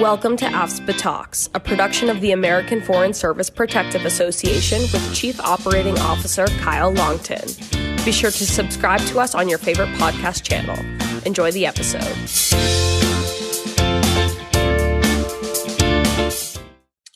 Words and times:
Welcome 0.00 0.36
to 0.36 0.44
AFSPA 0.44 0.96
Talks, 0.96 1.50
a 1.54 1.60
production 1.60 2.08
of 2.08 2.20
the 2.20 2.30
American 2.30 2.80
Foreign 2.80 3.12
Service 3.12 3.50
Protective 3.50 4.04
Association 4.04 4.80
with 4.80 5.12
Chief 5.12 5.40
Operating 5.40 5.98
Officer 5.98 6.46
Kyle 6.60 6.92
Longton. 6.92 7.44
Be 8.04 8.12
sure 8.12 8.30
to 8.30 8.46
subscribe 8.46 9.00
to 9.00 9.18
us 9.18 9.34
on 9.34 9.48
your 9.48 9.58
favorite 9.58 9.88
podcast 9.96 10.44
channel. 10.44 10.78
Enjoy 11.26 11.50
the 11.50 11.66
episode. 11.66 12.04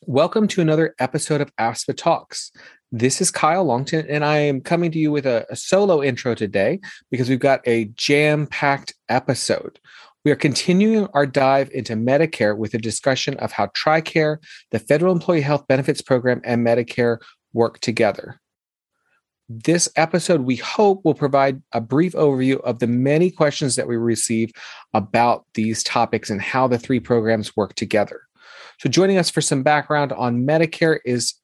Welcome 0.04 0.48
to 0.48 0.60
another 0.60 0.96
episode 0.98 1.40
of 1.40 1.54
AFSPA 1.54 1.96
Talks. 1.96 2.50
This 2.90 3.20
is 3.20 3.30
Kyle 3.30 3.62
Longton, 3.64 4.06
and 4.08 4.24
I 4.24 4.38
am 4.38 4.60
coming 4.60 4.90
to 4.90 4.98
you 4.98 5.12
with 5.12 5.24
a, 5.24 5.46
a 5.48 5.54
solo 5.54 6.02
intro 6.02 6.34
today 6.34 6.80
because 7.12 7.28
we've 7.28 7.38
got 7.38 7.60
a 7.64 7.84
jam 7.94 8.48
packed 8.48 8.94
episode. 9.08 9.78
We 10.25 10.30
are 10.30 10.36
continuing 10.36 11.09
our 11.14 11.26
dive 11.26 11.68
into 11.72 11.94
Medicare 11.94 12.57
with 12.57 12.75
a 12.75 12.79
discussion 12.79 13.36
of 13.39 13.50
how 13.50 13.67
TRICARE, 13.67 14.39
the 14.71 14.79
Federal 14.79 15.13
Employee 15.13 15.40
Health 15.40 15.67
Benefits 15.67 16.00
Program, 16.00 16.40
and 16.44 16.64
Medicare 16.64 17.18
work 17.53 17.80
together. 17.80 18.40
This 19.49 19.89
episode, 19.96 20.43
we 20.43 20.54
hope, 20.57 21.04
will 21.04 21.14
provide 21.14 21.61
a 21.72 21.80
brief 21.80 22.13
overview 22.13 22.61
of 22.61 22.79
the 22.79 22.86
many 22.86 23.32
questions 23.32 23.75
that 23.75 23.89
we 23.89 23.96
receive 23.96 24.53
about 24.94 25.44
these 25.54 25.82
topics 25.82 26.30
and 26.30 26.41
how 26.41 26.68
the 26.68 26.79
three 26.79 27.00
programs 27.00 27.57
work 27.57 27.75
together. 27.75 28.21
So, 28.79 28.89
joining 28.89 29.18
us 29.18 29.29
for 29.29 29.41
some 29.41 29.64
background 29.64 30.13
on 30.13 30.46
Medicare 30.46 31.00
is 31.04 31.35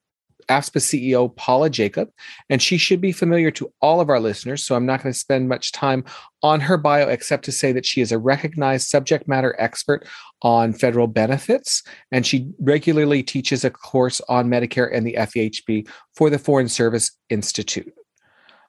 AFSPA 0.49 0.81
CEO 0.81 1.35
Paula 1.37 1.71
Jacob, 1.71 2.11
and 2.49 2.61
she 2.61 2.79
should 2.79 3.01
be 3.01 3.13
familiar 3.13 3.51
to 3.53 3.73
all 3.81 4.01
of 4.01 4.09
our 4.09 4.21
listeners. 4.21 4.65
So 4.65 4.75
I'm 4.75 4.87
not 4.87 5.03
going 5.03 5.13
to 5.13 5.19
spend 5.19 5.49
much 5.49 5.73
time 5.73 6.05
on 6.43 6.61
her 6.61 6.77
bio 6.77 7.09
except 7.09 7.45
to 7.47 7.53
say 7.53 7.73
that 7.73 7.87
she 7.87 8.01
is 8.01 8.13
a 8.13 8.19
recognized 8.19 8.89
subject 8.89 9.29
matter 9.29 9.57
expert 9.59 10.07
on 10.43 10.73
federal 10.73 11.07
benefits, 11.07 11.83
and 12.13 12.27
she 12.27 12.51
regularly 12.61 13.23
teaches 13.23 13.65
a 13.65 13.71
course 13.71 14.21
on 14.29 14.49
Medicare 14.49 14.95
and 14.95 15.07
the 15.07 15.15
FEHB 15.15 15.89
for 16.15 16.31
the 16.31 16.39
Foreign 16.39 16.69
Service 16.69 17.11
Institute. 17.29 17.93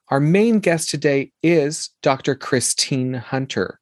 Our 0.10 0.20
main 0.20 0.60
guest 0.60 0.90
today 0.90 1.32
is 1.44 1.92
Dr. 2.02 2.34
Christine 2.34 3.14
Hunter. 3.14 3.79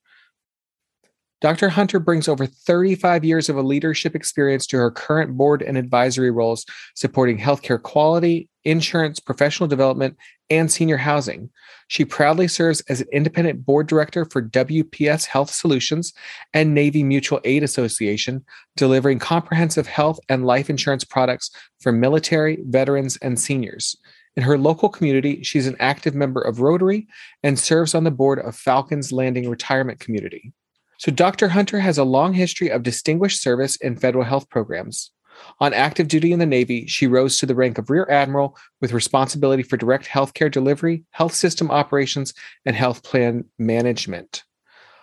Dr. 1.39 1.69
Hunter 1.69 1.99
brings 1.99 2.27
over 2.27 2.47
35 2.47 3.23
years 3.23 3.47
of 3.47 3.57
a 3.57 3.61
leadership 3.61 4.15
experience 4.15 4.65
to 4.67 4.77
her 4.77 4.89
current 4.89 5.37
board 5.37 5.61
and 5.61 5.77
advisory 5.77 6.31
roles 6.31 6.65
supporting 6.95 7.37
healthcare 7.37 7.79
quality, 7.79 8.49
insurance, 8.63 9.19
professional 9.19 9.67
development, 9.67 10.17
and 10.49 10.71
senior 10.71 10.97
housing. 10.97 11.51
She 11.89 12.05
proudly 12.05 12.47
serves 12.47 12.81
as 12.89 13.01
an 13.01 13.07
independent 13.13 13.65
board 13.65 13.85
director 13.87 14.25
for 14.25 14.41
WPS 14.41 15.25
Health 15.25 15.51
Solutions 15.51 16.11
and 16.55 16.73
Navy 16.73 17.03
Mutual 17.03 17.39
Aid 17.43 17.61
Association, 17.61 18.43
delivering 18.75 19.19
comprehensive 19.19 19.85
health 19.85 20.19
and 20.29 20.43
life 20.43 20.71
insurance 20.71 21.03
products 21.03 21.51
for 21.79 21.91
military, 21.91 22.57
veterans, 22.65 23.15
and 23.17 23.39
seniors. 23.39 23.95
In 24.35 24.43
her 24.43 24.57
local 24.57 24.89
community, 24.89 25.43
she's 25.43 25.67
an 25.67 25.75
active 25.79 26.15
member 26.15 26.41
of 26.41 26.61
Rotary 26.61 27.07
and 27.43 27.59
serves 27.59 27.93
on 27.93 28.05
the 28.05 28.11
board 28.11 28.39
of 28.39 28.55
Falcons 28.55 29.11
Landing 29.11 29.49
Retirement 29.49 29.99
Community. 29.99 30.51
So, 30.97 31.11
Dr. 31.11 31.49
Hunter 31.49 31.79
has 31.79 31.97
a 31.97 32.03
long 32.03 32.33
history 32.33 32.69
of 32.69 32.83
distinguished 32.83 33.41
service 33.41 33.75
in 33.77 33.97
federal 33.97 34.23
health 34.23 34.49
programs. 34.49 35.11
On 35.59 35.73
active 35.73 36.07
duty 36.07 36.31
in 36.31 36.39
the 36.39 36.45
Navy, 36.45 36.87
she 36.87 37.07
rose 37.07 37.37
to 37.37 37.45
the 37.45 37.55
rank 37.55 37.77
of 37.77 37.89
Rear 37.89 38.07
Admiral 38.09 38.57
with 38.81 38.93
responsibility 38.93 39.63
for 39.63 39.77
direct 39.77 40.07
healthcare 40.07 40.51
delivery, 40.51 41.03
health 41.11 41.33
system 41.33 41.69
operations, 41.69 42.33
and 42.65 42.75
health 42.75 43.03
plan 43.03 43.45
management. 43.59 44.43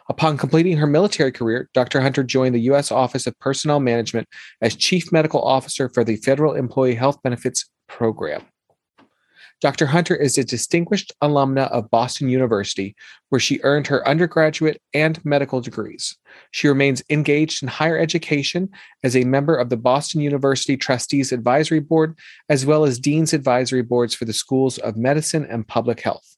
Upon 0.09 0.36
completing 0.36 0.77
her 0.77 0.86
military 0.86 1.33
career, 1.33 1.70
Dr. 1.73 2.01
Hunter 2.01 2.23
joined 2.23 2.55
the 2.55 2.61
U.S. 2.62 2.92
Office 2.92 3.27
of 3.27 3.39
Personnel 3.39 3.81
Management 3.81 4.29
as 4.61 4.77
Chief 4.77 5.11
Medical 5.12 5.41
Officer 5.41 5.89
for 5.89 6.05
the 6.05 6.17
Federal 6.17 6.55
Employee 6.55 6.95
Health 6.95 7.23
Benefits 7.23 7.70
Program. 7.89 8.42
Dr. 9.61 9.87
Hunter 9.87 10.15
is 10.15 10.37
a 10.37 10.45
distinguished 10.45 11.13
alumna 11.23 11.70
of 11.70 11.91
Boston 11.91 12.29
University, 12.29 12.95
where 13.31 13.41
she 13.41 13.61
earned 13.63 13.87
her 13.87 14.07
undergraduate 14.07 14.81
and 14.92 15.25
medical 15.25 15.61
degrees. 15.61 16.17
She 16.51 16.69
remains 16.69 17.03
engaged 17.09 17.63
in 17.63 17.69
higher 17.69 17.98
education 17.98 18.69
as 19.03 19.17
a 19.17 19.25
member 19.25 19.57
of 19.57 19.70
the 19.70 19.77
Boston 19.77 20.20
University 20.20 20.77
Trustees 20.77 21.33
Advisory 21.33 21.81
Board, 21.81 22.19
as 22.48 22.67
well 22.67 22.85
as 22.85 22.98
Dean's 22.98 23.33
Advisory 23.33 23.83
Boards 23.83 24.14
for 24.14 24.25
the 24.25 24.33
Schools 24.33 24.79
of 24.79 24.97
Medicine 24.97 25.47
and 25.48 25.67
Public 25.67 26.01
Health. 26.01 26.37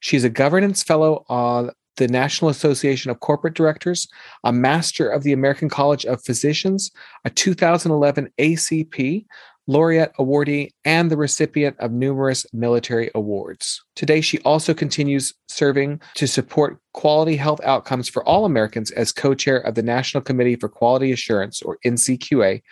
She 0.00 0.16
is 0.16 0.24
a 0.24 0.30
governance 0.30 0.82
fellow 0.82 1.24
on 1.28 1.70
the 1.96 2.08
National 2.08 2.50
Association 2.50 3.10
of 3.10 3.20
Corporate 3.20 3.54
Directors, 3.54 4.08
a 4.42 4.52
Master 4.52 5.08
of 5.08 5.22
the 5.22 5.32
American 5.32 5.68
College 5.68 6.04
of 6.04 6.24
Physicians, 6.24 6.90
a 7.24 7.30
2011 7.30 8.30
ACP, 8.38 9.26
laureate 9.66 10.12
awardee, 10.18 10.70
and 10.84 11.10
the 11.10 11.16
recipient 11.16 11.76
of 11.78 11.92
numerous 11.92 12.46
military 12.52 13.10
awards. 13.14 13.82
Today, 13.96 14.20
she 14.20 14.38
also 14.40 14.74
continues 14.74 15.32
serving 15.48 16.00
to 16.14 16.26
support 16.26 16.78
quality 16.92 17.36
health 17.36 17.60
outcomes 17.64 18.08
for 18.08 18.24
all 18.24 18.44
Americans 18.44 18.90
as 18.90 19.12
co 19.12 19.34
chair 19.34 19.58
of 19.58 19.74
the 19.74 19.82
National 19.82 20.22
Committee 20.22 20.56
for 20.56 20.68
Quality 20.68 21.12
Assurance, 21.12 21.62
or 21.62 21.78
NCQA, 21.84 22.62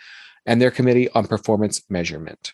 and 0.45 0.61
their 0.61 0.71
Committee 0.71 1.09
on 1.11 1.27
Performance 1.27 1.81
Measurement. 1.89 2.53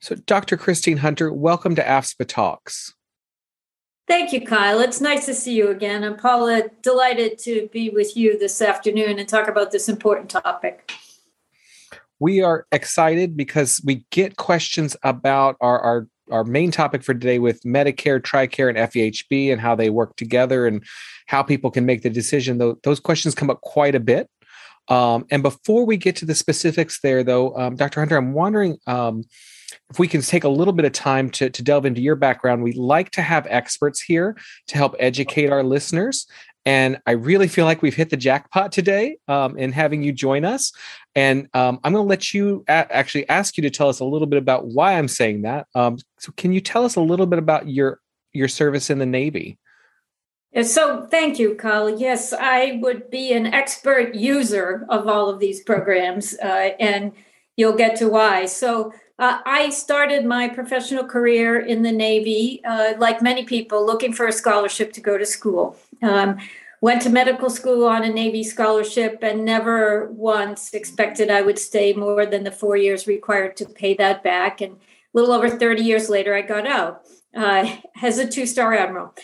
So, 0.00 0.16
Dr. 0.16 0.56
Christine 0.56 0.98
Hunter, 0.98 1.32
welcome 1.32 1.74
to 1.76 1.82
AFSPA 1.82 2.26
Talks. 2.26 2.94
Thank 4.08 4.32
you, 4.32 4.44
Kyle. 4.44 4.80
It's 4.80 5.00
nice 5.00 5.26
to 5.26 5.34
see 5.34 5.54
you 5.54 5.70
again. 5.70 6.02
And 6.02 6.18
Paula, 6.18 6.64
delighted 6.82 7.38
to 7.38 7.68
be 7.72 7.88
with 7.88 8.16
you 8.16 8.36
this 8.36 8.60
afternoon 8.60 9.18
and 9.18 9.28
talk 9.28 9.46
about 9.46 9.70
this 9.70 9.88
important 9.88 10.28
topic 10.28 10.92
we 12.22 12.40
are 12.40 12.68
excited 12.70 13.36
because 13.36 13.80
we 13.84 14.04
get 14.12 14.36
questions 14.36 14.96
about 15.02 15.56
our, 15.60 15.80
our 15.80 16.06
our 16.30 16.44
main 16.44 16.70
topic 16.70 17.02
for 17.02 17.12
today 17.12 17.40
with 17.40 17.60
Medicare, 17.64 18.20
TRICARE, 18.20 18.68
and 18.68 18.78
FEHB 18.78 19.52
and 19.52 19.60
how 19.60 19.74
they 19.74 19.90
work 19.90 20.14
together 20.16 20.66
and 20.66 20.82
how 21.26 21.42
people 21.42 21.70
can 21.70 21.84
make 21.84 22.02
the 22.02 22.08
decision. 22.08 22.76
Those 22.84 23.00
questions 23.00 23.34
come 23.34 23.50
up 23.50 23.60
quite 23.60 23.96
a 23.96 24.00
bit. 24.00 24.30
Um, 24.88 25.26
and 25.32 25.42
before 25.42 25.84
we 25.84 25.96
get 25.96 26.14
to 26.16 26.24
the 26.24 26.36
specifics 26.36 27.00
there, 27.02 27.24
though, 27.24 27.54
um, 27.56 27.74
Dr. 27.74 28.00
Hunter, 28.00 28.16
I'm 28.16 28.32
wondering 28.32 28.78
um, 28.86 29.24
if 29.90 29.98
we 29.98 30.06
can 30.08 30.22
take 30.22 30.44
a 30.44 30.48
little 30.48 30.72
bit 30.72 30.86
of 30.86 30.92
time 30.92 31.28
to, 31.30 31.50
to 31.50 31.62
delve 31.62 31.84
into 31.84 32.00
your 32.00 32.16
background. 32.16 32.62
We 32.62 32.72
like 32.72 33.10
to 33.10 33.22
have 33.22 33.46
experts 33.50 34.00
here 34.00 34.36
to 34.68 34.76
help 34.76 34.94
educate 35.00 35.50
our 35.50 35.64
listeners. 35.64 36.26
And 36.64 36.98
I 37.06 37.12
really 37.12 37.48
feel 37.48 37.64
like 37.64 37.82
we've 37.82 37.94
hit 37.94 38.10
the 38.10 38.16
jackpot 38.16 38.70
today 38.70 39.16
um, 39.28 39.56
in 39.58 39.72
having 39.72 40.02
you 40.02 40.12
join 40.12 40.44
us. 40.44 40.72
And 41.14 41.48
um, 41.54 41.78
I'm 41.84 41.92
going 41.92 42.04
to 42.04 42.08
let 42.08 42.32
you 42.32 42.64
a- 42.68 42.94
actually 42.94 43.28
ask 43.28 43.56
you 43.56 43.62
to 43.62 43.70
tell 43.70 43.88
us 43.88 44.00
a 44.00 44.04
little 44.04 44.26
bit 44.26 44.38
about 44.38 44.68
why 44.68 44.94
I'm 44.98 45.08
saying 45.08 45.42
that. 45.42 45.66
Um, 45.74 45.98
so, 46.18 46.32
can 46.36 46.52
you 46.52 46.60
tell 46.60 46.84
us 46.84 46.96
a 46.96 47.00
little 47.00 47.26
bit 47.26 47.38
about 47.38 47.68
your 47.68 48.00
your 48.32 48.48
service 48.48 48.88
in 48.88 48.98
the 48.98 49.06
Navy? 49.06 49.58
So, 50.62 51.06
thank 51.10 51.38
you, 51.38 51.54
Kyle. 51.54 51.88
Yes, 51.88 52.32
I 52.32 52.78
would 52.82 53.10
be 53.10 53.32
an 53.32 53.46
expert 53.46 54.14
user 54.14 54.86
of 54.88 55.06
all 55.06 55.28
of 55.28 55.38
these 55.38 55.62
programs, 55.62 56.34
uh, 56.42 56.70
and 56.78 57.12
you'll 57.56 57.76
get 57.76 57.96
to 57.96 58.08
why. 58.08 58.46
So, 58.46 58.92
uh, 59.18 59.38
I 59.46 59.70
started 59.70 60.24
my 60.24 60.48
professional 60.48 61.04
career 61.04 61.60
in 61.60 61.82
the 61.82 61.92
Navy, 61.92 62.60
uh, 62.64 62.94
like 62.98 63.22
many 63.22 63.44
people, 63.44 63.84
looking 63.84 64.12
for 64.12 64.26
a 64.26 64.32
scholarship 64.32 64.92
to 64.94 65.00
go 65.00 65.16
to 65.16 65.24
school. 65.24 65.76
Um, 66.02 66.38
went 66.82 67.00
to 67.00 67.08
medical 67.08 67.48
school 67.48 67.86
on 67.86 68.02
a 68.02 68.08
Navy 68.08 68.42
scholarship 68.42 69.20
and 69.22 69.44
never 69.44 70.10
once 70.10 70.74
expected 70.74 71.30
I 71.30 71.40
would 71.40 71.58
stay 71.58 71.92
more 71.92 72.26
than 72.26 72.42
the 72.42 72.50
four 72.50 72.76
years 72.76 73.06
required 73.06 73.56
to 73.58 73.66
pay 73.66 73.94
that 73.94 74.24
back. 74.24 74.60
And 74.60 74.72
a 74.74 74.78
little 75.14 75.32
over 75.32 75.48
30 75.48 75.80
years 75.80 76.10
later, 76.10 76.34
I 76.34 76.42
got 76.42 76.66
out 76.66 77.02
uh, 77.36 77.76
as 78.02 78.18
a 78.18 78.28
two 78.28 78.46
star 78.46 78.74
admiral. 78.74 79.14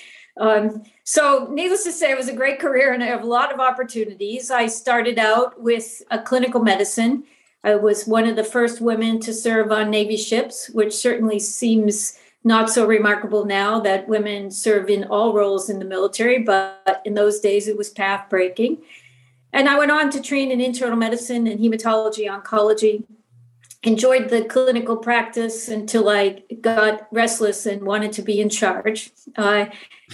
Um, 0.40 0.84
so, 1.02 1.48
needless 1.50 1.82
to 1.82 1.90
say, 1.90 2.12
it 2.12 2.16
was 2.16 2.28
a 2.28 2.36
great 2.36 2.60
career 2.60 2.92
and 2.92 3.02
I 3.02 3.06
have 3.06 3.24
a 3.24 3.26
lot 3.26 3.52
of 3.52 3.58
opportunities. 3.58 4.52
I 4.52 4.68
started 4.68 5.18
out 5.18 5.60
with 5.60 6.00
a 6.12 6.22
clinical 6.22 6.62
medicine. 6.62 7.24
I 7.64 7.74
was 7.74 8.06
one 8.06 8.28
of 8.28 8.36
the 8.36 8.44
first 8.44 8.80
women 8.80 9.18
to 9.20 9.34
serve 9.34 9.72
on 9.72 9.90
Navy 9.90 10.16
ships, 10.16 10.70
which 10.70 10.94
certainly 10.94 11.40
seems 11.40 12.16
not 12.44 12.70
so 12.70 12.86
remarkable 12.86 13.44
now 13.44 13.80
that 13.80 14.08
women 14.08 14.50
serve 14.50 14.88
in 14.88 15.04
all 15.04 15.32
roles 15.32 15.68
in 15.68 15.78
the 15.78 15.84
military, 15.84 16.38
but 16.38 17.02
in 17.04 17.14
those 17.14 17.40
days 17.40 17.68
it 17.68 17.76
was 17.76 17.90
path 17.90 18.28
breaking. 18.30 18.78
And 19.52 19.68
I 19.68 19.78
went 19.78 19.90
on 19.90 20.10
to 20.10 20.20
train 20.20 20.50
in 20.50 20.60
internal 20.60 20.96
medicine 20.96 21.46
and 21.46 21.60
hematology 21.60 22.28
oncology. 22.28 23.04
Enjoyed 23.84 24.28
the 24.28 24.44
clinical 24.44 24.96
practice 24.96 25.68
until 25.68 26.08
I 26.08 26.42
got 26.60 27.06
restless 27.12 27.64
and 27.64 27.82
wanted 27.82 28.12
to 28.12 28.22
be 28.22 28.40
in 28.40 28.48
charge. 28.48 29.10
Uh, 29.36 29.66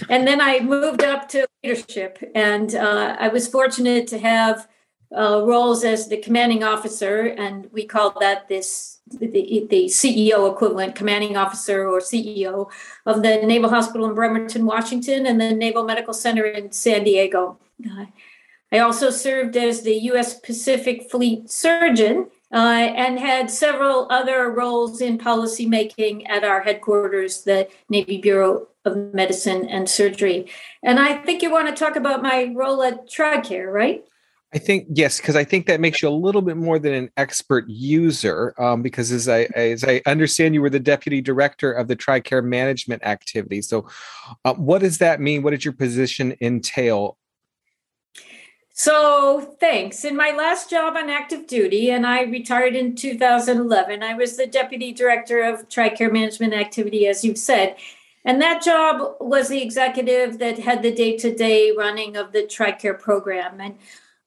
and 0.07 0.27
then 0.27 0.39
I 0.39 0.59
moved 0.59 1.03
up 1.03 1.27
to 1.29 1.47
leadership, 1.63 2.19
and 2.35 2.75
uh, 2.75 3.17
I 3.19 3.29
was 3.29 3.47
fortunate 3.47 4.07
to 4.07 4.19
have 4.19 4.67
uh, 5.15 5.41
roles 5.43 5.83
as 5.83 6.07
the 6.07 6.17
commanding 6.17 6.63
officer, 6.63 7.21
and 7.21 7.67
we 7.71 7.85
called 7.85 8.17
that 8.19 8.47
this 8.47 8.94
the, 9.07 9.67
the 9.69 9.85
CEO 9.85 10.51
equivalent, 10.51 10.95
commanding 10.95 11.37
officer 11.37 11.87
or 11.87 11.99
CEO 11.99 12.69
of 13.05 13.21
the 13.21 13.37
Naval 13.37 13.69
Hospital 13.69 14.07
in 14.07 14.15
Bremerton, 14.15 14.65
Washington, 14.65 15.25
and 15.25 15.39
the 15.39 15.53
Naval 15.53 15.83
Medical 15.83 16.13
Center 16.13 16.45
in 16.45 16.71
San 16.71 17.03
Diego. 17.03 17.57
Uh, 17.85 18.05
I 18.71 18.79
also 18.79 19.09
served 19.09 19.55
as 19.55 19.83
the 19.83 19.95
U.S. 19.95 20.39
Pacific 20.39 21.09
Fleet 21.09 21.49
Surgeon 21.49 22.27
uh, 22.51 22.57
and 22.57 23.19
had 23.19 23.51
several 23.51 24.07
other 24.09 24.51
roles 24.51 25.01
in 25.01 25.17
policymaking 25.17 26.27
at 26.27 26.43
our 26.43 26.61
headquarters, 26.61 27.43
the 27.43 27.67
Navy 27.89 28.17
Bureau 28.17 28.67
of 28.85 29.13
Medicine 29.13 29.67
and 29.67 29.89
Surgery. 29.89 30.49
And 30.81 30.99
I 30.99 31.17
think 31.17 31.41
you 31.41 31.51
want 31.51 31.67
to 31.67 31.75
talk 31.75 31.95
about 31.95 32.23
my 32.23 32.51
role 32.55 32.81
at 32.83 33.09
TRICARE, 33.09 33.71
right? 33.71 34.03
I 34.55 34.57
think 34.57 34.87
yes, 34.89 35.19
because 35.19 35.35
I 35.35 35.43
think 35.43 35.65
that 35.65 35.81
makes 35.81 36.01
you 36.01 36.07
a 36.07 36.11
little 36.11 36.41
bit 36.41 36.55
more 36.55 36.79
than 36.79 36.93
an 36.93 37.11
expert 37.17 37.65
user. 37.67 38.53
Um, 38.57 38.81
because 38.81 39.11
as 39.11 39.27
I 39.27 39.41
as 39.53 39.83
I 39.83 40.01
understand, 40.05 40.53
you 40.53 40.61
were 40.61 40.69
the 40.69 40.79
deputy 40.79 41.19
director 41.19 41.73
of 41.73 41.89
the 41.89 41.95
TRICARE 41.95 42.41
management 42.41 43.03
activity. 43.03 43.61
So, 43.61 43.85
uh, 44.45 44.53
what 44.53 44.79
does 44.79 44.99
that 44.99 45.19
mean? 45.19 45.43
What 45.43 45.51
did 45.51 45.65
your 45.65 45.73
position 45.73 46.37
entail? 46.39 47.17
So, 48.71 49.55
thanks. 49.59 50.05
In 50.05 50.15
my 50.15 50.31
last 50.31 50.69
job 50.69 50.95
on 50.95 51.09
active 51.09 51.47
duty, 51.47 51.91
and 51.91 52.07
I 52.07 52.21
retired 52.23 52.77
in 52.77 52.95
2011, 52.95 54.03
I 54.03 54.13
was 54.13 54.37
the 54.37 54.47
deputy 54.47 54.93
director 54.93 55.43
of 55.43 55.67
TRICARE 55.67 56.13
management 56.13 56.53
activity, 56.53 57.07
as 57.07 57.25
you've 57.25 57.37
said. 57.37 57.75
And 58.23 58.41
that 58.41 58.63
job 58.63 59.17
was 59.19 59.49
the 59.49 59.61
executive 59.61 60.39
that 60.39 60.59
had 60.59 60.81
the 60.81 60.93
day 60.93 61.17
to 61.17 61.35
day 61.35 61.71
running 61.71 62.15
of 62.15 62.31
the 62.31 62.43
TRICARE 62.43 62.99
program. 62.99 63.59
And 63.59 63.75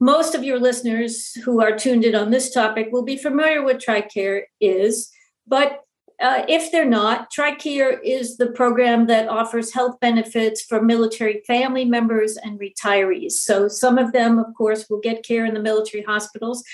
most 0.01 0.35
of 0.35 0.45
your 0.45 0.59
listeners 0.61 1.35
who 1.45 1.61
are 1.61 1.77
tuned 1.77 2.05
in 2.05 2.15
on 2.15 2.31
this 2.31 2.53
topic 2.53 2.89
will 2.93 3.03
be 3.03 3.17
familiar 3.17 3.63
with 3.63 3.79
TRICARE 3.79 4.43
is, 4.61 5.11
but 5.47 5.81
uh, 6.21 6.45
if 6.49 6.73
they're 6.73 6.85
not, 6.85 7.33
TRICARE 7.33 8.01
is 8.03 8.37
the 8.37 8.49
program 8.49 9.07
that 9.07 9.29
offers 9.29 9.73
health 9.73 10.01
benefits 10.01 10.63
for 10.63 10.83
military 10.83 11.43
family 11.47 11.85
members 11.85 12.37
and 12.37 12.59
retirees. 12.59 13.33
So 13.33 13.69
some 13.69 13.99
of 13.99 14.13
them, 14.13 14.39
of 14.39 14.47
course, 14.57 14.87
will 14.91 15.01
get 15.01 15.25
care 15.25 15.45
in 15.45 15.55
the 15.55 15.61
military 15.61 16.03
hospitals, 16.03 16.65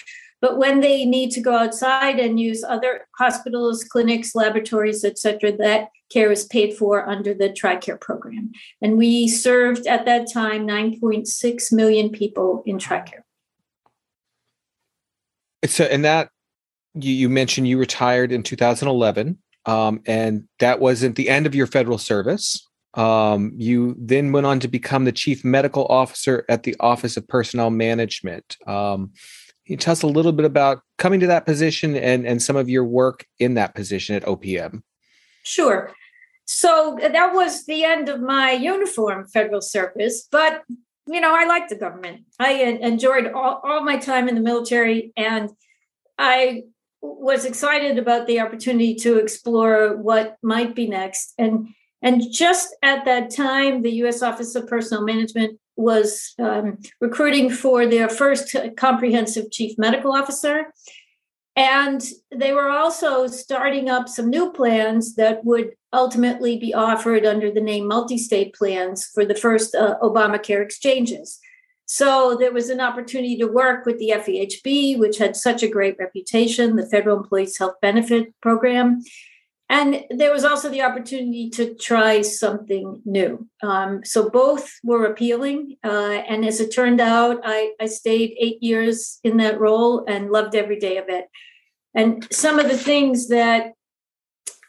but 0.40 0.58
when 0.58 0.80
they 0.80 1.04
need 1.04 1.30
to 1.30 1.40
go 1.40 1.56
outside 1.56 2.18
and 2.18 2.38
use 2.38 2.62
other 2.62 3.06
hospitals, 3.18 3.84
clinics, 3.84 4.34
laboratories, 4.34 5.04
etc., 5.04 5.56
that 5.56 5.88
care 6.12 6.30
is 6.30 6.44
paid 6.44 6.76
for 6.76 7.08
under 7.08 7.34
the 7.34 7.48
TRICARE 7.48 8.00
program. 8.00 8.52
And 8.82 8.98
we 8.98 9.28
served 9.28 9.86
at 9.86 10.04
that 10.04 10.30
time 10.32 10.66
9.6 10.66 11.72
million 11.72 12.10
people 12.10 12.62
in 12.66 12.78
TRICARE. 12.78 13.22
So, 15.66 15.84
and 15.84 16.04
that 16.04 16.28
you, 16.94 17.12
you 17.12 17.28
mentioned 17.28 17.66
you 17.66 17.78
retired 17.78 18.32
in 18.32 18.42
2011, 18.42 19.38
um, 19.66 20.02
and 20.06 20.44
that 20.58 20.80
wasn't 20.80 21.16
the 21.16 21.28
end 21.28 21.46
of 21.46 21.54
your 21.54 21.66
federal 21.66 21.98
service. 21.98 22.68
Um, 22.94 23.52
you 23.56 23.96
then 23.98 24.30
went 24.30 24.46
on 24.46 24.60
to 24.60 24.68
become 24.68 25.04
the 25.04 25.12
chief 25.12 25.44
medical 25.44 25.86
officer 25.86 26.44
at 26.48 26.62
the 26.62 26.76
Office 26.78 27.16
of 27.16 27.26
Personnel 27.26 27.70
Management. 27.70 28.56
Um, 28.66 29.12
you 29.66 29.76
tell 29.76 29.92
us 29.92 30.02
a 30.02 30.06
little 30.06 30.32
bit 30.32 30.44
about 30.44 30.82
coming 30.98 31.20
to 31.20 31.26
that 31.26 31.46
position 31.46 31.96
and, 31.96 32.26
and 32.26 32.42
some 32.42 32.56
of 32.56 32.68
your 32.68 32.84
work 32.84 33.26
in 33.38 33.54
that 33.54 33.74
position 33.74 34.14
at 34.14 34.24
OPM? 34.24 34.82
Sure. 35.42 35.92
So 36.46 36.98
uh, 37.00 37.08
that 37.08 37.34
was 37.34 37.64
the 37.66 37.84
end 37.84 38.08
of 38.08 38.20
my 38.20 38.52
uniform 38.52 39.26
federal 39.26 39.60
service, 39.60 40.28
but 40.30 40.62
you 41.06 41.20
know, 41.20 41.34
I 41.34 41.44
liked 41.44 41.68
the 41.68 41.76
government. 41.76 42.22
I 42.38 42.52
enjoyed 42.52 43.30
all, 43.32 43.60
all 43.62 43.84
my 43.84 43.98
time 43.98 44.28
in 44.28 44.34
the 44.34 44.40
military, 44.40 45.12
and 45.16 45.50
I 46.18 46.62
was 47.02 47.44
excited 47.44 47.98
about 47.98 48.26
the 48.26 48.40
opportunity 48.40 48.94
to 48.94 49.18
explore 49.18 49.96
what 49.96 50.38
might 50.42 50.74
be 50.74 50.86
next. 50.86 51.34
And 51.38 51.68
and 52.00 52.22
just 52.30 52.74
at 52.82 53.04
that 53.06 53.30
time, 53.30 53.82
the 53.82 53.92
U.S. 53.92 54.22
Office 54.22 54.54
of 54.54 54.66
Personnel 54.66 55.04
Management 55.04 55.58
was 55.76 56.34
um, 56.38 56.78
recruiting 57.00 57.50
for 57.50 57.86
their 57.86 58.08
first 58.08 58.54
comprehensive 58.76 59.50
chief 59.50 59.76
medical 59.78 60.12
officer. 60.12 60.72
And 61.56 62.02
they 62.34 62.52
were 62.52 62.68
also 62.68 63.26
starting 63.28 63.88
up 63.88 64.08
some 64.08 64.28
new 64.28 64.52
plans 64.52 65.14
that 65.14 65.44
would 65.44 65.70
ultimately 65.92 66.58
be 66.58 66.74
offered 66.74 67.24
under 67.24 67.52
the 67.52 67.60
name 67.60 67.86
multi 67.86 68.18
state 68.18 68.54
plans 68.54 69.06
for 69.06 69.24
the 69.24 69.36
first 69.36 69.74
uh, 69.74 69.96
Obamacare 70.02 70.62
exchanges. 70.62 71.38
So 71.86 72.36
there 72.38 72.52
was 72.52 72.70
an 72.70 72.80
opportunity 72.80 73.36
to 73.36 73.46
work 73.46 73.86
with 73.86 73.98
the 73.98 74.14
FEHB, 74.16 74.98
which 74.98 75.18
had 75.18 75.36
such 75.36 75.62
a 75.62 75.68
great 75.68 75.96
reputation, 75.98 76.76
the 76.76 76.86
Federal 76.86 77.18
Employees 77.18 77.58
Health 77.58 77.74
Benefit 77.80 78.34
Program, 78.40 79.02
and 79.70 80.04
there 80.10 80.32
was 80.32 80.44
also 80.44 80.68
the 80.68 80.82
opportunity 80.82 81.48
to 81.50 81.74
try 81.74 82.20
something 82.20 83.00
new. 83.04 83.48
Um, 83.62 84.04
so 84.04 84.28
both 84.28 84.70
were 84.82 85.06
appealing. 85.06 85.76
Uh, 85.82 86.22
and 86.28 86.44
as 86.44 86.60
it 86.60 86.74
turned 86.74 87.00
out, 87.00 87.40
I, 87.44 87.72
I 87.80 87.86
stayed 87.86 88.36
eight 88.38 88.62
years 88.62 89.20
in 89.24 89.38
that 89.38 89.58
role 89.58 90.04
and 90.06 90.30
loved 90.30 90.54
every 90.54 90.78
day 90.78 90.98
of 90.98 91.08
it. 91.08 91.26
And 91.94 92.26
some 92.30 92.58
of 92.58 92.68
the 92.68 92.76
things 92.76 93.28
that 93.28 93.72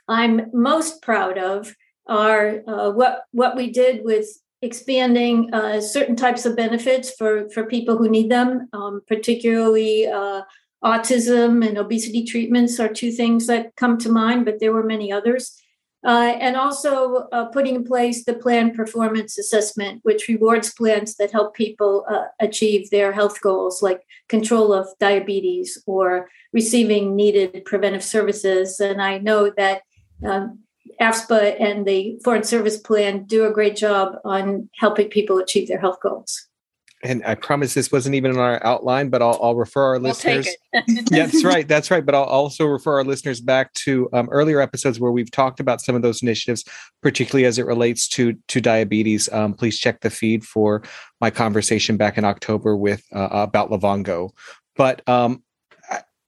I'm 0.07 0.49
most 0.53 1.01
proud 1.01 1.37
of 1.37 1.75
are 2.07 2.61
uh, 2.67 2.91
what 2.91 3.23
what 3.31 3.55
we 3.55 3.71
did 3.71 4.05
with 4.05 4.27
expanding 4.61 5.53
uh, 5.53 5.81
certain 5.81 6.15
types 6.15 6.45
of 6.45 6.55
benefits 6.55 7.11
for 7.17 7.49
for 7.49 7.65
people 7.65 7.97
who 7.97 8.07
need 8.07 8.29
them, 8.29 8.69
um, 8.73 9.01
particularly 9.07 10.07
uh, 10.07 10.41
autism 10.85 11.67
and 11.67 11.77
obesity 11.77 12.23
treatments 12.23 12.79
are 12.79 12.87
two 12.87 13.11
things 13.11 13.47
that 13.47 13.75
come 13.75 13.97
to 13.97 14.09
mind, 14.09 14.45
but 14.45 14.59
there 14.59 14.71
were 14.71 14.83
many 14.83 15.11
others. 15.11 15.59
Uh, 16.05 16.37
and 16.39 16.55
also 16.55 17.27
uh, 17.31 17.45
putting 17.45 17.73
in 17.73 17.83
place 17.83 18.25
the 18.25 18.35
plan 18.35 18.75
performance 18.75 19.39
assessment, 19.39 19.99
which 20.03 20.27
rewards 20.27 20.71
plans 20.71 21.15
that 21.15 21.31
help 21.31 21.55
people 21.55 22.05
uh, 22.07 22.25
achieve 22.39 22.87
their 22.91 23.11
health 23.11 23.41
goals, 23.41 23.81
like 23.81 24.01
control 24.29 24.71
of 24.71 24.87
diabetes 24.99 25.81
or 25.87 26.29
receiving 26.53 27.15
needed 27.15 27.65
preventive 27.65 28.03
services. 28.03 28.79
And 28.79 29.01
I 29.01 29.17
know 29.17 29.51
that 29.57 29.81
um, 30.23 30.59
AFSPA 31.01 31.59
and 31.59 31.87
the 31.87 32.19
Foreign 32.23 32.43
Service 32.43 32.77
Plan 32.77 33.23
do 33.23 33.45
a 33.45 33.51
great 33.51 33.75
job 33.75 34.17
on 34.23 34.69
helping 34.77 35.09
people 35.09 35.39
achieve 35.39 35.67
their 35.67 35.79
health 35.79 35.99
goals 36.03 36.47
and 37.03 37.23
I 37.25 37.35
promise 37.35 37.73
this 37.73 37.91
wasn't 37.91 38.15
even 38.15 38.31
in 38.31 38.37
our 38.37 38.63
outline, 38.65 39.09
but 39.09 39.21
I'll, 39.21 39.37
I'll 39.41 39.55
refer 39.55 39.83
our 39.83 39.99
listeners. 39.99 40.47
yeah, 40.73 40.81
that's 41.09 41.43
right. 41.43 41.67
That's 41.67 41.91
right. 41.91 42.05
But 42.05 42.15
I'll 42.15 42.23
also 42.23 42.65
refer 42.65 42.93
our 42.93 43.03
listeners 43.03 43.41
back 43.41 43.73
to 43.73 44.09
um, 44.13 44.27
earlier 44.31 44.59
episodes 44.61 44.99
where 44.99 45.11
we've 45.11 45.29
talked 45.29 45.59
about 45.59 45.81
some 45.81 45.95
of 45.95 46.01
those 46.01 46.23
initiatives, 46.23 46.63
particularly 47.01 47.45
as 47.45 47.59
it 47.59 47.65
relates 47.65 48.07
to 48.09 48.33
to 48.47 48.61
diabetes. 48.61 49.31
Um, 49.31 49.53
please 49.53 49.77
check 49.77 50.01
the 50.01 50.09
feed 50.09 50.43
for 50.43 50.83
my 51.21 51.29
conversation 51.29 51.97
back 51.97 52.17
in 52.17 52.25
October 52.25 52.75
with 52.75 53.03
uh, 53.13 53.29
about 53.31 53.69
Livongo. 53.69 54.31
But 54.75 55.07
um, 55.07 55.43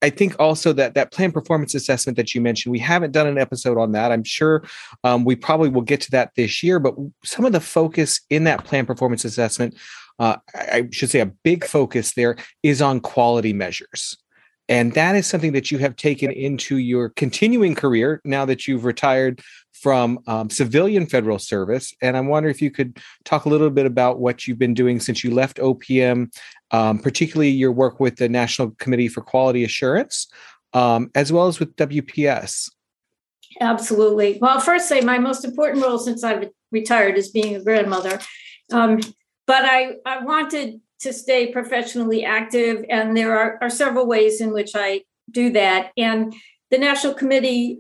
I 0.02 0.12
think 0.12 0.36
also 0.40 0.74
that 0.74 0.94
that 0.94 1.12
plan 1.12 1.32
performance 1.32 1.74
assessment 1.74 2.18
that 2.18 2.36
you 2.36 2.42
mentioned, 2.42 2.72
we 2.72 2.80
haven't 2.80 3.12
done 3.12 3.26
an 3.26 3.38
episode 3.38 3.80
on 3.80 3.94
that. 3.94 4.12
I'm 4.12 4.24
sure 4.24 4.64
um, 5.04 5.26
we 5.26 5.36
probably 5.36 5.70
will 5.70 5.82
get 5.82 6.02
to 6.02 6.12
that 6.12 6.32
this 6.36 6.62
year. 6.62 6.80
But 6.80 6.96
some 7.24 7.46
of 7.46 7.52
the 7.52 7.60
focus 7.60 8.22
in 8.30 8.44
that 8.44 8.64
plan 8.64 8.86
performance 8.86 9.26
assessment 9.26 9.76
uh, 10.20 10.38
I 10.56 10.88
should 10.92 11.10
say 11.10 11.20
a 11.20 11.26
big 11.26 11.66
focus 11.66 12.14
there 12.14 12.38
is 12.64 12.82
on 12.82 13.00
quality 13.00 13.54
measures. 13.54 14.18
And 14.70 14.94
that 14.96 15.16
is 15.16 15.26
something 15.26 15.54
that 15.54 15.72
you 15.72 15.78
have 15.78 15.96
taken 15.96 16.30
into 16.32 16.78
your 16.78 17.10
continuing 17.10 17.74
career 17.74 18.22
now 18.26 18.44
that 18.46 18.68
you've 18.68 18.84
retired 18.84 19.42
from 19.72 20.20
um, 20.28 20.50
civilian 20.50 21.06
federal 21.06 21.40
service. 21.40 21.94
And 22.02 22.18
I 22.18 22.22
wonder 22.22 22.50
if 22.50 22.62
you 22.62 22.72
could 22.72 23.00
talk 23.24 23.46
a 23.46 23.50
little 23.50 23.70
bit 23.70 23.86
about 23.86 24.20
what 24.20 24.46
you've 24.46 24.60
been 24.60 24.74
doing 24.74 25.00
since 25.00 25.24
you 25.24 25.32
left 25.32 25.58
OPM, 25.58 26.36
um, 26.72 27.00
particularly 27.00 27.50
your 27.50 27.72
work 27.72 28.00
with 28.00 28.18
the 28.18 28.28
National 28.28 28.72
Committee 28.72 29.08
for 29.08 29.22
Quality 29.22 29.64
Assurance, 29.64 30.28
um, 30.74 31.12
as 31.16 31.32
well 31.32 31.48
as 31.48 31.60
with 31.60 31.76
WPS. 31.76 32.70
Absolutely. 33.62 34.38
Well, 34.42 34.60
first 34.60 34.90
say 34.90 35.02
my 35.02 35.18
most 35.18 35.46
important 35.46 35.84
role 35.84 35.98
since 35.98 36.24
I've 36.24 36.50
retired 36.72 37.18
is 37.18 37.30
being 37.30 37.56
a 37.56 37.64
grandmother. 37.64 38.20
Um, 38.72 39.00
but 39.48 39.64
I, 39.64 39.96
I 40.06 40.24
wanted 40.24 40.82
to 41.00 41.14
stay 41.14 41.52
professionally 41.52 42.26
active, 42.26 42.86
and 42.90 43.16
there 43.16 43.38
are, 43.38 43.58
are 43.62 43.70
several 43.70 44.06
ways 44.06 44.42
in 44.42 44.52
which 44.52 44.72
I 44.76 45.04
do 45.32 45.52
that. 45.52 45.92
And 45.98 46.36
the 46.70 46.78
National 46.78 47.14
Committee 47.14 47.80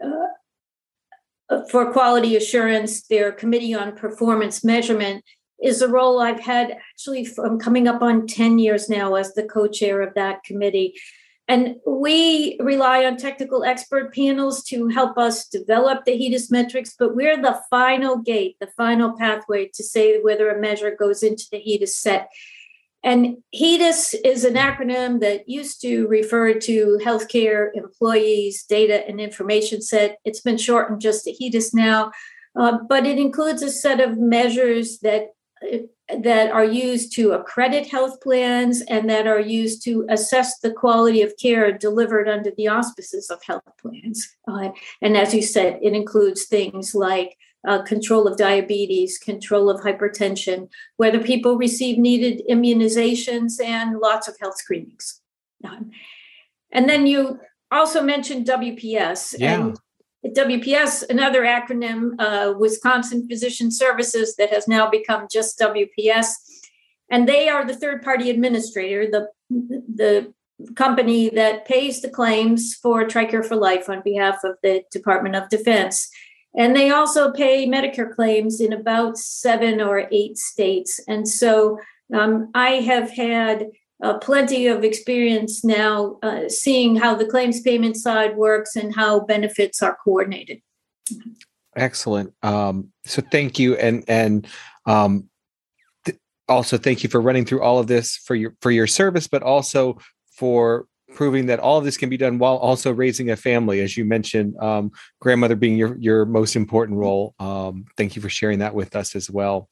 uh, 1.49 1.61
for 1.69 1.91
Quality 1.91 2.35
Assurance, 2.35 3.03
their 3.07 3.31
Committee 3.31 3.73
on 3.73 3.95
Performance 3.95 4.63
Measurement, 4.63 5.23
is 5.61 5.81
a 5.81 5.87
role 5.87 6.21
I've 6.21 6.39
had 6.39 6.71
actually 6.71 7.25
from 7.25 7.59
coming 7.59 7.87
up 7.87 8.01
on 8.01 8.27
10 8.27 8.59
years 8.59 8.89
now 8.89 9.15
as 9.15 9.33
the 9.33 9.43
co 9.43 9.67
chair 9.67 10.01
of 10.01 10.13
that 10.13 10.43
committee. 10.43 10.93
And 11.47 11.77
we 11.85 12.57
rely 12.59 13.05
on 13.05 13.15
technical 13.15 13.63
expert 13.63 14.13
panels 14.13 14.63
to 14.65 14.89
help 14.89 15.17
us 15.17 15.47
develop 15.47 16.03
the 16.03 16.11
HEDIS 16.11 16.51
metrics, 16.51 16.93
but 16.99 17.15
we're 17.15 17.41
the 17.41 17.61
final 17.69 18.17
gate, 18.17 18.57
the 18.59 18.67
final 18.75 19.15
pathway 19.17 19.69
to 19.73 19.83
say 19.83 20.19
whether 20.19 20.49
a 20.49 20.59
measure 20.59 20.93
goes 20.93 21.23
into 21.23 21.45
the 21.51 21.59
HEDIS 21.59 21.97
set. 21.97 22.29
And 23.01 23.37
HEDIS 23.55 24.15
is 24.25 24.43
an 24.43 24.55
acronym 24.55 25.21
that 25.21 25.47
used 25.47 25.79
to 25.81 26.07
refer 26.07 26.55
to 26.55 26.99
healthcare 27.01 27.69
employees 27.75 28.65
data 28.67 29.07
and 29.07 29.21
information 29.21 29.81
set. 29.81 30.17
It's 30.25 30.41
been 30.41 30.57
shortened 30.57 30.99
just 30.99 31.23
to 31.23 31.31
HEDIS 31.31 31.73
now, 31.73 32.11
uh, 32.59 32.79
but 32.89 33.05
it 33.05 33.17
includes 33.17 33.61
a 33.61 33.71
set 33.71 34.01
of 34.01 34.17
measures 34.17 34.99
that 34.99 35.27
uh, 35.63 35.77
that 36.19 36.51
are 36.51 36.63
used 36.63 37.13
to 37.13 37.33
accredit 37.33 37.87
health 37.87 38.21
plans 38.21 38.81
and 38.81 39.09
that 39.09 39.27
are 39.27 39.39
used 39.39 39.83
to 39.83 40.05
assess 40.09 40.59
the 40.59 40.71
quality 40.71 41.21
of 41.21 41.35
care 41.37 41.71
delivered 41.71 42.29
under 42.29 42.51
the 42.51 42.67
auspices 42.67 43.29
of 43.29 43.43
health 43.43 43.63
plans. 43.81 44.35
Uh, 44.47 44.69
and 45.01 45.17
as 45.17 45.33
you 45.33 45.41
said, 45.41 45.79
it 45.81 45.93
includes 45.93 46.45
things 46.45 46.95
like 46.95 47.37
uh, 47.67 47.81
control 47.81 48.27
of 48.27 48.37
diabetes, 48.37 49.17
control 49.17 49.69
of 49.69 49.81
hypertension, 49.81 50.69
whether 50.95 51.19
people 51.19 51.57
receive 51.57 51.97
needed 51.97 52.41
immunizations, 52.49 53.61
and 53.61 53.99
lots 53.99 54.27
of 54.27 54.37
health 54.39 54.57
screenings. 54.57 55.21
Um, 55.63 55.91
and 56.71 56.87
then 56.87 57.07
you 57.07 57.39
also 57.71 58.01
mentioned 58.01 58.47
WPS. 58.47 59.35
Yeah. 59.37 59.55
And 59.55 59.79
WPS, 60.25 61.03
another 61.09 61.43
acronym, 61.43 62.11
uh, 62.19 62.53
Wisconsin 62.57 63.27
Physician 63.27 63.71
Services, 63.71 64.35
that 64.37 64.51
has 64.51 64.67
now 64.67 64.89
become 64.89 65.27
just 65.31 65.59
WPS. 65.59 66.33
And 67.09 67.27
they 67.27 67.47
are 67.49 67.65
the 67.65 67.75
third 67.75 68.03
party 68.03 68.29
administrator, 68.29 69.07
the, 69.09 69.27
the 69.49 70.33
company 70.75 71.29
that 71.29 71.65
pays 71.65 72.01
the 72.01 72.09
claims 72.09 72.73
for 72.73 73.05
TRICARE 73.05 73.45
for 73.45 73.55
Life 73.55 73.89
on 73.89 74.01
behalf 74.03 74.43
of 74.43 74.55
the 74.63 74.83
Department 74.91 75.35
of 75.35 75.49
Defense. 75.49 76.09
And 76.57 76.75
they 76.75 76.89
also 76.89 77.31
pay 77.31 77.67
Medicare 77.67 78.13
claims 78.13 78.59
in 78.59 78.73
about 78.73 79.17
seven 79.17 79.79
or 79.79 80.07
eight 80.11 80.37
states. 80.37 80.99
And 81.07 81.27
so 81.27 81.79
um, 82.13 82.49
I 82.55 82.81
have 82.81 83.11
had 83.11 83.67
uh, 84.03 84.17
plenty 84.19 84.67
of 84.67 84.83
experience 84.83 85.63
now 85.63 86.17
uh, 86.21 86.47
seeing 86.47 86.95
how 86.95 87.15
the 87.15 87.25
claims 87.25 87.61
payment 87.61 87.97
side 87.97 88.35
works 88.37 88.75
and 88.75 88.95
how 88.95 89.21
benefits 89.21 89.81
are 89.81 89.97
coordinated. 90.03 90.61
Excellent. 91.75 92.33
Um, 92.43 92.91
so 93.05 93.21
thank 93.31 93.59
you, 93.59 93.75
and 93.75 94.03
and 94.07 94.47
um, 94.85 95.29
th- 96.05 96.17
also 96.47 96.77
thank 96.77 97.03
you 97.03 97.09
for 97.09 97.21
running 97.21 97.45
through 97.45 97.61
all 97.61 97.79
of 97.79 97.87
this 97.87 98.17
for 98.17 98.35
your 98.35 98.55
for 98.61 98.71
your 98.71 98.87
service, 98.87 99.27
but 99.27 99.43
also 99.43 99.97
for 100.31 100.87
proving 101.13 101.47
that 101.47 101.59
all 101.59 101.77
of 101.77 101.85
this 101.85 101.97
can 101.97 102.09
be 102.09 102.17
done 102.17 102.37
while 102.37 102.57
also 102.57 102.91
raising 102.91 103.29
a 103.29 103.35
family, 103.35 103.79
as 103.79 103.95
you 103.95 104.05
mentioned, 104.05 104.57
um, 104.57 104.91
grandmother 105.19 105.55
being 105.55 105.77
your 105.77 105.97
your 105.97 106.25
most 106.25 106.55
important 106.55 106.97
role. 106.97 107.35
Um, 107.39 107.85
thank 107.95 108.15
you 108.15 108.21
for 108.21 108.29
sharing 108.29 108.59
that 108.59 108.75
with 108.75 108.95
us 108.95 109.15
as 109.15 109.29
well. 109.29 109.55
All 109.55 109.69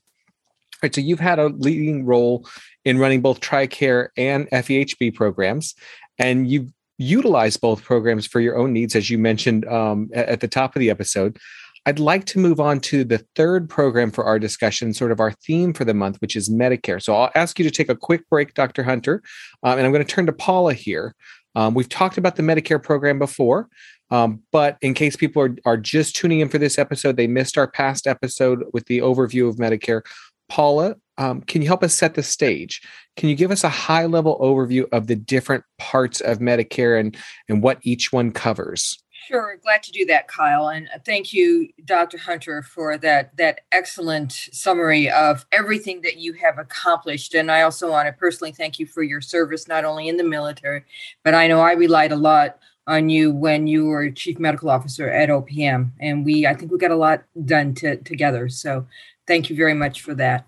right, 0.84 0.94
so 0.94 1.01
you've 1.01 1.20
had 1.20 1.39
a 1.39 1.48
leading 1.48 2.05
role 2.05 2.48
in 2.86 3.00
running 3.00 3.22
both 3.22 3.42
TRICARE 3.42 4.10
and 4.15 4.50
FEHB 4.51 5.13
programs, 5.13 5.75
and 6.18 6.50
you 6.50 6.70
utilize 6.98 7.58
both 7.58 7.84
programs 7.84 8.25
for 8.25 8.39
your 8.39 8.58
own 8.58 8.72
needs, 8.72 8.96
as 8.96 9.10
you 9.10 9.18
mentioned 9.18 9.65
um, 9.68 10.10
at, 10.13 10.39
the 10.39 10.48
top 10.48 10.75
of 10.75 10.80
the 10.80 10.89
episode. 10.89 11.38
I'd 11.86 12.00
like 12.00 12.25
to 12.25 12.39
move 12.39 12.60
on 12.60 12.80
to 12.82 13.04
the 13.04 13.24
third 13.36 13.70
program 13.70 14.12
for 14.12 14.24
our 14.24 14.39
discussion, 14.39 14.94
sort 14.94 15.12
of 15.12 15.20
our 15.20 15.32
theme 15.32 15.74
for 15.74 15.86
the 15.86 15.94
month, 15.94 16.18
which 16.20 16.36
is 16.36 16.50
Medicare. 16.50 17.01
So 17.01 17.15
I'll 17.15 17.32
ask 17.36 17.60
you 17.60 17.65
to 17.65 17.72
take 17.72 17.89
a 17.89 17.96
quick 17.96 18.27
break, 18.30 18.54
Dr. 18.54 18.84
Hunter, 18.84 19.22
um, 19.62 19.77
and 19.77 19.86
I'm 19.86 19.92
going 19.92 20.06
to 20.06 20.12
turn 20.12 20.25
to 20.27 20.34
Paula 20.34 20.74
here. 20.74 21.13
Um, 21.54 21.74
we've 21.74 21.89
talked 21.89 22.18
about 22.18 22.38
the 22.38 22.44
Medicare 22.44 22.82
program 22.82 23.20
before, 23.20 23.68
um, 24.10 24.42
but 24.51 24.77
in 24.82 24.94
case 24.94 25.15
people 25.15 25.42
are, 25.42 25.56
are 25.65 25.77
just 25.77 26.15
tuning 26.15 26.39
in 26.39 26.50
for 26.50 26.58
this 26.58 26.77
episode, 26.80 27.18
they 27.18 27.27
missed 27.27 27.58
our 27.58 27.68
past 27.68 28.08
episode 28.08 28.63
with 28.74 28.86
the 28.86 29.00
overview 29.00 29.48
of 29.48 29.56
Medicare. 29.58 30.01
Paula, 30.50 30.96
um, 31.17 31.41
can 31.41 31.62
you 31.62 31.67
help 31.67 31.84
us 31.84 31.93
set 31.93 32.15
the 32.15 32.24
stage? 32.24 32.81
Can 33.15 33.29
you 33.29 33.36
give 33.36 33.51
us 33.51 33.63
a 33.63 33.69
high 33.69 34.05
level 34.05 34.38
overview 34.39 34.86
of 34.91 35.07
the 35.07 35.15
different 35.15 35.63
parts 35.77 36.22
of 36.22 36.39
Medicare 36.39 37.00
and, 37.00 37.15
and 37.48 37.63
what 37.63 37.79
each 37.84 38.12
one 38.12 38.31
covers? 38.31 38.98
Sure, 39.27 39.57
glad 39.63 39.81
to 39.81 39.91
do 39.91 40.05
that, 40.05 40.27
Kyle, 40.27 40.67
and 40.67 40.88
thank 41.03 41.34
you, 41.34 41.69
Dr. 41.84 42.19
Hunter, 42.19 42.62
for 42.62 42.95
that 43.00 43.36
that 43.38 43.62
excellent 43.72 44.31
summary 44.31 45.10
of 45.10 45.48
everything 45.51 46.01
that 46.01 46.17
you 46.17 46.34
have 46.34 46.60
accomplished. 46.60 47.34
And 47.34 47.51
I 47.51 47.63
also 47.63 47.89
want 47.89 48.07
to 48.07 48.13
personally 48.13 48.51
thank 48.51 48.77
you 48.77 48.86
for 48.86 49.01
your 49.01 49.22
service, 49.22 49.67
not 49.67 49.84
only 49.84 50.10
in 50.10 50.17
the 50.17 50.24
military, 50.24 50.84
but 51.24 51.34
I 51.34 51.48
know 51.48 51.60
I 51.60 51.74
relied 51.74 52.12
a 52.12 52.17
lot 52.17 52.60
on 52.86 53.10
you 53.10 53.31
when 53.31 53.65
you 53.65 53.86
were 53.86 54.12
chief 54.12 54.38
medical 54.38 54.69
officer 54.69 55.10
at 55.10 55.29
OPM, 55.29 55.91
and 56.00 56.24
we 56.24 56.45
I 56.45 56.53
think 56.53 56.72
we 56.72 56.77
got 56.77 56.91
a 56.91 56.95
lot 56.95 57.24
done 57.45 57.74
to, 57.75 57.98
together. 57.98 58.48
So 58.48 58.86
thank 59.25 59.50
you 59.50 59.55
very 59.55 59.74
much 59.74 60.01
for 60.01 60.13
that. 60.15 60.45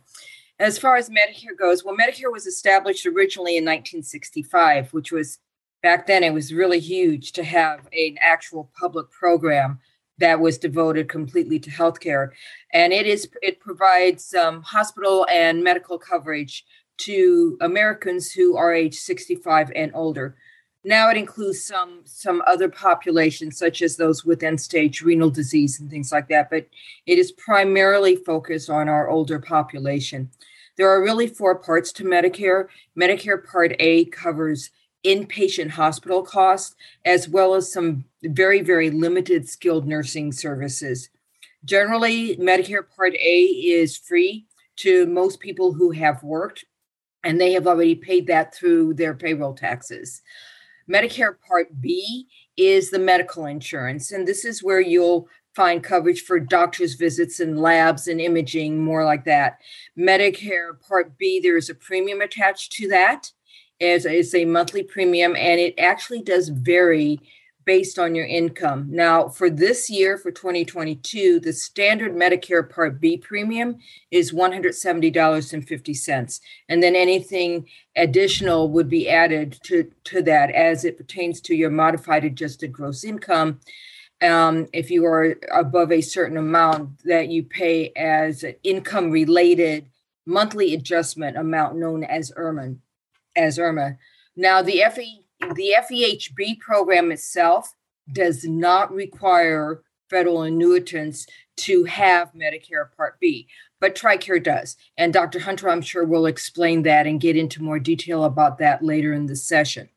As 0.60 0.80
far 0.80 0.96
as 0.96 1.10
Medicare 1.10 1.58
goes, 1.58 1.84
well, 1.84 1.96
Medicare 1.96 2.32
was 2.32 2.48
established 2.48 3.06
originally 3.06 3.58
in 3.58 3.64
1965, 3.64 4.92
which 4.92 5.12
was 5.12 5.40
back 5.84 6.08
then 6.08 6.24
it 6.24 6.34
was 6.34 6.52
really 6.54 6.80
huge 6.80 7.32
to 7.34 7.44
have 7.44 7.88
an 7.94 8.18
actual 8.20 8.72
public 8.80 9.12
program 9.12 9.80
that 10.18 10.40
was 10.40 10.58
devoted 10.58 11.10
completely 11.10 11.60
to 11.60 11.70
healthcare, 11.70 12.32
and 12.74 12.92
it 12.92 13.06
is 13.06 13.30
it 13.44 13.60
provides 13.60 14.34
um, 14.34 14.64
hospital 14.64 15.28
and 15.32 15.64
medical 15.64 16.00
coverage 16.00 16.66
to 16.98 17.56
Americans 17.62 18.32
who 18.32 18.58
are 18.58 18.74
age 18.74 18.96
65 18.96 19.72
and 19.76 19.92
older. 19.94 20.36
Now 20.88 21.10
it 21.10 21.18
includes 21.18 21.66
some 21.66 22.04
some 22.06 22.42
other 22.48 22.70
populations, 22.70 23.58
such 23.58 23.82
as 23.82 23.98
those 23.98 24.24
with 24.24 24.42
end 24.42 24.62
stage 24.62 25.02
renal 25.02 25.30
disease 25.30 25.82
and 25.82 25.90
things 25.90 26.14
like 26.14 26.30
that, 26.30 26.50
but 26.50 26.66
it 27.06 27.20
is 27.20 27.34
primarily 27.34 28.16
focused 28.16 28.70
on 28.70 28.88
our 28.88 29.10
older 29.10 29.38
population. 29.38 30.32
There 30.78 30.90
are 30.90 31.04
really 31.04 31.28
four 31.28 31.56
parts 31.56 31.92
to 31.92 32.06
Medicare. 32.06 32.68
Medicare 32.98 33.46
Part 33.46 33.76
A 33.80 34.06
covers 34.06 34.70
inpatient 35.04 35.72
hospital 35.72 36.24
costs, 36.24 36.74
as 37.04 37.28
well 37.28 37.54
as 37.54 37.70
some 37.70 38.06
very, 38.24 38.62
very 38.62 38.90
limited 38.90 39.50
skilled 39.50 39.86
nursing 39.86 40.32
services. 40.32 41.10
Generally, 41.66 42.38
Medicare 42.38 42.86
Part 42.96 43.14
A 43.16 43.42
is 43.42 43.98
free 43.98 44.46
to 44.78 45.06
most 45.08 45.42
people 45.42 45.74
who 45.74 45.92
have 45.92 46.24
worked, 46.24 46.64
and 47.26 47.42
they 47.42 47.52
have 47.52 47.68
already 47.68 47.96
paid 47.96 48.26
that 48.28 48.56
through 48.56 48.94
their 48.94 49.14
payroll 49.14 49.54
taxes. 49.54 50.22
Medicare 50.90 51.36
Part 51.48 51.82
B 51.82 52.28
is 52.56 52.90
the 52.90 53.00
medical 53.00 53.46
insurance, 53.46 54.12
and 54.12 54.28
this 54.28 54.46
is 54.46 54.64
where 54.64 54.80
you'll 54.80 55.28
find 55.56 55.84
coverage 55.84 56.22
for 56.22 56.40
doctor's 56.40 56.94
visits 56.94 57.40
and 57.40 57.60
labs 57.60 58.08
and 58.08 58.22
imaging, 58.22 58.84
more 58.84 59.04
like 59.04 59.26
that. 59.26 59.60
Medicare 59.98 60.80
Part 60.88 61.18
B, 61.18 61.40
there 61.40 61.58
is 61.58 61.70
a 61.70 61.76
premium 61.76 62.22
attached 62.22 62.72
to 62.74 62.88
that. 62.90 63.32
As 63.80 64.06
it's 64.06 64.34
a 64.34 64.44
monthly 64.44 64.82
premium, 64.82 65.36
and 65.36 65.60
it 65.60 65.76
actually 65.78 66.24
does 66.24 66.50
vary 66.50 67.20
based 67.68 68.00
on 68.00 68.16
your 68.16 68.26
income. 68.26 68.88
Now, 68.90 69.28
for 69.28 69.50
this 69.50 69.90
year, 69.90 70.18
for 70.18 70.32
2022, 70.32 71.42
the 71.42 71.52
standard 71.52 72.16
Medicare 72.16 72.68
Part 72.68 73.02
B 73.02 73.18
premium 73.18 73.80
is 74.10 74.32
$170.50. 74.32 76.40
And 76.70 76.82
then 76.82 76.96
anything 76.96 77.68
additional 77.98 78.72
would 78.72 78.88
be 78.88 79.10
added 79.10 79.60
to, 79.66 79.92
to 80.06 80.22
that 80.24 80.50
as 80.52 80.86
it 80.86 80.98
pertains 80.98 81.42
to 81.42 81.54
your 81.54 81.70
modified 81.70 82.24
adjusted 82.24 82.72
gross 82.72 83.04
income. 83.04 83.60
Um, 84.22 84.68
if 84.72 84.90
you 84.90 85.06
are 85.06 85.36
above 85.54 85.92
a 85.92 86.00
certain 86.00 86.38
amount 86.38 87.04
that 87.04 87.28
you 87.28 87.44
pay 87.44 87.92
as 87.98 88.44
an 88.44 88.56
income 88.64 89.12
related 89.12 89.88
monthly 90.26 90.74
adjustment 90.74 91.36
amount 91.36 91.78
known 91.78 92.06
as 92.06 92.32
IRMAA. 92.32 92.78
As 93.36 93.58
IRMAA. 93.58 93.98
Now, 94.38 94.62
the 94.62 94.84
FE 94.96 95.27
the 95.40 95.76
FEHB 95.80 96.60
program 96.60 97.12
itself 97.12 97.74
does 98.12 98.46
not 98.46 98.94
require 98.94 99.82
federal 100.10 100.38
annuitants 100.38 101.28
to 101.58 101.84
have 101.86 102.34
Medicare 102.34 102.96
Part 102.96 103.20
B, 103.20 103.48
but 103.80 103.96
TRICARE 103.96 104.44
does. 104.44 104.78
And 104.98 105.12
Dr. 105.12 105.40
Hunter, 105.40 105.70
I'm 105.70 105.82
sure, 105.82 106.06
will 106.06 106.26
explain 106.26 106.84
that 106.84 107.08
and 107.08 107.20
get 107.20 107.36
into 107.36 107.64
more 107.64 107.80
detail 107.80 108.24
about 108.24 108.58
that 108.60 108.84
later 108.84 109.14
in 109.14 109.26
the 109.26 109.36
session. 109.36 109.90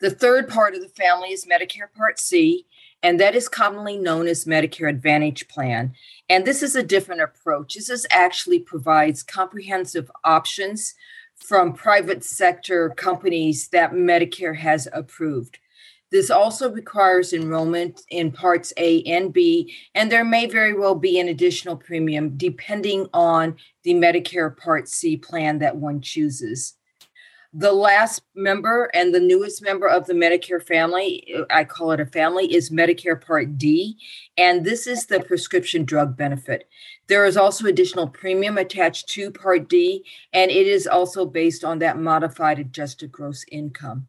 The 0.00 0.10
third 0.10 0.48
part 0.48 0.74
of 0.74 0.82
the 0.82 0.88
family 0.88 1.30
is 1.30 1.46
Medicare 1.46 1.92
Part 1.96 2.18
C, 2.18 2.66
and 3.02 3.20
that 3.20 3.34
is 3.34 3.48
commonly 3.48 3.96
known 3.96 4.26
as 4.26 4.44
Medicare 4.44 4.88
Advantage 4.88 5.46
Plan. 5.46 5.94
And 6.28 6.44
this 6.44 6.62
is 6.62 6.74
a 6.74 6.82
different 6.82 7.20
approach. 7.20 7.74
This 7.74 7.90
is 7.90 8.06
actually 8.10 8.58
provides 8.58 9.22
comprehensive 9.22 10.10
options 10.24 10.94
from 11.36 11.72
private 11.72 12.24
sector 12.24 12.90
companies 12.90 13.68
that 13.68 13.92
Medicare 13.92 14.56
has 14.56 14.88
approved. 14.92 15.58
This 16.10 16.30
also 16.30 16.70
requires 16.70 17.32
enrollment 17.32 18.02
in 18.08 18.30
parts 18.30 18.72
A 18.76 19.02
and 19.02 19.32
B, 19.32 19.74
and 19.94 20.12
there 20.12 20.24
may 20.24 20.46
very 20.46 20.72
well 20.72 20.94
be 20.94 21.18
an 21.18 21.28
additional 21.28 21.76
premium 21.76 22.36
depending 22.36 23.08
on 23.12 23.56
the 23.82 23.94
Medicare 23.94 24.56
Part 24.56 24.88
C 24.88 25.16
plan 25.16 25.58
that 25.58 25.76
one 25.76 26.00
chooses. 26.00 26.74
The 27.56 27.72
last 27.72 28.22
member 28.34 28.90
and 28.94 29.14
the 29.14 29.20
newest 29.20 29.62
member 29.62 29.86
of 29.86 30.06
the 30.06 30.12
Medicare 30.12 30.60
family, 30.60 31.24
I 31.50 31.62
call 31.62 31.92
it 31.92 32.00
a 32.00 32.06
family, 32.06 32.52
is 32.52 32.70
Medicare 32.70 33.24
Part 33.24 33.56
D. 33.58 33.96
And 34.36 34.64
this 34.64 34.88
is 34.88 35.06
the 35.06 35.20
prescription 35.20 35.84
drug 35.84 36.16
benefit. 36.16 36.68
There 37.06 37.24
is 37.24 37.36
also 37.36 37.66
additional 37.66 38.08
premium 38.08 38.58
attached 38.58 39.08
to 39.10 39.30
Part 39.30 39.68
D, 39.68 40.04
and 40.32 40.50
it 40.50 40.66
is 40.66 40.88
also 40.88 41.24
based 41.24 41.62
on 41.62 41.78
that 41.78 41.96
modified 41.96 42.58
adjusted 42.58 43.12
gross 43.12 43.44
income. 43.52 44.08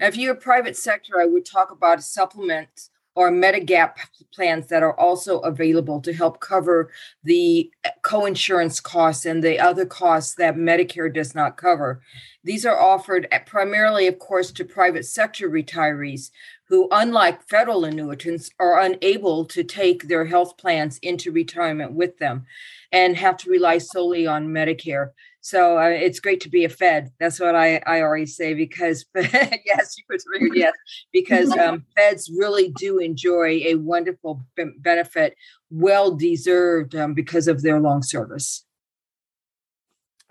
Now, 0.00 0.06
if 0.06 0.16
you're 0.16 0.32
a 0.32 0.36
private 0.36 0.76
sector, 0.78 1.20
I 1.20 1.26
would 1.26 1.44
talk 1.44 1.72
about 1.72 2.02
supplements 2.02 2.88
or 3.14 3.30
Medigap 3.30 3.94
plans 4.32 4.68
that 4.68 4.82
are 4.82 4.98
also 4.98 5.38
available 5.40 6.00
to 6.00 6.12
help 6.12 6.40
cover 6.40 6.90
the 7.22 7.70
uh, 7.84 7.90
co-insurance 8.02 8.80
costs 8.80 9.26
and 9.26 9.42
the 9.44 9.58
other 9.58 9.84
costs 9.84 10.34
that 10.36 10.56
Medicare 10.56 11.12
does 11.12 11.34
not 11.34 11.56
cover. 11.56 12.00
These 12.44 12.64
are 12.64 12.80
offered 12.80 13.28
eh, 13.30 13.38
primarily, 13.40 14.06
of 14.06 14.18
course, 14.18 14.50
to 14.52 14.64
private 14.64 15.04
sector 15.04 15.48
retirees 15.48 16.30
who, 16.72 16.88
unlike 16.90 17.46
federal 17.50 17.84
annuitants, 17.84 18.48
are 18.58 18.80
unable 18.80 19.44
to 19.44 19.62
take 19.62 20.08
their 20.08 20.24
health 20.24 20.56
plans 20.56 20.98
into 21.02 21.30
retirement 21.30 21.92
with 21.92 22.16
them 22.16 22.46
and 22.90 23.14
have 23.14 23.36
to 23.36 23.50
rely 23.50 23.76
solely 23.76 24.26
on 24.26 24.48
Medicare. 24.48 25.10
So 25.42 25.76
uh, 25.78 25.88
it's 25.88 26.18
great 26.18 26.40
to 26.40 26.48
be 26.48 26.64
a 26.64 26.70
Fed. 26.70 27.12
That's 27.20 27.38
what 27.38 27.54
I, 27.54 27.82
I 27.86 28.00
always 28.00 28.34
say 28.34 28.54
because 28.54 29.04
yes, 29.14 29.96
you 29.98 30.04
put 30.10 30.22
yes 30.54 30.72
because 31.12 31.50
um, 31.58 31.84
Feds 31.94 32.30
really 32.34 32.72
do 32.78 33.00
enjoy 33.00 33.60
a 33.66 33.74
wonderful 33.74 34.42
benefit, 34.78 35.36
well 35.68 36.14
deserved 36.14 36.96
um, 36.96 37.12
because 37.12 37.48
of 37.48 37.60
their 37.60 37.80
long 37.80 38.02
service. 38.02 38.64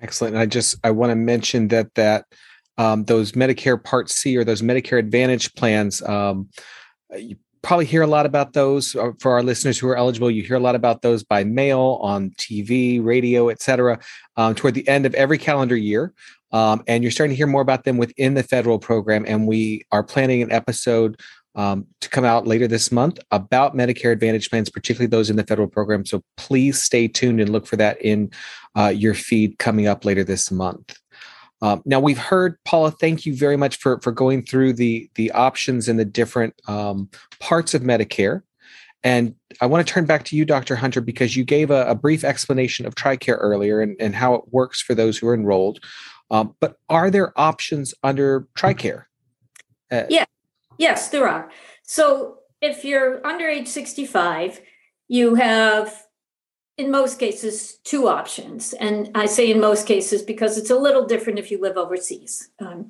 Excellent. 0.02 0.34
And 0.34 0.42
I 0.42 0.48
just 0.48 0.78
I 0.84 0.90
want 0.90 1.12
to 1.12 1.16
mention 1.16 1.68
that 1.68 1.94
that 1.94 2.26
um, 2.82 3.04
those 3.06 3.34
Medicare 3.34 3.82
Part 3.82 4.10
C 4.10 4.36
or 4.36 4.44
those 4.44 4.64
Medicare 4.64 4.98
Advantage 4.98 5.54
plans. 5.54 6.02
Um, 6.02 6.50
you 7.16 7.36
probably 7.62 7.86
hear 7.86 8.02
a 8.02 8.08
lot 8.08 8.26
about 8.26 8.54
those 8.54 8.96
uh, 8.96 9.12
for 9.20 9.34
our 9.34 9.44
listeners 9.44 9.78
who 9.78 9.88
are 9.88 9.96
eligible. 9.96 10.32
You 10.32 10.42
hear 10.42 10.56
a 10.56 10.62
lot 10.62 10.74
about 10.74 11.04
those 11.04 11.24
by 11.24 11.44
mail, 11.44 12.00
on 12.02 12.32
TV, 12.32 13.04
radio, 13.04 13.50
etc. 13.50 14.00
Um, 14.36 14.56
toward 14.56 14.74
the 14.74 14.88
end 14.88 15.06
of 15.06 15.14
every 15.14 15.38
calendar 15.38 15.76
year, 15.76 16.12
um, 16.54 16.84
and 16.88 17.04
you're 17.04 17.12
starting 17.12 17.34
to 17.34 17.38
hear 17.38 17.46
more 17.46 17.62
about 17.62 17.84
them 17.84 17.98
within 17.98 18.34
the 18.34 18.42
federal 18.42 18.80
program. 18.80 19.26
And 19.28 19.48
we 19.48 19.86
are 19.92 20.04
planning 20.04 20.42
an 20.42 20.52
episode 20.52 21.22
um, 21.54 21.86
to 22.00 22.10
come 22.10 22.26
out 22.26 22.48
later 22.48 22.68
this 22.68 22.92
month 22.92 23.20
about 23.30 23.76
Medicare 23.76 24.12
Advantage 24.12 24.50
plans, 24.50 24.72
particularly 24.72 25.08
those 25.08 25.30
in 25.30 25.36
the 25.36 25.44
federal 25.44 25.68
program. 25.68 26.04
So 26.04 26.24
please 26.36 26.82
stay 26.82 27.08
tuned 27.08 27.42
and 27.42 27.50
look 27.52 27.68
for 27.68 27.76
that 27.76 28.02
in 28.02 28.32
uh, 28.76 28.88
your 28.88 29.14
feed 29.14 29.60
coming 29.60 29.86
up 29.86 30.04
later 30.04 30.24
this 30.24 30.50
month. 30.50 30.98
Um, 31.62 31.82
now 31.86 32.00
we've 32.00 32.18
heard 32.18 32.58
Paula. 32.66 32.92
Thank 32.92 33.26
you 33.26 33.36
very 33.36 33.58
much 33.58 33.78
for 33.78 34.00
for 34.02 34.12
going 34.12 34.44
through 34.44 34.74
the 34.74 35.10
the 35.16 35.32
options 35.32 35.88
and 35.88 36.00
the 36.00 36.06
different 36.06 36.60
um, 36.68 37.10
parts 37.40 37.74
of 37.74 37.82
Medicare. 37.82 38.42
And 39.04 39.36
I 39.62 39.66
want 39.66 39.86
to 39.86 39.92
turn 39.92 40.06
back 40.06 40.26
to 40.26 40.36
you, 40.36 40.46
Dr. 40.46 40.76
Hunter, 40.76 41.02
because 41.02 41.36
you 41.36 41.44
gave 41.44 41.72
a, 41.72 41.88
a 41.88 41.96
brief 41.96 42.24
explanation 42.24 42.86
of 42.86 42.94
TRICARE 42.94 43.38
earlier 43.40 43.82
and, 43.82 43.96
and 44.00 44.14
how 44.14 44.36
it 44.36 44.44
works 44.52 44.80
for 44.80 44.94
those 44.94 45.18
who 45.18 45.28
are 45.28 45.34
enrolled. 45.34 45.80
Um, 46.30 46.56
but 46.60 46.78
are 46.88 47.10
there 47.10 47.38
options 47.40 47.94
under 48.04 48.48
TRICARE? 48.56 49.06
Uh, 49.92 50.04
yeah, 50.10 50.26
yes, 50.78 51.10
there 51.10 51.28
are. 51.28 51.50
So 51.84 52.38
if 52.62 52.86
you're 52.86 53.26
under 53.26 53.48
age 53.48 53.68
65, 53.68 54.62
you 55.08 55.36
have 55.36 56.06
in 56.78 56.92
most 56.92 57.20
cases, 57.20 57.78
two 57.84 58.08
options. 58.08 58.74
And 58.74 59.12
I 59.16 59.26
say 59.26 59.52
in 59.52 59.60
most 59.60 59.88
cases 59.88 60.22
because 60.22 60.58
it's 60.58 60.70
a 60.70 60.78
little 60.78 61.06
different 61.06 61.40
if 61.40 61.52
you 61.52 61.62
live 61.62 61.78
overseas. 61.78 62.50
Um, 62.60 62.90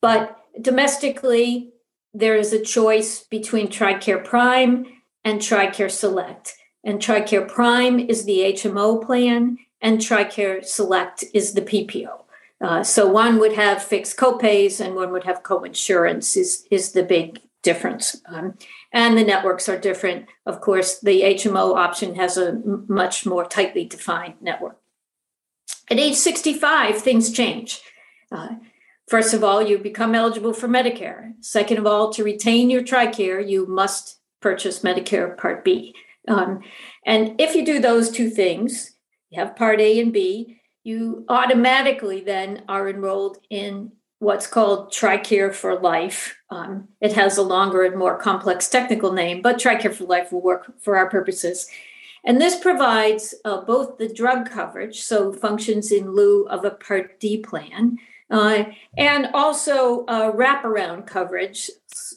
but 0.00 0.38
domestically, 0.60 1.72
there 2.12 2.36
is 2.36 2.52
a 2.52 2.62
choice 2.62 3.22
between 3.24 3.68
TRICARE 3.68 4.24
Prime 4.24 4.86
and 5.24 5.40
TRICARE 5.40 5.90
Select. 5.90 6.56
And 6.82 7.00
TRICARE 7.00 7.48
Prime 7.48 8.00
is 8.00 8.24
the 8.24 8.54
HMO 8.54 9.04
plan, 9.04 9.58
and 9.80 10.00
TRICARE 10.00 10.64
Select 10.64 11.24
is 11.34 11.52
the 11.52 11.62
PPO. 11.62 12.20
Uh, 12.60 12.82
so 12.82 13.06
one 13.06 13.38
would 13.38 13.54
have 13.54 13.82
fixed 13.82 14.18
copays 14.18 14.84
and 14.84 14.94
one 14.94 15.12
would 15.12 15.24
have 15.24 15.42
co-insurance 15.42 16.36
is, 16.36 16.66
is 16.70 16.92
the 16.92 17.02
big 17.02 17.40
difference. 17.62 18.20
Um, 18.26 18.54
and 18.92 19.16
the 19.16 19.24
networks 19.24 19.68
are 19.68 19.78
different. 19.78 20.26
Of 20.46 20.60
course, 20.60 20.98
the 21.00 21.22
HMO 21.22 21.76
option 21.76 22.16
has 22.16 22.36
a 22.36 22.60
much 22.88 23.24
more 23.24 23.44
tightly 23.44 23.84
defined 23.84 24.34
network. 24.40 24.78
At 25.90 25.98
age 25.98 26.14
65, 26.14 26.98
things 26.98 27.32
change. 27.32 27.80
Uh, 28.32 28.56
first 29.08 29.34
of 29.34 29.42
all, 29.42 29.62
you 29.62 29.78
become 29.78 30.14
eligible 30.14 30.52
for 30.52 30.68
Medicare. 30.68 31.32
Second 31.40 31.78
of 31.78 31.86
all, 31.86 32.12
to 32.12 32.24
retain 32.24 32.70
your 32.70 32.82
TRICARE, 32.82 33.48
you 33.48 33.66
must 33.66 34.18
purchase 34.40 34.80
Medicare 34.80 35.36
Part 35.36 35.64
B. 35.64 35.94
Um, 36.28 36.60
and 37.04 37.40
if 37.40 37.54
you 37.54 37.64
do 37.64 37.80
those 37.80 38.10
two 38.10 38.30
things, 38.30 38.92
you 39.30 39.40
have 39.40 39.56
Part 39.56 39.80
A 39.80 40.00
and 40.00 40.12
B, 40.12 40.60
you 40.84 41.24
automatically 41.28 42.20
then 42.20 42.62
are 42.68 42.88
enrolled 42.88 43.38
in 43.50 43.92
what's 44.20 44.46
called 44.46 44.92
TRICARE 44.92 45.52
for 45.52 45.80
Life. 45.80 46.36
Um, 46.50 46.88
it 47.00 47.14
has 47.14 47.36
a 47.36 47.42
longer 47.42 47.82
and 47.82 47.98
more 47.98 48.18
complex 48.18 48.68
technical 48.68 49.12
name, 49.12 49.42
but 49.42 49.58
TRICARE 49.58 49.94
for 49.94 50.04
Life 50.04 50.30
will 50.30 50.42
work 50.42 50.72
for 50.78 50.96
our 50.96 51.10
purposes. 51.10 51.68
And 52.22 52.38
this 52.38 52.56
provides 52.56 53.34
uh, 53.46 53.62
both 53.62 53.96
the 53.96 54.12
drug 54.12 54.48
coverage, 54.50 55.00
so 55.00 55.32
functions 55.32 55.90
in 55.90 56.12
lieu 56.12 56.46
of 56.48 56.64
a 56.66 56.70
Part 56.70 57.18
D 57.18 57.38
plan, 57.38 57.96
uh, 58.30 58.64
and 58.98 59.28
also 59.32 60.04
uh, 60.04 60.30
wraparound 60.32 61.06
coverage, 61.06 61.70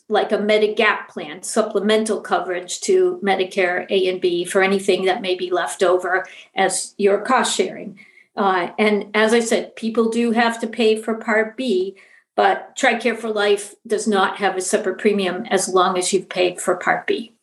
like 0.09 0.33
a 0.33 0.37
Medigap 0.37 1.07
plan, 1.07 1.41
supplemental 1.41 2.19
coverage 2.19 2.81
to 2.81 3.19
Medicare 3.23 3.89
A 3.89 4.09
and 4.09 4.19
B 4.19 4.43
for 4.43 4.61
anything 4.61 5.05
that 5.05 5.21
may 5.21 5.35
be 5.35 5.49
left 5.49 5.81
over 5.81 6.27
as 6.53 6.93
your 6.97 7.21
cost 7.21 7.55
sharing. 7.55 7.97
Uh, 8.35 8.69
and 8.79 9.09
as 9.13 9.33
I 9.33 9.39
said, 9.39 9.75
people 9.75 10.09
do 10.09 10.31
have 10.31 10.59
to 10.61 10.67
pay 10.67 11.01
for 11.01 11.15
Part 11.15 11.55
B, 11.55 11.95
but 12.35 12.75
TRICARE 12.75 13.17
for 13.17 13.29
Life 13.29 13.75
does 13.85 14.07
not 14.07 14.37
have 14.37 14.57
a 14.57 14.61
separate 14.61 14.97
premium 14.97 15.45
as 15.49 15.69
long 15.69 15.97
as 15.97 16.11
you've 16.11 16.29
paid 16.29 16.59
for 16.59 16.75
Part 16.75 17.05
B. 17.05 17.33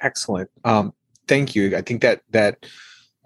Excellent. 0.00 0.50
Um, 0.64 0.92
thank 1.28 1.54
you. 1.54 1.76
I 1.76 1.82
think 1.82 2.02
that 2.02 2.22
that 2.30 2.66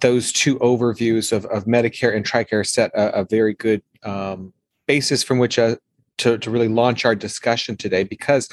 those 0.01 0.33
two 0.33 0.59
overviews 0.59 1.33
of, 1.33 1.47
of 1.47 1.65
Medicare 1.65 2.15
and 2.15 2.27
TRICARE 2.27 2.67
set 2.67 2.91
a, 2.95 3.21
a 3.21 3.25
very 3.25 3.55
good 3.55 3.83
um, 4.03 4.53
basis 4.87 5.23
from 5.23 5.39
which 5.39 5.59
uh, 5.59 5.77
to, 6.19 6.37
to 6.39 6.51
really 6.51 6.69
launch 6.69 7.05
our 7.05 7.15
discussion 7.15 7.77
today 7.77 8.05
because 8.05 8.49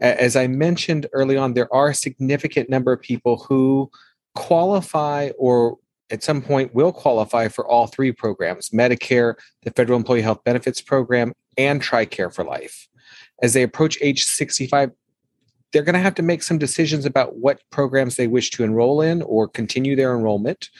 as 0.00 0.36
I 0.36 0.46
mentioned 0.46 1.06
early 1.12 1.36
on, 1.36 1.54
there 1.54 1.72
are 1.72 1.88
a 1.88 1.94
significant 1.94 2.68
number 2.68 2.92
of 2.92 3.00
people 3.00 3.38
who 3.48 3.90
qualify 4.34 5.30
or 5.38 5.78
at 6.10 6.22
some 6.22 6.40
point 6.40 6.74
will 6.74 6.92
qualify 6.92 7.48
for 7.48 7.66
all 7.66 7.86
three 7.86 8.12
programs 8.12 8.70
Medicare, 8.70 9.34
the 9.62 9.70
Federal 9.70 9.96
Employee 9.96 10.22
Health 10.22 10.44
Benefits 10.44 10.80
Program, 10.80 11.32
and 11.58 11.82
TRICARE 11.82 12.34
for 12.34 12.44
Life. 12.44 12.88
As 13.42 13.52
they 13.52 13.62
approach 13.62 13.98
age 14.00 14.24
65, 14.24 14.90
they're 15.72 15.82
going 15.82 15.94
to 15.94 16.00
have 16.00 16.14
to 16.14 16.22
make 16.22 16.42
some 16.42 16.58
decisions 16.58 17.04
about 17.04 17.36
what 17.36 17.60
programs 17.70 18.16
they 18.16 18.26
wish 18.28 18.50
to 18.52 18.64
enroll 18.64 19.00
in 19.00 19.22
or 19.22 19.48
continue 19.48 19.96
their 19.96 20.14
enrollment. 20.14 20.70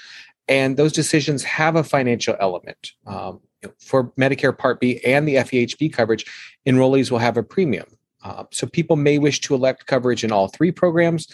And 0.48 0.76
those 0.76 0.92
decisions 0.92 1.42
have 1.44 1.76
a 1.76 1.84
financial 1.84 2.36
element. 2.40 2.92
Um, 3.06 3.40
for 3.80 4.12
Medicare 4.12 4.56
Part 4.56 4.80
B 4.80 5.00
and 5.04 5.26
the 5.26 5.36
FEHB 5.36 5.92
coverage, 5.92 6.24
enrollees 6.66 7.10
will 7.10 7.18
have 7.18 7.36
a 7.36 7.42
premium. 7.42 7.86
Uh, 8.22 8.44
so 8.52 8.66
people 8.66 8.96
may 8.96 9.18
wish 9.18 9.40
to 9.40 9.54
elect 9.54 9.86
coverage 9.86 10.24
in 10.24 10.32
all 10.32 10.48
three 10.48 10.70
programs. 10.70 11.28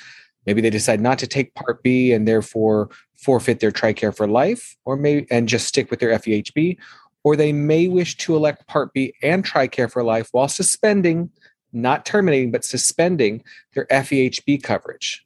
Maybe 0.46 0.60
they 0.60 0.70
decide 0.70 1.00
not 1.00 1.18
to 1.20 1.26
take 1.26 1.54
Part 1.54 1.82
B 1.82 2.12
and 2.12 2.26
therefore 2.26 2.90
forfeit 3.14 3.60
their 3.60 3.70
TRICARE 3.70 4.16
for 4.16 4.26
life, 4.26 4.76
or 4.84 4.96
may 4.96 5.26
and 5.30 5.48
just 5.48 5.66
stick 5.66 5.90
with 5.90 6.00
their 6.00 6.10
FEHB, 6.18 6.76
or 7.24 7.36
they 7.36 7.52
may 7.52 7.88
wish 7.88 8.16
to 8.18 8.34
elect 8.34 8.66
Part 8.66 8.92
B 8.92 9.14
and 9.22 9.44
TRICARE 9.44 9.90
for 9.90 10.02
life 10.02 10.28
while 10.32 10.48
suspending, 10.48 11.30
not 11.72 12.04
terminating, 12.04 12.50
but 12.50 12.64
suspending 12.64 13.44
their 13.74 13.86
FEHB 13.86 14.62
coverage. 14.62 15.24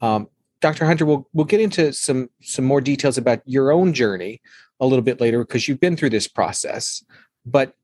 Um, 0.00 0.28
Dr. 0.60 0.86
Hunter, 0.86 1.04
we'll 1.04 1.28
we'll 1.32 1.44
get 1.44 1.60
into 1.60 1.92
some 1.92 2.30
some 2.40 2.64
more 2.64 2.80
details 2.80 3.18
about 3.18 3.42
your 3.44 3.72
own 3.72 3.92
journey 3.92 4.40
a 4.80 4.86
little 4.86 5.02
bit 5.02 5.20
later 5.20 5.40
because 5.44 5.66
you've 5.66 5.80
been 5.80 5.96
through 5.96 6.10
this 6.10 6.28
process. 6.28 7.04
But 7.44 7.74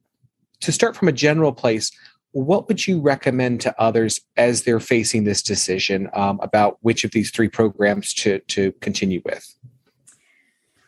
to 0.61 0.73
start 0.73 0.97
from 0.97 1.09
a 1.09 1.13
general 1.13 1.53
place, 1.53 1.91
what 2.33 2.69
would 2.69 2.87
you 2.87 3.01
recommend 3.01 3.61
to 3.63 3.81
others 3.81 4.21
as 4.37 4.63
they're 4.63 4.81
facing 4.81 5.25
this 5.25 5.43
decision 5.43 6.09
um, 6.13 6.39
about 6.43 6.79
which 6.83 7.05
of 7.05 7.11
these 7.11 7.31
three 7.31 7.49
programs 7.49 8.13
to, 8.15 8.39
to 8.41 8.73
continue 8.81 9.23
with? 9.25 9.55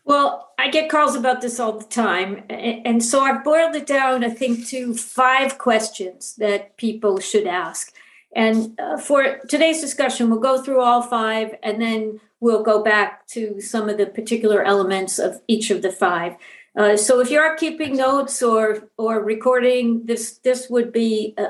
Well, 0.04 0.52
I 0.58 0.68
get 0.68 0.90
calls 0.90 1.14
about 1.14 1.40
this 1.40 1.58
all 1.58 1.78
the 1.78 1.84
time. 1.84 2.44
And 2.50 3.02
so 3.02 3.20
I've 3.20 3.44
boiled 3.44 3.76
it 3.76 3.86
down, 3.86 4.24
I 4.24 4.28
think, 4.28 4.66
to 4.68 4.94
five 4.94 5.56
questions 5.56 6.34
that 6.36 6.76
people 6.76 7.18
should 7.20 7.46
ask. 7.46 7.94
And 8.34 8.78
uh, 8.78 8.98
for 8.98 9.38
today's 9.48 9.80
discussion, 9.80 10.30
we'll 10.30 10.40
go 10.40 10.62
through 10.62 10.80
all 10.80 11.02
five 11.02 11.54
and 11.62 11.80
then 11.80 12.20
we'll 12.40 12.62
go 12.62 12.82
back 12.82 13.26
to 13.28 13.60
some 13.60 13.88
of 13.88 13.98
the 13.98 14.06
particular 14.06 14.62
elements 14.62 15.18
of 15.18 15.40
each 15.48 15.70
of 15.70 15.82
the 15.82 15.92
five. 15.92 16.34
Uh, 16.76 16.96
so 16.96 17.20
if 17.20 17.30
you 17.30 17.38
are 17.38 17.56
keeping 17.56 17.96
notes 17.96 18.42
or 18.42 18.88
or 18.96 19.22
recording, 19.22 20.06
this 20.06 20.38
this 20.38 20.68
would 20.70 20.92
be 20.92 21.34
a, 21.36 21.48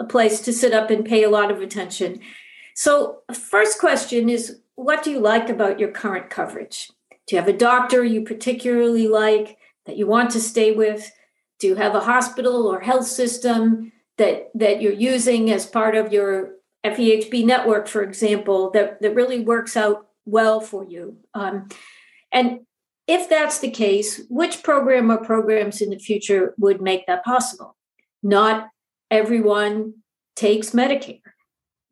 a 0.00 0.04
place 0.04 0.40
to 0.40 0.52
sit 0.52 0.72
up 0.72 0.90
and 0.90 1.04
pay 1.04 1.22
a 1.22 1.30
lot 1.30 1.50
of 1.50 1.60
attention. 1.60 2.20
So 2.74 3.22
first 3.32 3.78
question 3.78 4.28
is, 4.28 4.60
what 4.74 5.02
do 5.02 5.10
you 5.10 5.20
like 5.20 5.48
about 5.48 5.78
your 5.78 5.90
current 5.90 6.30
coverage? 6.30 6.90
Do 7.26 7.36
you 7.36 7.40
have 7.40 7.48
a 7.48 7.56
doctor 7.56 8.04
you 8.04 8.22
particularly 8.22 9.08
like 9.08 9.58
that 9.86 9.96
you 9.96 10.06
want 10.06 10.30
to 10.30 10.40
stay 10.40 10.72
with? 10.72 11.10
Do 11.58 11.66
you 11.68 11.76
have 11.76 11.94
a 11.94 12.00
hospital 12.00 12.66
or 12.66 12.80
health 12.80 13.06
system 13.06 13.92
that 14.18 14.50
that 14.54 14.82
you're 14.82 14.92
using 14.92 15.50
as 15.50 15.66
part 15.66 15.94
of 15.94 16.12
your 16.12 16.56
FEHB 16.84 17.44
network, 17.44 17.86
for 17.86 18.02
example, 18.02 18.70
that, 18.70 19.00
that 19.02 19.14
really 19.14 19.40
works 19.40 19.76
out 19.76 20.08
well 20.24 20.60
for 20.60 20.84
you. 20.84 21.16
Um, 21.34 21.68
and 22.32 22.60
if 23.12 23.28
that's 23.28 23.58
the 23.58 23.70
case, 23.70 24.22
which 24.30 24.62
program 24.62 25.12
or 25.12 25.18
programs 25.18 25.82
in 25.82 25.90
the 25.90 25.98
future 25.98 26.54
would 26.56 26.80
make 26.80 27.06
that 27.06 27.22
possible? 27.24 27.76
Not 28.22 28.70
everyone 29.10 29.96
takes 30.34 30.70
Medicare. 30.70 31.20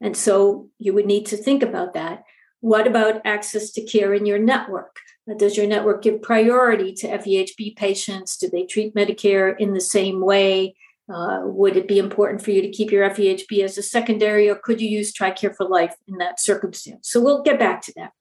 And 0.00 0.16
so 0.16 0.70
you 0.78 0.94
would 0.94 1.04
need 1.04 1.26
to 1.26 1.37
think 1.37 1.62
about 1.62 1.92
that. 1.92 2.24
What 2.61 2.87
about 2.87 3.20
access 3.26 3.70
to 3.72 3.85
care 3.85 4.14
in 4.14 4.24
your 4.24 4.38
network? 4.38 4.96
Does 5.37 5.59
your 5.59 5.66
network 5.66 6.00
give 6.02 6.22
priority 6.22 6.94
to 6.94 7.18
FEHB 7.18 7.76
patients? 7.76 8.38
Do 8.38 8.48
they 8.48 8.64
treat 8.64 8.94
Medicare 8.94 9.54
in 9.59 9.74
the 9.74 9.80
same 9.80 10.22
way? 10.22 10.74
Uh, 11.12 11.40
would 11.44 11.76
it 11.76 11.87
be 11.87 11.98
important 11.98 12.40
for 12.40 12.50
you 12.50 12.62
to 12.62 12.70
keep 12.70 12.90
your 12.90 13.09
FEHB 13.11 13.62
as 13.62 13.76
a 13.76 13.83
secondary, 13.83 14.48
or 14.48 14.54
could 14.54 14.80
you 14.80 14.88
use 14.88 15.12
TRICARE 15.12 15.54
for 15.54 15.66
life 15.68 15.94
in 16.09 16.16
that 16.18 16.40
circumstance? 16.40 17.11
So 17.11 17.20
we'll 17.20 17.42
get 17.42 17.59
back 17.59 17.83
to 17.83 17.92
that. 17.96 18.12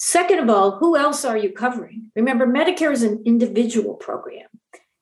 Second 0.00 0.38
of 0.38 0.48
all, 0.48 0.78
who 0.78 0.96
else 0.96 1.26
are 1.26 1.36
you 1.36 1.52
covering? 1.52 2.10
Remember, 2.16 2.46
Medicare 2.46 2.90
is 2.90 3.02
an 3.02 3.22
individual 3.26 3.94
program, 3.94 4.48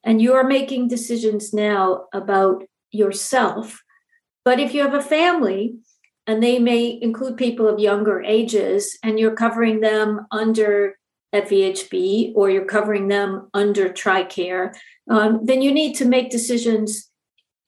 and 0.02 0.20
you 0.20 0.34
are 0.34 0.42
making 0.42 0.88
decisions 0.88 1.54
now 1.54 2.06
about 2.12 2.64
yourself. 2.90 3.80
But 4.44 4.58
if 4.58 4.74
you 4.74 4.82
have 4.82 4.94
a 4.94 5.00
family, 5.00 5.76
and 6.26 6.42
they 6.42 6.58
may 6.58 6.98
include 7.00 7.37
people 7.37 7.68
of 7.68 7.78
younger 7.78 8.22
ages, 8.22 8.98
and 9.04 9.20
you're 9.20 9.37
covering 9.37 9.80
them 9.80 10.26
under 10.32 10.98
FEHB 11.32 12.32
or 12.34 12.50
you're 12.50 12.64
covering 12.64 13.06
them 13.06 13.48
under 13.54 13.88
TRICARE, 13.90 14.74
um, 15.08 15.44
then 15.44 15.62
you 15.62 15.70
need 15.72 15.94
to 15.94 16.06
make 16.06 16.30
decisions 16.30 17.07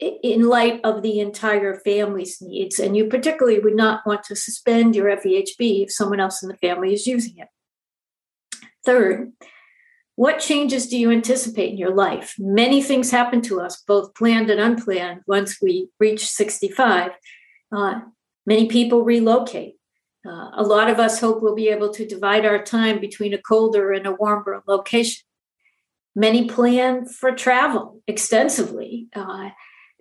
in 0.01 0.49
light 0.49 0.81
of 0.83 1.03
the 1.03 1.21
entire 1.21 1.75
family's 1.81 2.41
needs. 2.41 2.79
And 2.79 2.97
you 2.97 3.07
particularly 3.07 3.59
would 3.59 3.77
not 3.77 4.07
want 4.07 4.25
to 4.25 4.37
suspend 4.37 4.97
your 4.97 5.15
FEHB 5.15 5.85
if 5.85 5.93
someone 5.93 6.21
else 6.21 6.43
in 6.43 6.49
the 6.49 6.57
family 6.57 6.95
is 6.95 7.07
using 7.07 7.37
it. 7.37 7.49
Third, 8.85 9.33
what 10.17 10.39
changes 10.39 10.87
do 10.87 10.99
you 10.99 11.11
anticipate 11.11 11.71
in 11.71 11.79
your 11.79 11.95
life? 11.95 12.35
Many 12.39 12.83
things 12.83 13.11
happen 13.11 13.43
to 13.43 13.61
us, 13.61 13.83
both 13.87 14.15
planned 14.15 14.51
and 14.51 14.61
unplanned, 14.61 15.21
once 15.27 15.61
we 15.61 15.89
reach 15.99 16.27
65. 16.27 17.13
Uh, 17.71 18.01
many 18.47 18.67
people 18.67 19.03
relocate. 19.03 19.77
Uh, 20.27 20.51
a 20.55 20.63
lot 20.63 20.91
of 20.91 20.99
us 20.99 21.21
hope 21.21 21.43
we'll 21.43 21.55
be 21.55 21.69
able 21.69 21.91
to 21.91 22.07
divide 22.07 22.45
our 22.45 22.63
time 22.63 23.01
between 23.01 23.33
a 23.33 23.41
colder 23.41 23.93
and 23.93 24.07
a 24.07 24.13
warmer 24.13 24.63
location. 24.67 25.23
Many 26.15 26.49
plan 26.49 27.07
for 27.07 27.33
travel 27.33 28.03
extensively. 28.07 29.09
Uh, 29.15 29.51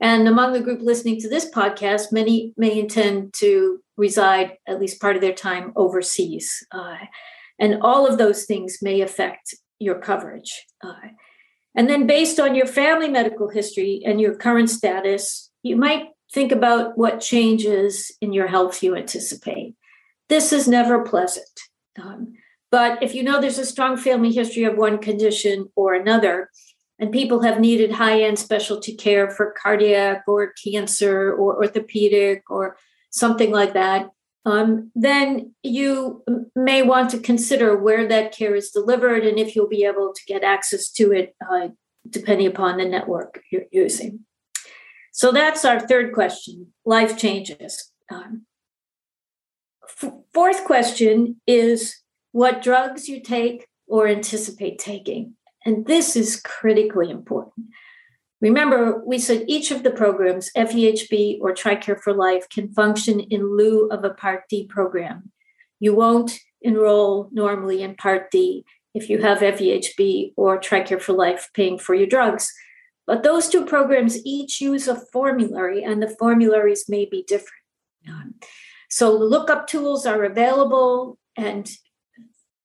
and 0.01 0.27
among 0.27 0.53
the 0.53 0.61
group 0.61 0.81
listening 0.81 1.19
to 1.21 1.29
this 1.29 1.49
podcast, 1.49 2.11
many 2.11 2.53
may 2.57 2.79
intend 2.79 3.33
to 3.35 3.79
reside 3.97 4.57
at 4.67 4.79
least 4.79 5.01
part 5.01 5.15
of 5.15 5.21
their 5.21 5.33
time 5.33 5.73
overseas. 5.75 6.65
Uh, 6.71 6.95
and 7.59 7.81
all 7.81 8.07
of 8.07 8.17
those 8.17 8.45
things 8.45 8.77
may 8.81 9.01
affect 9.01 9.53
your 9.79 9.99
coverage. 9.99 10.65
Uh, 10.83 11.09
and 11.75 11.89
then, 11.89 12.07
based 12.07 12.39
on 12.39 12.55
your 12.55 12.65
family 12.65 13.09
medical 13.09 13.49
history 13.49 14.01
and 14.05 14.19
your 14.19 14.35
current 14.35 14.69
status, 14.69 15.51
you 15.63 15.75
might 15.75 16.07
think 16.33 16.51
about 16.51 16.97
what 16.97 17.21
changes 17.21 18.11
in 18.21 18.33
your 18.33 18.47
health 18.47 18.81
you 18.81 18.95
anticipate. 18.95 19.75
This 20.29 20.53
is 20.53 20.67
never 20.67 21.03
pleasant. 21.03 21.47
Um, 22.01 22.33
but 22.71 23.01
if 23.01 23.15
you 23.15 23.23
know 23.23 23.41
there's 23.41 23.57
a 23.57 23.65
strong 23.65 23.97
family 23.97 24.31
history 24.31 24.63
of 24.63 24.77
one 24.77 24.99
condition 24.99 25.69
or 25.75 25.93
another, 25.93 26.49
and 26.99 27.11
people 27.11 27.41
have 27.41 27.59
needed 27.59 27.91
high 27.91 28.21
end 28.21 28.37
specialty 28.37 28.93
care 28.93 29.29
for 29.29 29.55
cardiac 29.61 30.23
or 30.27 30.53
cancer 30.63 31.31
or 31.33 31.55
orthopedic 31.57 32.43
or 32.49 32.77
something 33.09 33.51
like 33.51 33.73
that, 33.73 34.09
um, 34.45 34.91
then 34.95 35.53
you 35.63 36.23
may 36.55 36.81
want 36.81 37.09
to 37.11 37.19
consider 37.19 37.77
where 37.77 38.07
that 38.07 38.31
care 38.31 38.55
is 38.55 38.71
delivered 38.71 39.25
and 39.25 39.39
if 39.39 39.55
you'll 39.55 39.67
be 39.67 39.85
able 39.85 40.13
to 40.13 40.21
get 40.27 40.43
access 40.43 40.89
to 40.91 41.11
it 41.11 41.35
uh, 41.49 41.69
depending 42.09 42.47
upon 42.47 42.77
the 42.77 42.85
network 42.85 43.41
you're 43.51 43.63
using. 43.71 44.19
So 45.11 45.31
that's 45.31 45.65
our 45.65 45.79
third 45.79 46.13
question 46.13 46.67
life 46.85 47.17
changes. 47.17 47.91
Um, 48.09 48.45
f- 49.83 50.13
fourth 50.33 50.63
question 50.65 51.41
is 51.45 51.95
what 52.31 52.61
drugs 52.61 53.07
you 53.09 53.21
take 53.21 53.67
or 53.87 54.07
anticipate 54.07 54.79
taking. 54.79 55.35
And 55.65 55.85
this 55.85 56.15
is 56.15 56.41
critically 56.41 57.09
important. 57.09 57.67
Remember, 58.41 59.03
we 59.05 59.19
said 59.19 59.43
each 59.47 59.71
of 59.71 59.83
the 59.83 59.91
programs, 59.91 60.49
FEHB 60.55 61.39
or 61.41 61.53
TRICARE 61.53 61.99
for 62.01 62.13
Life, 62.13 62.47
can 62.49 62.71
function 62.71 63.19
in 63.19 63.57
lieu 63.57 63.87
of 63.89 64.05
a 64.05 64.11
Part 64.11 64.43
D 64.49 64.65
program. 64.65 65.31
You 65.79 65.93
won't 65.93 66.39
enroll 66.61 67.29
normally 67.33 67.83
in 67.83 67.95
Part 67.95 68.31
D 68.31 68.63
if 68.93 69.09
you 69.09 69.21
have 69.21 69.39
FEHB 69.39 70.33
or 70.37 70.57
TRICARE 70.57 71.01
for 71.01 71.13
Life 71.13 71.49
paying 71.53 71.77
for 71.77 71.93
your 71.93 72.07
drugs. 72.07 72.51
But 73.05 73.23
those 73.23 73.49
two 73.49 73.65
programs 73.65 74.25
each 74.25 74.61
use 74.61 74.87
a 74.87 74.95
formulary, 74.95 75.83
and 75.83 76.01
the 76.01 76.15
formularies 76.19 76.87
may 76.87 77.05
be 77.05 77.23
different. 77.27 77.63
Um, 78.07 78.35
so 78.89 79.11
lookup 79.11 79.67
tools 79.67 80.05
are 80.05 80.23
available, 80.23 81.17
and 81.35 81.69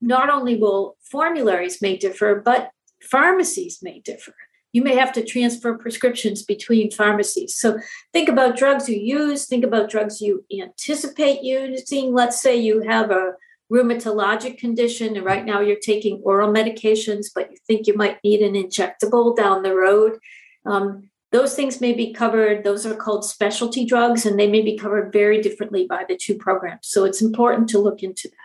not 0.00 0.30
only 0.30 0.56
will 0.56 0.96
formularies 1.02 1.82
may 1.82 1.96
differ, 1.96 2.42
but 2.44 2.70
Pharmacies 3.10 3.80
may 3.82 4.00
differ. 4.00 4.34
You 4.72 4.82
may 4.82 4.96
have 4.96 5.12
to 5.12 5.24
transfer 5.24 5.78
prescriptions 5.78 6.42
between 6.42 6.90
pharmacies. 6.90 7.56
So 7.56 7.78
think 8.12 8.28
about 8.28 8.56
drugs 8.56 8.88
you 8.88 8.98
use, 8.98 9.46
think 9.46 9.64
about 9.64 9.88
drugs 9.88 10.20
you 10.20 10.44
anticipate 10.60 11.42
using. 11.42 12.12
Let's 12.12 12.42
say 12.42 12.56
you 12.56 12.80
have 12.80 13.10
a 13.12 13.34
rheumatologic 13.72 14.58
condition 14.58 15.16
and 15.16 15.24
right 15.24 15.44
now 15.44 15.60
you're 15.60 15.76
taking 15.80 16.20
oral 16.24 16.52
medications, 16.52 17.26
but 17.34 17.50
you 17.50 17.56
think 17.66 17.86
you 17.86 17.94
might 17.94 18.18
need 18.24 18.40
an 18.40 18.54
injectable 18.54 19.36
down 19.36 19.62
the 19.62 19.74
road. 19.74 20.18
Um, 20.66 21.10
those 21.34 21.56
things 21.56 21.80
may 21.80 21.92
be 21.92 22.12
covered. 22.12 22.62
Those 22.62 22.86
are 22.86 22.94
called 22.94 23.24
specialty 23.24 23.84
drugs, 23.84 24.24
and 24.24 24.38
they 24.38 24.48
may 24.48 24.62
be 24.62 24.78
covered 24.78 25.12
very 25.12 25.42
differently 25.42 25.84
by 25.84 26.04
the 26.08 26.16
two 26.16 26.36
programs. 26.36 26.86
So 26.86 27.04
it's 27.04 27.20
important 27.20 27.68
to 27.70 27.80
look 27.80 28.04
into 28.04 28.28
that. 28.28 28.43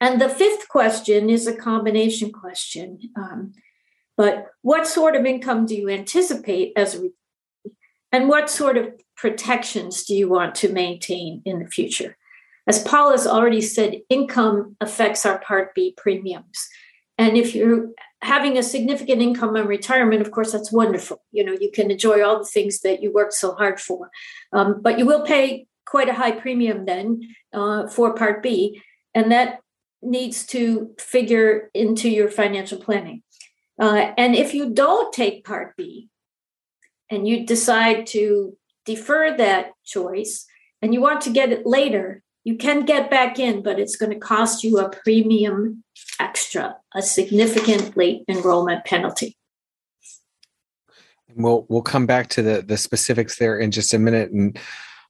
And 0.00 0.20
the 0.20 0.28
fifth 0.28 0.68
question 0.68 1.28
is 1.28 1.46
a 1.46 1.56
combination 1.56 2.32
question. 2.32 2.98
Um, 3.16 3.52
but 4.16 4.46
what 4.62 4.86
sort 4.86 5.16
of 5.16 5.24
income 5.24 5.66
do 5.66 5.74
you 5.74 5.88
anticipate 5.88 6.72
as 6.76 6.94
a 6.94 7.08
and 8.10 8.28
what 8.28 8.48
sort 8.48 8.76
of 8.76 8.88
protections 9.16 10.04
do 10.04 10.14
you 10.14 10.28
want 10.28 10.54
to 10.56 10.72
maintain 10.72 11.42
in 11.44 11.58
the 11.58 11.66
future? 11.66 12.16
As 12.66 12.82
Paul 12.82 13.10
has 13.10 13.26
already 13.26 13.60
said, 13.60 14.00
income 14.08 14.76
affects 14.80 15.26
our 15.26 15.38
Part 15.38 15.74
B 15.74 15.94
premiums. 15.96 16.68
And 17.18 17.36
if 17.36 17.54
you're 17.54 17.88
having 18.22 18.56
a 18.56 18.62
significant 18.62 19.20
income 19.20 19.56
in 19.56 19.66
retirement, 19.66 20.22
of 20.22 20.30
course, 20.30 20.52
that's 20.52 20.72
wonderful. 20.72 21.22
You 21.32 21.44
know, 21.44 21.56
you 21.58 21.70
can 21.72 21.90
enjoy 21.90 22.22
all 22.22 22.38
the 22.38 22.44
things 22.44 22.80
that 22.80 23.02
you 23.02 23.12
worked 23.12 23.34
so 23.34 23.54
hard 23.54 23.80
for. 23.80 24.10
Um, 24.52 24.80
but 24.80 24.98
you 24.98 25.06
will 25.06 25.22
pay 25.22 25.66
quite 25.86 26.08
a 26.08 26.14
high 26.14 26.32
premium 26.32 26.84
then 26.84 27.22
uh, 27.52 27.88
for 27.88 28.14
Part 28.14 28.42
B. 28.42 28.80
And 29.14 29.32
that 29.32 29.60
needs 30.02 30.46
to 30.46 30.94
figure 30.98 31.70
into 31.74 32.08
your 32.08 32.30
financial 32.30 32.78
planning. 32.78 33.22
Uh, 33.80 34.12
and 34.16 34.34
if 34.34 34.54
you 34.54 34.70
don't 34.70 35.12
take 35.12 35.44
Part 35.44 35.76
B 35.76 36.08
and 37.10 37.26
you 37.26 37.46
decide 37.46 38.06
to 38.08 38.56
defer 38.84 39.36
that 39.36 39.72
choice 39.84 40.46
and 40.82 40.92
you 40.92 41.00
want 41.00 41.20
to 41.22 41.30
get 41.30 41.50
it 41.52 41.66
later, 41.66 42.22
you 42.44 42.56
can 42.56 42.84
get 42.84 43.10
back 43.10 43.38
in, 43.38 43.62
but 43.62 43.78
it's 43.78 43.96
going 43.96 44.12
to 44.12 44.18
cost 44.18 44.64
you 44.64 44.78
a 44.78 44.88
premium 44.88 45.84
extra, 46.18 46.76
a 46.94 47.02
significant 47.02 47.96
late 47.96 48.22
enrollment 48.28 48.84
penalty. 48.84 49.36
We'll 51.34 51.66
we'll 51.68 51.82
come 51.82 52.06
back 52.06 52.28
to 52.30 52.42
the 52.42 52.62
the 52.62 52.78
specifics 52.78 53.38
there 53.38 53.58
in 53.58 53.70
just 53.70 53.92
a 53.92 53.98
minute, 53.98 54.30
and 54.30 54.58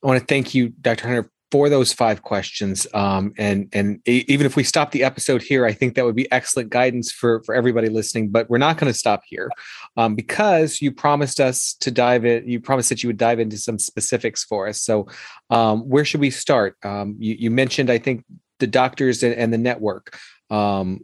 I 0.02 0.06
want 0.06 0.18
to 0.18 0.26
thank 0.26 0.52
you, 0.52 0.70
Dr. 0.70 1.06
Hunter, 1.06 1.30
for 1.50 1.68
those 1.68 1.92
five 1.92 2.22
questions. 2.22 2.86
Um, 2.92 3.32
and 3.38 3.68
and 3.72 4.06
even 4.06 4.46
if 4.46 4.56
we 4.56 4.62
stop 4.62 4.90
the 4.90 5.02
episode 5.02 5.42
here, 5.42 5.64
I 5.64 5.72
think 5.72 5.94
that 5.94 6.04
would 6.04 6.16
be 6.16 6.30
excellent 6.30 6.70
guidance 6.70 7.10
for 7.10 7.42
for 7.44 7.54
everybody 7.54 7.88
listening. 7.88 8.28
But 8.30 8.50
we're 8.50 8.58
not 8.58 8.76
going 8.76 8.92
to 8.92 8.98
stop 8.98 9.22
here 9.26 9.50
um, 9.96 10.14
because 10.14 10.82
you 10.82 10.92
promised 10.92 11.40
us 11.40 11.74
to 11.80 11.90
dive 11.90 12.24
in. 12.24 12.48
You 12.48 12.60
promised 12.60 12.90
that 12.90 13.02
you 13.02 13.08
would 13.08 13.16
dive 13.16 13.40
into 13.40 13.56
some 13.56 13.78
specifics 13.78 14.44
for 14.44 14.68
us. 14.68 14.80
So 14.80 15.08
um, 15.50 15.88
where 15.88 16.04
should 16.04 16.20
we 16.20 16.30
start? 16.30 16.76
Um, 16.84 17.16
you, 17.18 17.34
you, 17.38 17.50
mentioned, 17.50 17.90
I 17.90 17.98
think, 17.98 18.24
the 18.58 18.66
doctors 18.66 19.22
and, 19.22 19.34
and 19.34 19.52
the 19.52 19.58
network. 19.58 20.18
Um, 20.50 21.00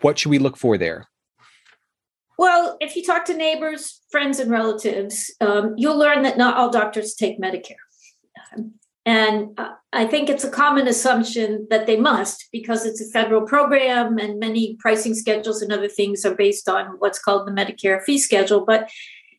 what 0.00 0.18
should 0.18 0.30
we 0.30 0.38
look 0.38 0.56
for 0.56 0.78
there? 0.78 1.08
Well, 2.38 2.76
if 2.80 2.96
you 2.96 3.04
talk 3.04 3.24
to 3.26 3.34
neighbors, 3.36 4.00
friends, 4.10 4.40
and 4.40 4.50
relatives, 4.50 5.32
um, 5.40 5.74
you'll 5.76 5.98
learn 5.98 6.22
that 6.22 6.38
not 6.38 6.56
all 6.56 6.70
doctors 6.70 7.14
take 7.14 7.40
Medicare. 7.40 7.76
And 9.04 9.58
uh, 9.58 9.72
I 9.92 10.06
think 10.06 10.28
it's 10.28 10.44
a 10.44 10.50
common 10.50 10.86
assumption 10.86 11.66
that 11.70 11.86
they 11.86 11.96
must 11.96 12.48
because 12.52 12.86
it's 12.86 13.00
a 13.00 13.10
federal 13.10 13.42
program 13.42 14.18
and 14.18 14.38
many 14.38 14.76
pricing 14.78 15.14
schedules 15.14 15.60
and 15.60 15.72
other 15.72 15.88
things 15.88 16.24
are 16.24 16.34
based 16.34 16.68
on 16.68 16.86
what's 16.98 17.18
called 17.18 17.46
the 17.46 17.52
Medicare 17.52 18.02
fee 18.02 18.18
schedule. 18.18 18.64
But 18.64 18.90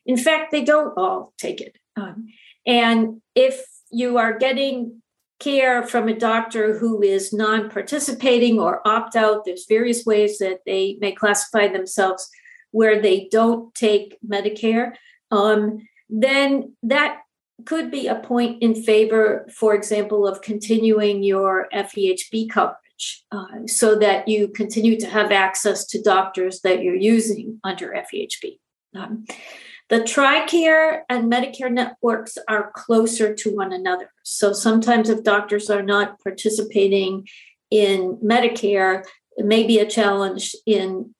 in 0.04 0.18
fact, 0.18 0.52
they 0.52 0.62
don't 0.62 0.92
all 0.98 1.32
take 1.38 1.60
it. 1.60 1.78
Um, 1.96 2.26
and 2.66 3.22
if 3.34 3.64
you 3.90 4.18
are 4.18 4.36
getting 4.36 5.00
care 5.40 5.82
from 5.82 6.08
a 6.08 6.14
doctor 6.14 6.78
who 6.78 7.02
is 7.02 7.32
non 7.32 7.70
participating 7.70 8.58
or 8.58 8.86
opt 8.86 9.16
out, 9.16 9.44
there's 9.44 9.66
various 9.66 10.04
ways 10.04 10.38
that 10.38 10.60
they 10.66 10.96
may 11.00 11.12
classify 11.12 11.68
themselves 11.68 12.28
where 12.70 13.00
they 13.00 13.28
don't 13.30 13.74
take 13.74 14.18
Medicare, 14.26 14.94
um, 15.30 15.86
then 16.08 16.74
that 16.82 17.18
could 17.64 17.90
be 17.90 18.06
a 18.06 18.16
point 18.16 18.62
in 18.62 18.74
favor, 18.74 19.46
for 19.54 19.74
example, 19.74 20.26
of 20.26 20.42
continuing 20.42 21.22
your 21.22 21.68
FEHB 21.72 22.50
coverage 22.50 23.24
uh, 23.32 23.66
so 23.66 23.96
that 23.98 24.28
you 24.28 24.48
continue 24.48 24.98
to 24.98 25.06
have 25.06 25.32
access 25.32 25.86
to 25.86 26.02
doctors 26.02 26.60
that 26.60 26.82
you're 26.82 26.94
using 26.94 27.60
under 27.64 27.92
FEHB. 27.92 28.58
Um, 28.94 29.24
the 29.90 30.00
TRICARE 30.00 31.02
and 31.08 31.30
Medicare 31.30 31.70
networks 31.70 32.38
are 32.48 32.72
closer 32.74 33.34
to 33.34 33.54
one 33.54 33.72
another. 33.72 34.10
So 34.22 34.52
sometimes, 34.52 35.08
if 35.08 35.22
doctors 35.22 35.68
are 35.68 35.82
not 35.82 36.20
participating 36.22 37.28
in 37.70 38.18
Medicare, 38.24 39.04
it 39.36 39.44
may 39.44 39.66
be 39.66 39.78
a 39.78 39.86
challenge 39.86 40.54
in 40.66 41.14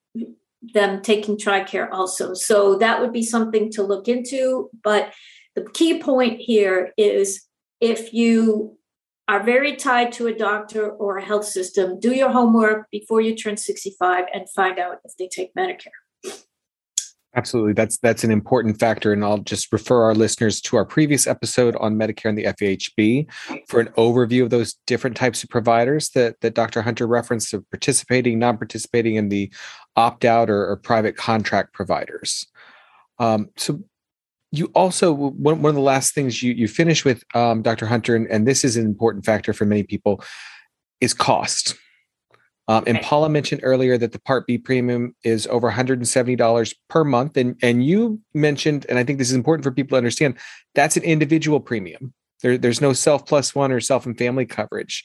them 0.73 1.03
taking 1.03 1.37
TRICARE 1.37 1.91
also. 1.93 2.33
So 2.33 2.79
that 2.79 3.01
would 3.01 3.13
be 3.13 3.23
something 3.23 3.71
to 3.73 3.83
look 3.83 4.09
into. 4.09 4.71
But 4.83 5.13
the 5.55 5.69
key 5.73 6.01
point 6.01 6.41
here 6.41 6.93
is 6.97 7.43
if 7.81 8.13
you 8.13 8.79
are 9.29 9.43
very 9.43 9.77
tied 9.77 10.13
to 10.13 10.27
a 10.27 10.35
doctor 10.35 10.91
or 10.91 11.17
a 11.17 11.25
health 11.25 11.47
system, 11.47 11.99
do 11.99 12.13
your 12.13 12.31
homework 12.31 12.91
before 12.91 13.21
you 13.21 13.35
turn 13.35 13.57
65 13.57 14.27
and 14.35 14.49
find 14.51 14.79
out 14.79 14.99
if 15.05 15.17
they 15.17 15.29
take 15.29 15.55
Medicare. 15.55 15.89
Absolutely. 17.37 17.73
That's 17.73 17.99
that's 17.99 18.23
an 18.23 18.31
important 18.31 18.79
factor. 18.79 19.13
And 19.13 19.25
I'll 19.25 19.39
just 19.39 19.73
refer 19.73 20.05
our 20.05 20.15
listeners 20.15 20.61
to 20.63 20.77
our 20.77 20.85
previous 20.85 21.27
episode 21.27 21.75
on 21.77 21.97
Medicare 21.97 22.29
and 22.29 22.39
the 22.39 22.45
FEHB 22.45 23.29
for 23.67 23.81
an 23.81 23.89
overview 23.97 24.45
of 24.45 24.51
those 24.51 24.75
different 24.87 25.17
types 25.17 25.43
of 25.43 25.51
providers 25.51 26.11
that, 26.11 26.41
that 26.43 26.55
Dr. 26.55 26.83
Hunter 26.83 27.09
referenced 27.09 27.53
of 27.53 27.69
participating, 27.71 28.39
non-participating, 28.39 29.19
and 29.19 29.33
the 29.33 29.53
opt-out 29.97 30.49
or, 30.49 30.71
or 30.71 30.77
private 30.77 31.17
contract 31.17 31.73
providers. 31.73 32.47
Um, 33.19 33.49
so 33.57 33.83
you 34.57 34.67
also 34.75 35.13
one, 35.13 35.63
one 35.63 35.71
of 35.71 35.75
the 35.75 35.81
last 35.81 36.15
things 36.15 36.43
you 36.43 36.53
you 36.53 36.69
finish 36.69 37.05
with 37.05 37.25
um, 37.35 37.63
Dr. 37.63 37.87
Hunter, 37.87 38.15
and, 38.15 38.27
and 38.29 38.47
this 38.47 38.65
is 38.65 38.77
an 38.77 38.85
important 38.85 39.25
factor 39.25 39.53
for 39.53 39.65
many 39.65 39.83
people, 39.83 40.23
is 41.01 41.15
cost 41.15 41.77
um, 42.67 42.85
and 42.87 43.01
Paula 43.03 43.29
mentioned 43.29 43.61
earlier 43.63 43.99
that 43.99 44.13
the 44.13 44.21
Part 44.21 44.47
B 44.47 44.57
premium 44.57 45.15
is 45.23 45.47
over 45.49 45.71
$170 45.71 46.75
per 46.89 47.05
month. 47.05 47.37
And, 47.37 47.57
and 47.63 47.85
you 47.85 48.21
mentioned, 48.33 48.87
and 48.89 48.99
I 48.99 49.05
think 49.05 49.19
this 49.19 49.29
is 49.29 49.35
important 49.35 49.65
for 49.65 49.71
people 49.71 49.91
to 49.91 49.99
understand, 49.99 50.39
that's 50.75 50.97
an 50.97 51.03
individual 51.03 51.61
premium. 51.61 52.15
There, 52.43 52.57
there's 52.57 52.81
no 52.81 52.93
self 52.93 53.27
plus 53.27 53.55
one 53.55 53.71
or 53.71 53.81
self 53.81 54.07
and 54.07 54.17
family 54.17 54.47
coverage. 54.47 55.05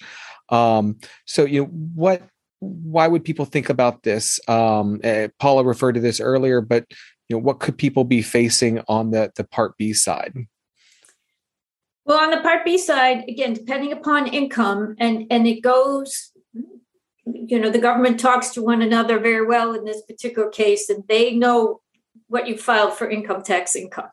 Um, 0.49 0.97
so, 1.25 1.45
you 1.45 1.63
know, 1.63 1.67
what, 1.67 2.23
why 2.59 3.07
would 3.07 3.23
people 3.23 3.45
think 3.45 3.69
about 3.69 4.03
this? 4.03 4.39
Um, 4.47 4.99
uh, 5.03 5.27
Paula 5.39 5.63
referred 5.63 5.93
to 5.93 6.01
this 6.01 6.19
earlier, 6.19 6.61
but, 6.61 6.85
you 7.29 7.35
know, 7.35 7.41
what 7.41 7.59
could 7.59 7.77
people 7.77 8.03
be 8.03 8.21
facing 8.21 8.81
on 8.87 9.11
the, 9.11 9.31
the 9.35 9.43
Part 9.43 9.77
B 9.77 9.93
side? 9.93 10.33
Well, 12.05 12.19
on 12.19 12.31
the 12.31 12.41
Part 12.41 12.65
B 12.65 12.77
side, 12.77 13.23
again, 13.27 13.53
depending 13.53 13.93
upon 13.93 14.27
income, 14.27 14.95
and 14.99 15.27
and 15.29 15.47
it 15.47 15.61
goes 15.61 16.31
you 17.33 17.59
know 17.59 17.69
the 17.69 17.79
government 17.79 18.19
talks 18.19 18.49
to 18.49 18.61
one 18.61 18.81
another 18.81 19.19
very 19.19 19.45
well 19.45 19.73
in 19.73 19.85
this 19.85 20.01
particular 20.01 20.49
case 20.49 20.89
and 20.89 21.03
they 21.07 21.35
know 21.35 21.81
what 22.27 22.47
you 22.47 22.57
filed 22.57 22.93
for 22.93 23.09
income 23.09 23.43
tax 23.43 23.75
income. 23.75 24.09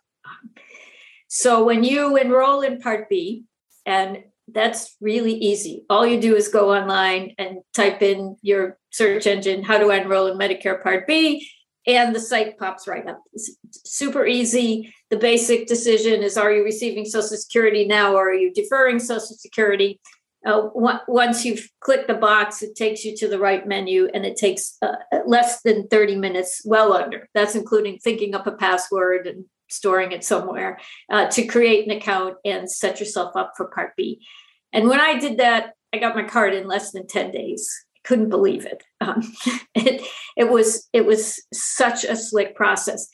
So 1.29 1.65
when 1.65 1.85
you 1.85 2.17
enroll 2.17 2.63
in 2.63 2.81
part 2.81 3.09
b 3.09 3.45
and 3.85 4.25
that's 4.49 4.97
really 5.01 5.35
easy. 5.35 5.85
All 5.91 6.07
you 6.07 6.21
do 6.21 6.37
is 6.37 6.49
go 6.49 6.73
online 6.75 7.35
and 7.37 7.59
type 7.75 8.01
in 8.01 8.37
your 8.43 8.79
search 8.91 9.27
engine 9.27 9.63
how 9.63 9.79
do 9.79 9.91
i 9.91 9.97
enroll 9.97 10.27
in 10.27 10.39
medicare 10.39 10.83
part 10.83 11.07
b 11.07 11.47
and 11.87 12.15
the 12.15 12.21
site 12.21 12.59
pops 12.59 12.87
right 12.87 13.07
up 13.07 13.21
it's 13.33 13.57
super 13.85 14.27
easy 14.27 14.93
the 15.11 15.17
basic 15.17 15.67
decision 15.67 16.23
is 16.23 16.37
are 16.37 16.53
you 16.53 16.65
receiving 16.65 17.05
social 17.05 17.37
security 17.37 17.87
now 17.87 18.15
or 18.15 18.31
are 18.31 18.35
you 18.35 18.53
deferring 18.53 18.99
social 18.99 19.37
security 19.37 20.01
uh, 20.47 20.69
once 20.75 21.45
you've 21.45 21.69
clicked 21.81 22.07
the 22.07 22.15
box, 22.15 22.63
it 22.63 22.77
takes 22.77 23.05
you 23.05 23.17
to 23.17 23.27
the 23.27 23.39
right 23.39 23.67
menu 23.67 24.09
and 24.15 24.25
it 24.25 24.37
takes 24.37 24.77
uh, 24.81 24.95
less 25.27 25.61
than 25.63 25.89
30 25.89 26.15
minutes, 26.17 26.63
well 26.65 26.93
under. 26.93 27.29
That's 27.35 27.57
including 27.57 27.99
thinking 27.99 28.33
up 28.33 28.47
a 28.47 28.53
password 28.53 29.27
and 29.27 29.47
storing 29.69 30.13
it 30.13 30.23
somewhere 30.23 30.79
uh, 31.11 31.27
to 31.31 31.47
create 31.47 31.87
an 31.87 31.97
account 31.97 32.37
and 32.45 32.71
set 32.71 33.01
yourself 33.01 33.35
up 33.35 33.55
for 33.57 33.67
Part 33.67 33.97
B. 33.97 34.25
And 34.73 34.89
when 34.89 35.01
I 35.01 35.19
did 35.19 35.39
that, 35.39 35.73
I 35.93 35.99
got 35.99 36.15
my 36.15 36.23
card 36.23 36.55
in 36.55 36.69
less 36.69 36.93
than 36.93 37.09
10 37.09 37.33
days. 37.33 37.69
Couldn't 38.07 38.31
believe 38.31 38.65
it. 38.65 38.83
Um, 39.01 39.23
it, 39.75 40.03
it 40.37 40.51
was 40.51 40.89
it 40.93 41.05
was 41.05 41.43
such 41.53 42.05
a 42.05 42.17
slick 42.17 42.55
process. 42.55 43.09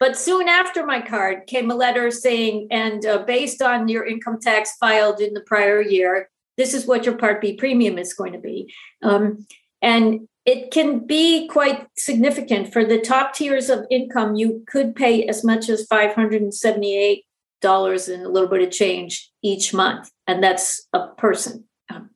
But 0.00 0.16
soon 0.16 0.48
after 0.48 0.84
my 0.84 1.00
card 1.00 1.46
came 1.46 1.70
a 1.70 1.76
letter 1.76 2.10
saying, 2.10 2.68
and 2.72 3.06
uh, 3.06 3.24
based 3.24 3.62
on 3.62 3.86
your 3.86 4.04
income 4.04 4.40
tax 4.40 4.76
filed 4.80 5.20
in 5.20 5.32
the 5.32 5.42
prior 5.42 5.80
year, 5.80 6.28
this 6.56 6.74
is 6.74 6.86
what 6.86 7.06
your 7.06 7.16
Part 7.16 7.40
B 7.40 7.54
premium 7.54 7.98
is 7.98 8.12
going 8.12 8.32
to 8.32 8.38
be. 8.40 8.72
Um, 9.02 9.46
and 9.80 10.28
it 10.44 10.72
can 10.72 11.06
be 11.06 11.46
quite 11.46 11.86
significant. 11.96 12.72
For 12.72 12.84
the 12.84 13.00
top 13.00 13.34
tiers 13.34 13.70
of 13.70 13.86
income, 13.90 14.34
you 14.34 14.64
could 14.66 14.96
pay 14.96 15.24
as 15.28 15.44
much 15.44 15.68
as 15.68 15.86
$578 15.86 17.22
and 17.62 18.26
a 18.26 18.28
little 18.28 18.48
bit 18.48 18.62
of 18.62 18.70
change 18.72 19.30
each 19.42 19.72
month. 19.72 20.10
And 20.26 20.42
that's 20.42 20.86
a 20.92 21.06
person. 21.08 21.64
Um, 21.88 22.10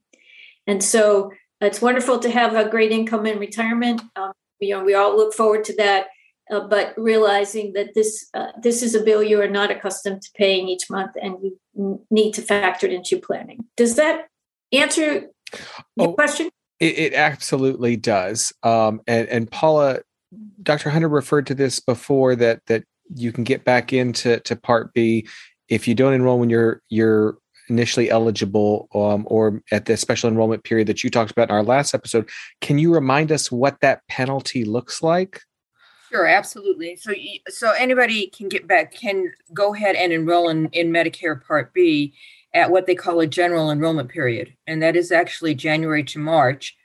and 0.67 0.83
so 0.83 1.31
it's 1.67 1.83
wonderful 1.83 2.19
to 2.21 2.31
have 2.31 2.55
a 2.55 2.69
great 2.69 2.93
income 2.93 3.27
in 3.27 3.39
retirement. 3.39 4.01
Um, 4.17 4.33
you 4.61 4.71
know, 4.71 4.85
we 4.85 4.95
all 4.95 5.17
look 5.17 5.35
forward 5.35 5.65
to 5.65 5.77
that. 5.77 6.07
Uh, 6.49 6.61
but 6.61 6.95
realizing 6.97 7.73
that 7.73 7.93
this 7.95 8.29
uh, 8.33 8.53
this 8.63 8.81
is 8.81 8.95
a 8.95 9.03
bill 9.03 9.21
you 9.21 9.41
are 9.41 9.49
not 9.49 9.73
accustomed 9.73 10.23
to 10.23 10.31
paying 10.37 10.69
each 10.69 10.89
month, 10.89 11.11
and 11.21 11.37
you 11.43 12.01
need 12.09 12.33
to 12.33 12.41
factor 12.41 12.87
it 12.87 12.93
into 12.93 13.19
planning. 13.19 13.65
Does 13.77 13.97
that 13.97 14.29
answer 14.73 15.29
your 15.97 16.09
oh, 16.09 16.13
question? 16.13 16.49
It, 16.79 16.99
it, 16.99 17.15
absolutely 17.15 17.97
does. 17.97 18.53
Um, 18.63 19.01
and, 19.09 19.27
and 19.29 19.51
Paula, 19.51 20.01
Dr. 20.63 20.91
Hunter 20.91 21.09
referred 21.09 21.47
to 21.49 21.55
this 21.55 21.81
before 21.81 22.37
that 22.37 22.61
that 22.67 22.85
you 23.15 23.33
can 23.33 23.43
get 23.43 23.65
back 23.65 23.93
into 23.93 24.39
to 24.41 24.55
Part 24.55 24.93
B 24.95 25.27
if 25.69 25.89
you 25.89 25.97
don't 25.97 26.13
enroll 26.13 26.39
when 26.39 26.51
you're 26.51 26.81
you're 26.89 27.39
initially 27.69 28.11
eligible 28.11 28.89
um, 28.95 29.27
or 29.29 29.63
at 29.73 29.87
the 29.87 29.97
special 29.97 30.29
enrollment 30.29 30.65
period 30.65 30.87
that 30.89 31.03
you 31.03 31.11
talked 31.11 31.31
about 31.31 31.49
in 31.49 31.55
our 31.55 31.63
last 31.63 31.95
episode. 31.95 32.29
Can 32.61 32.79
you 32.79 32.93
remind 32.93 33.33
us 33.33 33.51
what 33.51 33.81
that 33.81 34.07
penalty 34.09 34.65
looks 34.65 35.03
like? 35.03 35.43
Sure, 36.11 36.27
absolutely. 36.27 36.97
So, 36.97 37.13
so 37.49 37.73
anybody 37.73 38.29
can 38.29 38.49
get 38.49 38.67
back, 38.67 38.95
can 38.95 39.33
go 39.53 39.75
ahead 39.75 39.97
and 39.97 40.13
enroll 40.13 40.49
in, 40.49 40.67
in 40.69 40.93
Medicare 40.93 41.45
Part 41.45 41.75
B 41.75 42.15
at 42.55 42.71
what 42.71 42.87
they 42.87 42.95
call 42.95 43.21
a 43.21 43.27
general 43.27 43.71
enrollment 43.71 44.09
period, 44.09 44.55
and 44.67 44.83
that 44.83 44.97
is 44.97 45.13
actually 45.13 45.55
January 45.55 46.03
to 46.05 46.19
March 46.19 46.77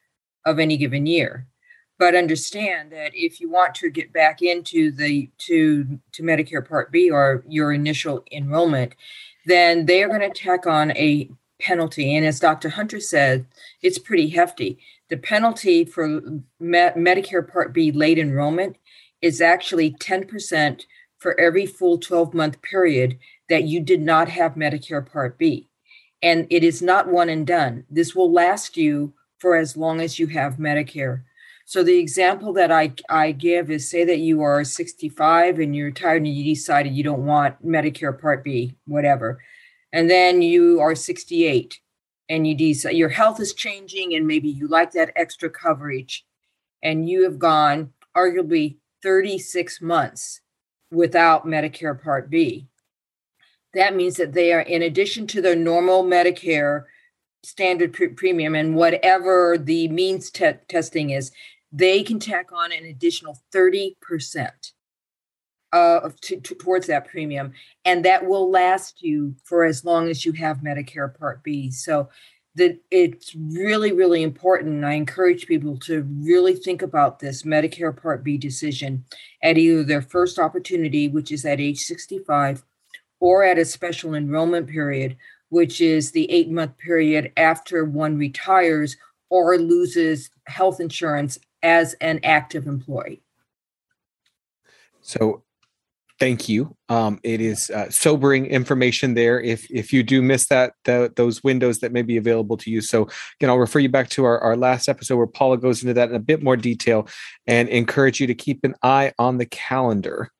of 0.45 0.59
any 0.59 0.75
given 0.75 1.05
year. 1.05 1.47
But 1.97 2.15
understand 2.15 2.91
that 2.91 3.11
if 3.13 3.39
you 3.39 3.49
want 3.49 3.75
to 3.75 3.89
get 3.89 4.11
back 4.11 4.41
into 4.41 4.91
the 4.91 5.29
to 5.37 5.99
to 6.13 6.23
Medicare 6.23 6.67
Part 6.67 6.91
B 6.91 7.11
or 7.11 7.43
your 7.47 7.71
initial 7.71 8.23
enrollment, 8.31 8.95
then 9.45 9.85
they 9.85 10.03
are 10.03 10.07
going 10.07 10.21
to 10.21 10.29
tack 10.29 10.65
on 10.67 10.91
a 10.91 11.29
penalty. 11.59 12.15
And 12.15 12.25
as 12.25 12.39
Dr. 12.39 12.69
Hunter 12.69 12.99
said, 12.99 13.45
it's 13.81 13.99
pretty 13.99 14.29
hefty. 14.29 14.79
The 15.09 15.17
penalty 15.17 15.85
for 15.85 16.07
Me- 16.59 16.95
Medicare 16.95 17.47
Part 17.47 17.73
B 17.73 17.91
late 17.91 18.17
enrollment 18.17 18.77
is 19.21 19.41
actually 19.41 19.91
10% 19.91 20.85
for 21.19 21.39
every 21.39 21.65
full 21.65 21.97
12 21.99 22.33
month 22.33 22.61
period 22.61 23.19
that 23.49 23.63
you 23.63 23.79
did 23.79 24.01
not 24.01 24.29
have 24.29 24.55
Medicare 24.55 25.05
Part 25.05 25.37
B. 25.37 25.67
And 26.23 26.47
it 26.49 26.63
is 26.63 26.81
not 26.81 27.07
one 27.07 27.29
and 27.29 27.45
done. 27.45 27.85
This 27.89 28.15
will 28.15 28.31
last 28.31 28.77
you 28.77 29.13
for 29.37 29.55
as 29.55 29.75
long 29.75 30.01
as 30.01 30.19
you 30.19 30.27
have 30.27 30.57
Medicare. 30.57 31.23
So 31.65 31.83
the 31.83 31.97
example 31.97 32.53
that 32.53 32.71
I, 32.71 32.93
I 33.09 33.31
give 33.31 33.71
is 33.71 33.89
say 33.89 34.03
that 34.05 34.19
you 34.19 34.41
are 34.41 34.63
65 34.63 35.59
and 35.59 35.75
you're 35.75 35.87
retired 35.87 36.17
and 36.23 36.27
you 36.27 36.43
decided 36.43 36.93
you 36.93 37.03
don't 37.03 37.25
want 37.25 37.65
Medicare 37.65 38.19
Part 38.19 38.43
B, 38.43 38.75
whatever. 38.85 39.39
And 39.93 40.09
then 40.09 40.41
you 40.41 40.79
are 40.79 40.95
68 40.95 41.79
and 42.29 42.47
you 42.47 42.55
decide 42.55 42.95
your 42.95 43.09
health 43.09 43.39
is 43.39 43.53
changing 43.53 44.15
and 44.15 44.25
maybe 44.25 44.49
you 44.49 44.67
like 44.67 44.91
that 44.91 45.13
extra 45.15 45.49
coverage 45.49 46.25
and 46.81 47.09
you 47.09 47.23
have 47.23 47.37
gone 47.37 47.91
arguably 48.15 48.77
36 49.03 49.81
months 49.81 50.41
without 50.91 51.45
Medicare 51.45 52.01
Part 52.01 52.29
B. 52.29 52.67
That 53.73 53.95
means 53.95 54.17
that 54.17 54.33
they 54.33 54.51
are, 54.51 54.61
in 54.61 54.81
addition 54.81 55.27
to 55.27 55.41
their 55.41 55.55
normal 55.55 56.03
Medicare 56.03 56.83
standard 57.43 57.93
pre- 57.93 58.09
premium 58.09 58.55
and 58.55 58.75
whatever 58.75 59.57
the 59.57 59.87
means 59.87 60.29
te- 60.29 60.53
testing 60.67 61.09
is, 61.09 61.31
they 61.71 62.03
can 62.03 62.19
tack 62.19 62.51
on 62.51 62.71
an 62.71 62.85
additional 62.85 63.39
30%. 63.53 63.93
uh, 65.73 66.09
to, 66.21 66.39
to, 66.41 66.55
towards 66.55 66.87
that 66.87 67.07
premium, 67.07 67.53
and 67.85 68.03
that 68.03 68.25
will 68.25 68.51
last 68.51 69.01
you 69.01 69.35
for 69.45 69.63
as 69.63 69.85
long 69.85 70.09
as 70.09 70.25
you 70.25 70.33
have 70.33 70.57
Medicare 70.57 71.17
Part 71.17 71.43
B. 71.43 71.71
So 71.71 72.09
that 72.55 72.77
it's 72.91 73.33
really, 73.35 73.91
really 73.93 74.23
important. 74.23 74.71
And 74.71 74.85
I 74.85 74.93
encourage 74.93 75.47
people 75.47 75.77
to 75.79 76.05
really 76.19 76.55
think 76.55 76.81
about 76.81 77.19
this 77.19 77.43
Medicare 77.43 77.95
Part 77.95 78.23
B 78.23 78.37
decision 78.37 79.05
at 79.41 79.57
either 79.57 79.83
their 79.83 80.01
first 80.01 80.37
opportunity, 80.37 81.07
which 81.07 81.31
is 81.31 81.45
at 81.45 81.61
age 81.61 81.79
65, 81.79 82.63
or 83.19 83.43
at 83.43 83.57
a 83.57 83.65
special 83.65 84.13
enrollment 84.13 84.67
period, 84.67 85.15
which 85.51 85.81
is 85.81 86.11
the 86.11 86.31
eight 86.31 86.49
month 86.49 86.77
period 86.77 87.31
after 87.35 87.85
one 87.85 88.17
retires 88.17 88.97
or 89.29 89.57
loses 89.57 90.29
health 90.47 90.79
insurance 90.79 91.37
as 91.61 91.93
an 92.01 92.19
active 92.23 92.65
employee. 92.67 93.21
So 95.01 95.43
thank 96.19 96.47
you. 96.47 96.77
Um, 96.87 97.19
it 97.23 97.41
is 97.41 97.69
uh, 97.69 97.89
sobering 97.89 98.45
information 98.45 99.13
there. 99.13 99.41
If 99.41 99.69
if 99.69 99.91
you 99.91 100.03
do 100.03 100.21
miss 100.21 100.47
that, 100.47 100.73
the, 100.85 101.11
those 101.15 101.43
windows 101.43 101.79
that 101.79 101.91
may 101.91 102.01
be 102.01 102.15
available 102.15 102.55
to 102.57 102.71
you. 102.71 102.79
So 102.79 103.09
again, 103.39 103.49
I'll 103.49 103.57
refer 103.57 103.79
you 103.79 103.89
back 103.89 104.09
to 104.11 104.23
our, 104.23 104.39
our 104.39 104.55
last 104.55 104.87
episode 104.87 105.17
where 105.17 105.27
Paula 105.27 105.57
goes 105.57 105.81
into 105.81 105.93
that 105.95 106.09
in 106.09 106.15
a 106.15 106.19
bit 106.19 106.41
more 106.41 106.55
detail, 106.55 107.09
and 107.45 107.67
encourage 107.67 108.21
you 108.21 108.27
to 108.27 108.35
keep 108.35 108.63
an 108.63 108.75
eye 108.83 109.11
on 109.19 109.37
the 109.37 109.47
calendar, 109.47 110.31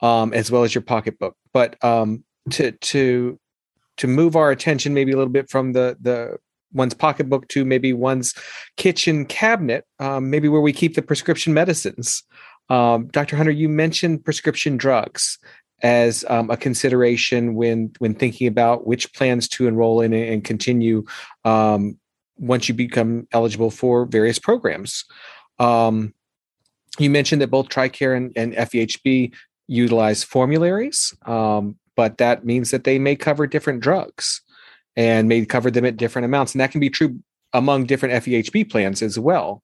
um, 0.00 0.32
as 0.32 0.50
well 0.50 0.64
as 0.64 0.74
your 0.74 0.82
pocketbook. 0.82 1.36
But 1.52 1.82
um, 1.84 2.24
to 2.52 2.72
to 2.72 3.38
to 3.98 4.06
move 4.06 4.36
our 4.36 4.50
attention 4.50 4.94
maybe 4.94 5.12
a 5.12 5.16
little 5.16 5.32
bit 5.32 5.50
from 5.50 5.72
the 5.72 5.96
the 6.00 6.36
one's 6.72 6.94
pocketbook 6.94 7.48
to 7.48 7.64
maybe 7.64 7.92
one's 7.92 8.34
kitchen 8.76 9.24
cabinet, 9.24 9.86
um, 10.00 10.28
maybe 10.30 10.48
where 10.48 10.60
we 10.60 10.72
keep 10.72 10.94
the 10.96 11.02
prescription 11.02 11.54
medicines. 11.54 12.24
Um, 12.68 13.08
Dr. 13.08 13.36
Hunter, 13.36 13.52
you 13.52 13.68
mentioned 13.68 14.24
prescription 14.24 14.76
drugs 14.76 15.38
as 15.82 16.24
um, 16.28 16.50
a 16.50 16.56
consideration 16.56 17.54
when 17.54 17.92
when 17.98 18.14
thinking 18.14 18.46
about 18.46 18.86
which 18.86 19.12
plans 19.14 19.48
to 19.48 19.66
enroll 19.66 20.00
in 20.00 20.12
and 20.12 20.44
continue 20.44 21.04
um, 21.44 21.98
once 22.36 22.68
you 22.68 22.74
become 22.74 23.28
eligible 23.32 23.70
for 23.70 24.06
various 24.06 24.38
programs. 24.38 25.04
Um, 25.58 26.14
you 26.98 27.10
mentioned 27.10 27.42
that 27.42 27.50
both 27.50 27.68
TRICARE 27.68 28.16
and, 28.16 28.32
and 28.36 28.54
FEHB 28.54 29.34
utilize 29.66 30.22
formularies, 30.22 31.14
um, 31.26 31.76
but 31.96 32.18
that 32.18 32.44
means 32.44 32.70
that 32.70 32.84
they 32.84 32.98
may 32.98 33.16
cover 33.16 33.46
different 33.46 33.80
drugs 33.80 34.42
and 34.96 35.28
may 35.28 35.44
cover 35.44 35.70
them 35.70 35.84
at 35.84 35.96
different 35.96 36.24
amounts, 36.24 36.52
and 36.52 36.60
that 36.60 36.70
can 36.70 36.80
be 36.80 36.90
true 36.90 37.20
among 37.52 37.84
different 37.84 38.24
FEHB 38.24 38.70
plans 38.70 39.02
as 39.02 39.18
well. 39.18 39.62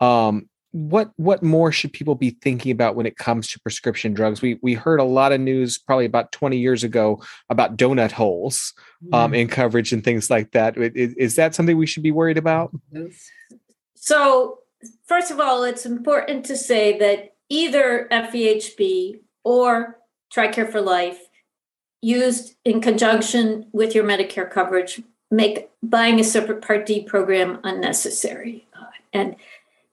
Um, 0.00 0.48
what 0.72 1.10
what 1.16 1.42
more 1.42 1.72
should 1.72 1.92
people 1.92 2.14
be 2.14 2.30
thinking 2.42 2.70
about 2.70 2.94
when 2.94 3.06
it 3.06 3.16
comes 3.16 3.48
to 3.48 3.60
prescription 3.60 4.12
drugs? 4.12 4.42
We 4.42 4.58
we 4.62 4.74
heard 4.74 5.00
a 5.00 5.04
lot 5.04 5.32
of 5.32 5.40
news 5.40 5.78
probably 5.78 6.04
about 6.04 6.30
20 6.32 6.58
years 6.58 6.84
ago 6.84 7.22
about 7.48 7.76
donut 7.76 8.12
holes 8.12 8.74
um, 9.12 9.32
in 9.32 9.48
coverage 9.48 9.92
and 9.92 10.04
things 10.04 10.28
like 10.28 10.52
that. 10.52 10.76
Is, 10.76 11.14
is 11.14 11.36
that 11.36 11.54
something 11.54 11.76
we 11.76 11.86
should 11.86 12.02
be 12.02 12.10
worried 12.10 12.36
about? 12.36 12.70
So, 13.94 14.58
first 15.06 15.30
of 15.30 15.40
all, 15.40 15.64
it's 15.64 15.86
important 15.86 16.44
to 16.46 16.56
say 16.56 16.98
that 16.98 17.34
either 17.48 18.06
FEHB 18.10 19.20
or 19.44 19.98
TRICARE 20.34 20.70
for 20.70 20.82
Life, 20.82 21.18
used 22.00 22.56
in 22.64 22.80
conjunction 22.80 23.66
with 23.72 23.94
your 23.94 24.04
Medicare 24.04 24.50
coverage, 24.50 25.02
make 25.30 25.68
buying 25.82 26.20
a 26.20 26.24
separate 26.24 26.62
Part 26.62 26.86
D 26.86 27.02
program 27.02 27.58
unnecessary. 27.64 28.66
Uh, 28.78 28.86
and 29.12 29.36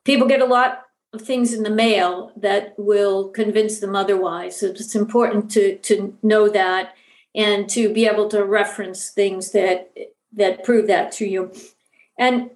people 0.03 0.27
get 0.27 0.41
a 0.41 0.45
lot 0.45 0.83
of 1.13 1.21
things 1.21 1.53
in 1.53 1.63
the 1.63 1.69
mail 1.69 2.31
that 2.35 2.73
will 2.77 3.29
convince 3.29 3.79
them 3.79 3.95
otherwise. 3.95 4.59
So 4.59 4.67
it's 4.67 4.95
important 4.95 5.49
to 5.51 5.77
to 5.77 6.17
know 6.21 6.49
that 6.49 6.93
and 7.33 7.69
to 7.69 7.93
be 7.93 8.05
able 8.05 8.29
to 8.29 8.43
reference 8.45 9.09
things 9.09 9.51
that 9.51 9.91
that 10.33 10.63
prove 10.63 10.87
that 10.87 11.11
to 11.13 11.25
you. 11.25 11.51
And 12.17 12.51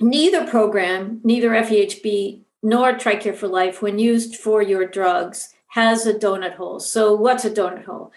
neither 0.00 0.46
program, 0.46 1.20
neither 1.24 1.50
FEHB 1.50 2.40
nor 2.62 2.94
TRICARE 2.94 3.36
for 3.36 3.48
Life, 3.48 3.82
when 3.82 3.98
used 3.98 4.36
for 4.36 4.62
your 4.62 4.86
drugs, 4.86 5.54
has 5.68 6.06
a 6.06 6.14
donut 6.14 6.54
hole. 6.54 6.80
So 6.80 7.14
what's 7.14 7.44
a 7.44 7.50
donut 7.50 7.84
hole? 7.84 8.12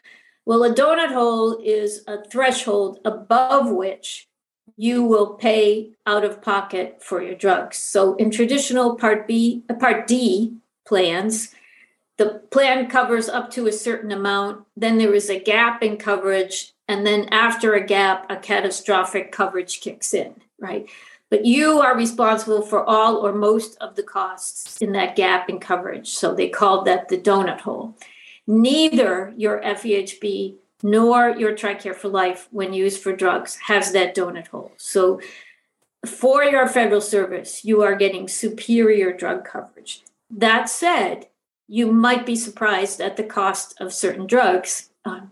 Well, 0.48 0.64
a 0.64 0.74
donut 0.74 1.12
hole 1.12 1.60
is 1.62 2.06
a 2.08 2.24
threshold 2.24 3.00
above 3.04 3.70
which 3.70 4.30
you 4.78 5.04
will 5.04 5.34
pay 5.34 5.92
out 6.06 6.24
of 6.24 6.42
pocket 6.42 7.04
for 7.04 7.22
your 7.22 7.36
drugs. 7.36 7.76
So 7.76 8.16
in 8.16 8.32
traditional 8.32 8.96
Part 8.96 9.28
B, 9.28 9.66
uh, 9.70 9.74
Part 9.74 10.08
D 10.08 10.56
plans, 10.86 11.54
the 12.16 12.44
plan 12.50 12.90
covers 12.90 13.28
up 13.28 13.52
to 13.52 13.68
a 13.68 13.74
certain 13.74 14.14
amount. 14.14 14.66
Then 14.78 14.98
there 14.98 15.14
is 15.14 15.30
a 15.30 15.38
gap 15.38 15.84
in 15.84 15.98
coverage, 15.98 16.72
and 16.88 17.06
then 17.06 17.28
after 17.30 17.74
a 17.74 17.86
gap, 17.86 18.32
a 18.32 18.38
catastrophic 18.38 19.34
coverage 19.34 19.82
kicks 19.82 20.14
in, 20.14 20.34
right? 20.62 20.88
But 21.30 21.44
you 21.44 21.82
are 21.82 21.98
responsible 21.98 22.62
for 22.62 22.86
all 22.86 23.18
or 23.18 23.34
most 23.34 23.76
of 23.82 23.98
the 23.98 24.04
costs 24.04 24.78
in 24.78 24.94
that 24.94 25.18
gap 25.18 25.50
in 25.50 25.60
coverage. 25.60 26.12
So 26.12 26.34
they 26.34 26.48
called 26.48 26.86
that 26.86 27.10
the 27.10 27.18
donut 27.18 27.60
hole. 27.60 27.98
Neither 28.48 29.34
your 29.36 29.62
FEHB 29.62 30.56
nor 30.84 31.32
your 31.32 31.54
TRICARE 31.54 31.96
for 31.96 32.08
Life, 32.08 32.48
when 32.52 32.74
used 32.74 33.02
for 33.02 33.16
drugs, 33.16 33.58
has 33.68 33.92
that 33.92 34.16
donut 34.16 34.48
hole. 34.48 34.72
So, 34.78 35.20
for 36.06 36.44
your 36.44 36.68
federal 36.68 37.02
service, 37.02 37.66
you 37.66 37.82
are 37.82 37.96
getting 37.96 38.28
superior 38.28 39.12
drug 39.12 39.44
coverage. 39.44 40.04
That 40.30 40.70
said, 40.70 41.28
you 41.68 41.92
might 41.92 42.26
be 42.26 42.36
surprised 42.36 43.02
at 43.02 43.18
the 43.18 43.24
cost 43.24 43.80
of 43.82 43.94
certain 43.94 44.28
drugs, 44.28 44.90
um, 45.04 45.32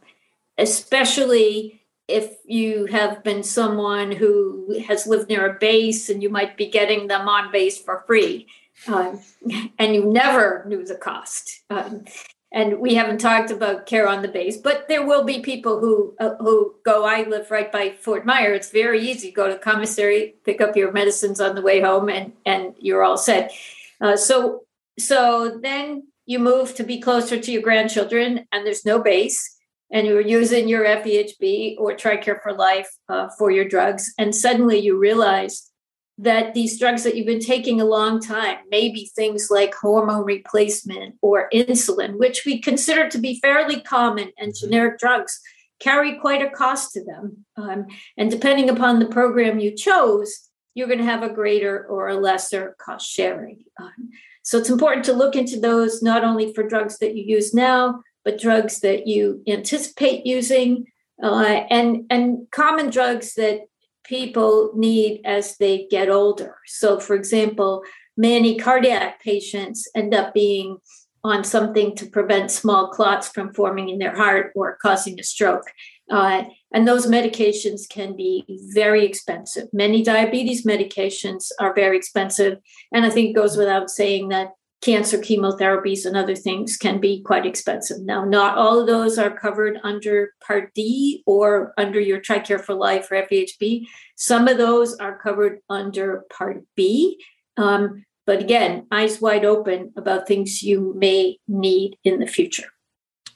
especially 0.58 1.82
if 2.08 2.38
you 2.45 2.86
have 2.86 3.23
been 3.23 3.43
someone 3.43 4.12
who 4.12 4.80
has 4.88 5.08
lived 5.08 5.30
near 5.30 5.47
a 5.47 5.60
base 5.60 6.10
and 6.10 6.21
you 6.21 6.30
might 6.30 6.58
be 6.58 6.67
getting 6.67 7.08
them 7.08 7.28
on 7.28 7.51
base 7.51 7.80
for 7.80 8.04
free. 8.06 8.47
Um, 8.88 9.21
and 9.80 9.95
you 9.95 10.06
never 10.06 10.65
knew 10.67 10.86
the 10.86 10.95
cost. 10.95 11.63
Um, 11.69 12.06
and 12.51 12.79
we 12.79 12.95
haven't 12.95 13.19
talked 13.19 13.51
about 13.51 13.86
care 13.86 14.08
on 14.08 14.21
the 14.21 14.27
base, 14.27 14.58
but 14.58 14.88
there 14.88 15.05
will 15.05 15.23
be 15.23 15.39
people 15.39 15.79
who 15.79 16.15
uh, 16.19 16.36
who 16.39 16.75
go. 16.86 17.05
I 17.05 17.23
live 17.23 17.51
right 17.51 17.71
by 17.71 17.91
Fort 17.91 18.25
Myer. 18.25 18.53
It's 18.53 18.71
very 18.71 19.01
easy. 19.01 19.31
Go 19.31 19.47
to 19.47 19.53
the 19.53 19.60
commissary, 19.60 20.36
pick 20.45 20.62
up 20.62 20.75
your 20.75 20.91
medicines 20.91 21.41
on 21.41 21.55
the 21.55 21.62
way 21.62 21.81
home, 21.81 22.10
and 22.10 22.34
and 22.45 22.75
you're 22.79 23.03
all 23.03 23.17
set. 23.17 23.51
Uh, 23.99 24.15
so 24.15 24.63
so 24.97 25.60
then 25.62 26.08
you 26.25 26.39
move 26.39 26.75
to 26.75 26.84
be 26.84 26.99
closer 26.99 27.39
to 27.39 27.51
your 27.51 27.62
grandchildren, 27.62 28.47
and 28.51 28.65
there's 28.65 28.86
no 28.86 29.01
base, 29.01 29.58
and 29.91 30.08
you're 30.08 30.21
using 30.21 30.67
your 30.67 30.86
FEHB 30.86 31.75
or 31.77 31.93
TRICARE 31.93 32.41
for 32.41 32.53
Life 32.53 32.89
uh, 33.10 33.27
for 33.38 33.51
your 33.51 33.67
drugs, 33.67 34.13
and 34.17 34.34
suddenly 34.34 34.79
you 34.79 34.97
realize 34.97 35.71
that 36.17 36.54
these 36.54 36.80
drugs 36.80 37.04
that 37.04 37.15
you've 37.15 37.25
been 37.25 37.39
taking 37.39 37.82
a 37.82 37.86
long 37.86 38.21
time, 38.21 38.58
maybe 38.69 39.12
things 39.15 39.49
like 39.51 39.75
hormone 39.75 40.23
replacement 40.23 41.15
or 41.21 41.49
insulin, 41.54 42.17
which 42.17 42.45
we 42.45 42.62
consider 42.62 43.10
to 43.10 43.17
be 43.17 43.39
fairly 43.41 43.82
common 43.82 44.32
and 44.38 44.54
mm-hmm. 44.54 44.65
generic 44.65 44.97
drugs, 44.97 45.41
carry 45.80 46.17
quite 46.19 46.41
a 46.41 46.49
cost 46.49 46.93
to 46.93 47.04
them. 47.04 47.45
Um, 47.58 47.88
and 48.17 48.32
depending 48.32 48.69
upon 48.69 48.99
the 48.99 49.08
program 49.08 49.60
you 49.60 49.75
chose, 49.75 50.49
you're 50.73 50.88
going 50.88 50.99
to 50.99 51.06
have 51.06 51.23
a 51.23 51.34
greater 51.34 51.86
or 51.88 52.08
a 52.08 52.15
lesser 52.15 52.75
cost 52.80 53.10
sharing. 53.10 53.60
Um, 53.80 54.12
so 54.43 54.58
it's 54.58 54.69
important 54.69 55.06
to 55.06 55.13
look 55.13 55.36
into 55.36 55.60
those 55.60 56.01
not 56.01 56.23
only 56.23 56.54
for 56.54 56.67
drugs 56.67 56.99
that 56.99 57.15
you 57.15 57.23
use 57.23 57.54
now, 57.54 58.01
but 58.23 58.39
drugs 58.39 58.80
that 58.82 59.08
you 59.08 59.41
anticipate 59.47 60.25
using. 60.25 60.86
Uh, 61.21 61.63
and 61.69 62.06
and 62.10 62.45
common 62.51 62.89
drugs 62.89 63.36
that 63.36 63.62
people 64.07 64.71
need 64.75 65.21
as 65.25 65.57
they 65.57 65.87
get 65.89 66.09
older. 66.09 66.57
So, 66.65 66.99
for 66.99 67.15
example, 67.15 67.83
many 68.17 68.57
cardiac 68.57 69.21
patients 69.21 69.87
end 69.95 70.13
up 70.13 70.33
being 70.33 70.77
on 71.23 71.43
something 71.43 71.95
to 71.95 72.05
prevent 72.05 72.51
small 72.51 72.89
clots 72.89 73.27
from 73.29 73.51
forming 73.53 73.89
in 73.89 73.97
their 73.97 74.15
heart 74.15 74.51
or 74.55 74.77
causing 74.79 75.19
a 75.19 75.23
stroke. 75.23 75.65
Uh, 76.11 76.43
and 76.71 76.87
those 76.87 77.07
medications 77.07 77.89
can 77.89 78.15
be 78.15 78.45
very 78.75 79.03
expensive. 79.03 79.67
Many 79.73 80.03
diabetes 80.03 80.65
medications 80.65 81.47
are 81.59 81.73
very 81.73 81.97
expensive. 81.97 82.59
And 82.93 83.05
I 83.05 83.09
think 83.09 83.32
it 83.32 83.34
goes 83.34 83.57
without 83.57 83.89
saying 83.89 84.30
that 84.30 84.49
cancer 84.86 85.17
chemotherapies 85.17 86.05
and 86.05 86.15
other 86.15 86.36
things 86.36 86.77
can 86.77 86.99
be 86.99 87.21
quite 87.23 87.45
expensive. 87.45 88.01
Now, 88.01 88.23
not 88.23 88.55
all 88.55 88.79
of 88.79 88.88
those 88.88 89.17
are 89.17 89.36
covered 89.36 89.79
under 89.83 90.33
Part 90.45 90.73
D 90.75 91.23
or 91.25 91.73
under 91.75 91.99
your 91.99 92.21
TRICARE 92.21 92.63
for 92.63 92.75
Life 92.75 93.11
or 93.11 93.23
FEHB. 93.23 93.88
Some 94.15 94.47
of 94.47 94.59
those 94.59 94.95
are 94.97 95.17
covered 95.17 95.59
under 95.69 96.23
Part 96.31 96.63
B. 96.75 97.19
Um, 97.57 98.05
but 98.27 98.41
again, 98.41 98.86
eyes 98.91 99.19
wide 99.19 99.43
open 99.43 99.91
about 99.97 100.27
things 100.27 100.61
you 100.61 100.93
may 100.95 101.39
need 101.47 101.97
in 102.03 102.19
the 102.19 102.27
future. 102.27 102.69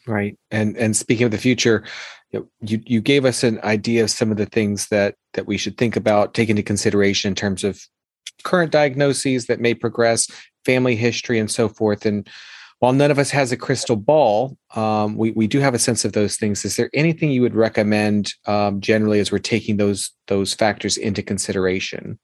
Right. 0.05 0.37
And 0.51 0.77
and 0.77 0.95
speaking 0.95 1.25
of 1.25 1.31
the 1.31 1.37
future, 1.37 1.83
you, 2.31 2.47
you 2.61 3.01
gave 3.01 3.25
us 3.25 3.43
an 3.43 3.59
idea 3.63 4.03
of 4.03 4.11
some 4.11 4.31
of 4.31 4.37
the 4.37 4.45
things 4.45 4.87
that 4.89 5.15
that 5.33 5.47
we 5.47 5.57
should 5.57 5.77
think 5.77 5.95
about, 5.95 6.33
take 6.33 6.49
into 6.49 6.63
consideration 6.63 7.29
in 7.29 7.35
terms 7.35 7.63
of 7.63 7.81
current 8.43 8.71
diagnoses 8.71 9.47
that 9.47 9.59
may 9.59 9.73
progress 9.73 10.27
family 10.65 10.95
history 10.95 11.39
and 11.39 11.49
so 11.49 11.67
forth. 11.69 12.05
And 12.05 12.27
while 12.79 12.93
none 12.93 13.11
of 13.11 13.19
us 13.19 13.29
has 13.31 13.51
a 13.51 13.57
crystal 13.57 13.95
ball, 13.95 14.57
um, 14.75 15.17
we 15.17 15.31
we 15.31 15.47
do 15.47 15.59
have 15.59 15.73
a 15.73 15.79
sense 15.79 16.05
of 16.05 16.13
those 16.13 16.37
things. 16.37 16.63
Is 16.63 16.77
there 16.77 16.89
anything 16.93 17.29
you 17.29 17.41
would 17.41 17.55
recommend 17.55 18.33
um, 18.45 18.79
generally 18.79 19.19
as 19.19 19.31
we're 19.31 19.39
taking 19.39 19.77
those 19.77 20.11
those 20.27 20.53
factors 20.53 20.97
into 20.97 21.21
consideration? 21.21 22.19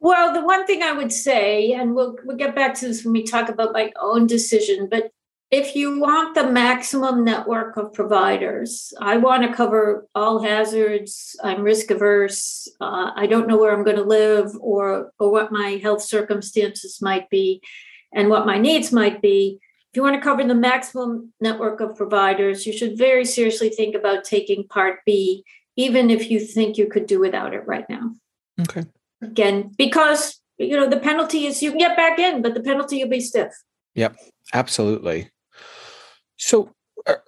Well, 0.00 0.34
the 0.34 0.44
one 0.44 0.66
thing 0.66 0.82
I 0.82 0.92
would 0.92 1.12
say, 1.12 1.72
and 1.72 1.94
we'll 1.94 2.16
we'll 2.24 2.36
get 2.36 2.54
back 2.54 2.74
to 2.74 2.88
this 2.88 3.04
when 3.04 3.14
we 3.14 3.22
talk 3.22 3.48
about 3.48 3.72
my 3.72 3.90
own 3.98 4.26
decision, 4.26 4.88
but 4.90 5.10
if 5.50 5.76
you 5.76 6.00
want 6.00 6.34
the 6.34 6.50
maximum 6.50 7.24
network 7.24 7.76
of 7.76 7.92
providers, 7.92 8.92
I 9.00 9.18
want 9.18 9.42
to 9.44 9.54
cover 9.54 10.06
all 10.14 10.42
hazards. 10.42 11.36
I'm 11.42 11.62
risk 11.62 11.90
averse. 11.90 12.68
Uh, 12.80 13.10
I 13.14 13.26
don't 13.26 13.46
know 13.46 13.56
where 13.56 13.72
I'm 13.72 13.84
going 13.84 13.96
to 13.96 14.02
live 14.02 14.50
or 14.60 15.12
or 15.18 15.30
what 15.30 15.52
my 15.52 15.80
health 15.82 16.02
circumstances 16.02 17.00
might 17.00 17.30
be, 17.30 17.62
and 18.12 18.30
what 18.30 18.46
my 18.46 18.58
needs 18.58 18.92
might 18.92 19.22
be. 19.22 19.58
If 19.92 19.96
you 19.96 20.02
want 20.02 20.16
to 20.16 20.20
cover 20.20 20.42
the 20.42 20.54
maximum 20.54 21.32
network 21.40 21.80
of 21.80 21.96
providers, 21.96 22.66
you 22.66 22.72
should 22.72 22.98
very 22.98 23.24
seriously 23.24 23.68
think 23.68 23.94
about 23.94 24.24
taking 24.24 24.66
Part 24.66 25.00
B, 25.06 25.44
even 25.76 26.10
if 26.10 26.30
you 26.30 26.40
think 26.40 26.76
you 26.76 26.88
could 26.88 27.06
do 27.06 27.20
without 27.20 27.54
it 27.54 27.64
right 27.66 27.88
now. 27.88 28.10
Okay 28.60 28.84
again 29.24 29.70
because 29.76 30.40
you 30.58 30.76
know 30.76 30.88
the 30.88 31.00
penalty 31.00 31.46
is 31.46 31.62
you 31.62 31.70
can 31.70 31.78
get 31.78 31.96
back 31.96 32.18
in 32.18 32.42
but 32.42 32.54
the 32.54 32.62
penalty 32.62 33.02
will 33.02 33.10
be 33.10 33.20
stiff 33.20 33.52
yep 33.94 34.16
absolutely 34.52 35.28
so 36.36 36.74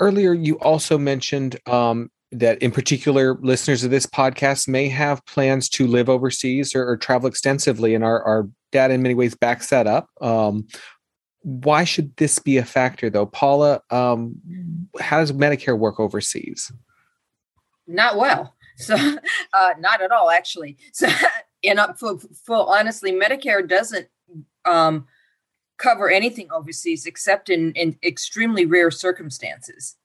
earlier 0.00 0.32
you 0.32 0.58
also 0.60 0.98
mentioned 0.98 1.58
um, 1.66 2.10
that 2.32 2.60
in 2.62 2.70
particular 2.70 3.38
listeners 3.40 3.84
of 3.84 3.90
this 3.90 4.06
podcast 4.06 4.68
may 4.68 4.88
have 4.88 5.24
plans 5.26 5.68
to 5.68 5.86
live 5.86 6.08
overseas 6.08 6.74
or, 6.74 6.88
or 6.88 6.96
travel 6.96 7.28
extensively 7.28 7.94
and 7.94 8.04
our, 8.04 8.22
our 8.22 8.48
data 8.72 8.94
in 8.94 9.02
many 9.02 9.14
ways 9.14 9.34
backs 9.34 9.70
that 9.70 9.86
up. 9.86 10.08
Um, 10.20 10.66
why 11.42 11.84
should 11.84 12.16
this 12.16 12.38
be 12.38 12.56
a 12.56 12.64
factor 12.64 13.08
though? 13.08 13.26
Paula 13.26 13.80
um, 13.90 14.36
how 15.00 15.20
does 15.20 15.32
medicare 15.32 15.78
work 15.78 16.00
overseas? 16.00 16.72
Not 17.86 18.16
well. 18.16 18.56
So 18.76 18.94
uh, 19.52 19.70
not 19.78 20.02
at 20.02 20.10
all 20.10 20.30
actually. 20.30 20.76
So 20.92 21.08
and 21.64 21.78
uh, 21.78 21.92
for, 21.94 22.18
for 22.44 22.76
honestly, 22.76 23.12
Medicare 23.12 23.66
doesn't 23.66 24.08
um, 24.64 25.06
cover 25.78 26.10
anything 26.10 26.48
overseas 26.52 27.06
except 27.06 27.50
in, 27.50 27.72
in 27.72 27.98
extremely 28.02 28.66
rare 28.66 28.90
circumstances. 28.90 29.96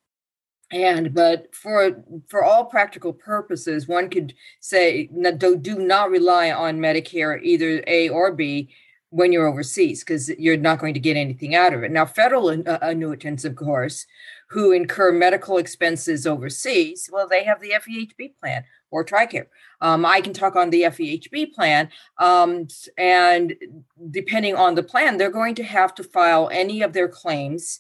And 0.72 1.14
but 1.14 1.54
for 1.54 2.02
for 2.30 2.46
all 2.46 2.66
practical 2.66 3.12
purposes, 3.12 3.90
one 3.90 4.10
could 4.10 4.34
say 4.62 5.08
do, 5.38 5.58
do 5.58 5.80
not 5.80 6.10
rely 6.10 6.52
on 6.52 6.80
Medicare 6.80 7.42
either 7.44 7.84
A 7.88 8.08
or 8.08 8.32
B 8.32 8.70
when 9.10 9.34
you're 9.34 9.48
overseas 9.48 10.02
because 10.02 10.30
you're 10.30 10.56
not 10.56 10.80
going 10.80 10.94
to 10.94 11.00
get 11.00 11.18
anything 11.18 11.54
out 11.54 11.74
of 11.74 11.84
it. 11.84 11.92
Now, 11.92 12.06
federal 12.06 12.48
uh, 12.48 12.80
annuitants, 12.82 13.44
of 13.44 13.58
course, 13.58 14.06
who 14.50 14.72
incur 14.72 15.12
medical 15.12 15.58
expenses 15.58 16.26
overseas, 16.26 17.10
well, 17.12 17.28
they 17.28 17.44
have 17.44 17.60
the 17.60 17.72
FEHB 17.72 18.36
plan 18.40 18.64
or 18.92 19.04
TRICARE. 19.04 19.48
Um, 19.80 20.06
I 20.06 20.22
can 20.22 20.34
talk 20.34 20.56
on 20.56 20.70
the 20.70 20.84
FEHB 20.84 21.54
plan, 21.54 21.90
um, 22.20 22.68
and 22.98 23.56
depending 24.12 24.56
on 24.56 24.76
the 24.76 24.84
plan, 24.84 25.18
they're 25.18 25.32
going 25.32 25.56
to 25.56 25.64
have 25.64 25.96
to 25.96 26.04
file 26.04 26.50
any 26.52 26.82
of 26.82 26.94
their 26.94 27.08
claims 27.08 27.80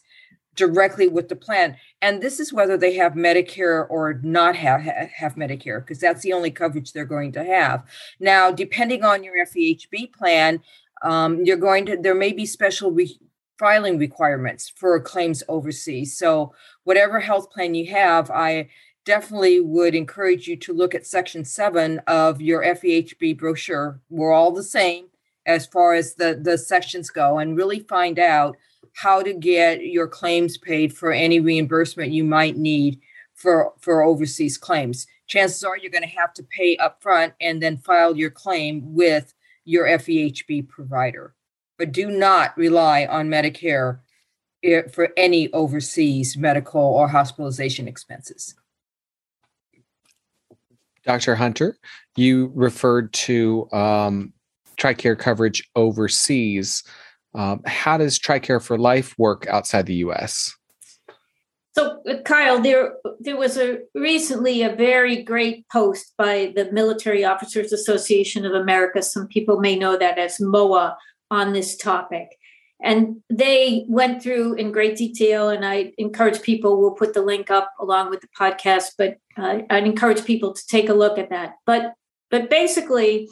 directly 0.55 1.07
with 1.07 1.29
the 1.29 1.35
plan. 1.35 1.77
And 2.01 2.21
this 2.21 2.39
is 2.39 2.51
whether 2.51 2.77
they 2.77 2.95
have 2.95 3.13
Medicare 3.13 3.85
or 3.89 4.19
not 4.23 4.55
have 4.55 4.81
have 4.81 5.35
Medicare, 5.35 5.79
because 5.79 5.99
that's 5.99 6.23
the 6.23 6.33
only 6.33 6.51
coverage 6.51 6.91
they're 6.91 7.05
going 7.05 7.31
to 7.33 7.43
have. 7.43 7.83
Now, 8.19 8.51
depending 8.51 9.03
on 9.03 9.23
your 9.23 9.35
FEHB 9.45 10.13
plan, 10.13 10.61
um, 11.03 11.45
you're 11.45 11.57
going 11.57 11.85
to 11.87 11.97
there 11.97 12.15
may 12.15 12.33
be 12.33 12.45
special 12.45 12.91
re- 12.91 13.19
filing 13.57 13.97
requirements 13.97 14.71
for 14.75 14.99
claims 14.99 15.43
overseas. 15.47 16.17
So, 16.17 16.53
whatever 16.83 17.19
health 17.19 17.51
plan 17.51 17.75
you 17.75 17.91
have, 17.91 18.29
I 18.29 18.69
definitely 19.05 19.59
would 19.59 19.95
encourage 19.95 20.47
you 20.47 20.55
to 20.57 20.73
look 20.73 20.93
at 20.93 21.07
section 21.07 21.43
seven 21.43 21.99
of 22.07 22.41
your 22.41 22.63
FEHB 22.63 23.37
brochure. 23.37 23.99
We're 24.09 24.33
all 24.33 24.51
the 24.51 24.63
same 24.63 25.07
as 25.45 25.65
far 25.65 25.93
as 25.93 26.15
the, 26.15 26.39
the 26.39 26.57
sections 26.57 27.09
go, 27.09 27.39
and 27.39 27.57
really 27.57 27.79
find 27.79 28.19
out 28.19 28.57
how 28.93 29.21
to 29.23 29.33
get 29.33 29.85
your 29.85 30.07
claims 30.07 30.57
paid 30.57 30.93
for 30.95 31.11
any 31.11 31.39
reimbursement 31.39 32.11
you 32.11 32.23
might 32.23 32.57
need 32.57 32.99
for, 33.33 33.73
for 33.79 34.03
overseas 34.03 34.57
claims. 34.57 35.07
Chances 35.27 35.63
are 35.63 35.77
you're 35.77 35.91
going 35.91 36.03
to 36.03 36.09
have 36.09 36.33
to 36.33 36.43
pay 36.43 36.77
up 36.77 37.01
front 37.01 37.33
and 37.41 37.61
then 37.61 37.77
file 37.77 38.15
your 38.15 38.29
claim 38.29 38.93
with 38.93 39.33
your 39.65 39.87
FEHB 39.87 40.67
provider. 40.67 41.33
But 41.77 41.91
do 41.91 42.11
not 42.11 42.55
rely 42.57 43.05
on 43.05 43.29
Medicare 43.29 43.99
eh, 44.63 44.83
for 44.93 45.09
any 45.17 45.51
overseas 45.53 46.37
medical 46.37 46.81
or 46.81 47.07
hospitalization 47.07 47.87
expenses. 47.87 48.55
Dr. 51.05 51.35
Hunter, 51.35 51.77
you 52.15 52.51
referred 52.53 53.11
to 53.13 53.67
um, 53.71 54.33
TRICARE 54.77 55.17
coverage 55.17 55.69
overseas. 55.75 56.83
Um, 57.33 57.61
how 57.65 57.97
does 57.97 58.19
TRICARE 58.19 58.63
for 58.63 58.77
Life 58.77 59.15
work 59.17 59.47
outside 59.47 59.85
the 59.85 59.95
U.S.? 59.95 60.55
So, 61.73 62.01
uh, 62.09 62.21
Kyle, 62.25 62.59
there 62.59 62.95
there 63.21 63.37
was 63.37 63.57
a 63.57 63.79
recently 63.95 64.61
a 64.61 64.75
very 64.75 65.23
great 65.23 65.65
post 65.69 66.13
by 66.17 66.51
the 66.55 66.69
Military 66.71 67.23
Officers 67.23 67.71
Association 67.71 68.45
of 68.45 68.53
America. 68.53 69.01
Some 69.01 69.27
people 69.27 69.59
may 69.59 69.77
know 69.77 69.97
that 69.97 70.17
as 70.17 70.37
MOAA 70.39 70.95
on 71.29 71.53
this 71.53 71.77
topic. 71.77 72.37
And 72.83 73.21
they 73.29 73.85
went 73.87 74.23
through 74.23 74.55
in 74.55 74.71
great 74.71 74.97
detail, 74.97 75.49
and 75.49 75.63
I 75.65 75.93
encourage 75.97 76.41
people, 76.41 76.81
we'll 76.81 76.91
put 76.91 77.13
the 77.13 77.21
link 77.21 77.51
up 77.51 77.71
along 77.79 78.09
with 78.09 78.21
the 78.21 78.27
podcast, 78.39 78.93
but 78.97 79.17
uh, 79.37 79.59
I'd 79.69 79.85
encourage 79.85 80.25
people 80.25 80.53
to 80.53 80.67
take 80.67 80.89
a 80.89 80.93
look 80.93 81.19
at 81.19 81.29
that. 81.29 81.53
But 81.65 81.93
but 82.31 82.49
basically, 82.49 83.29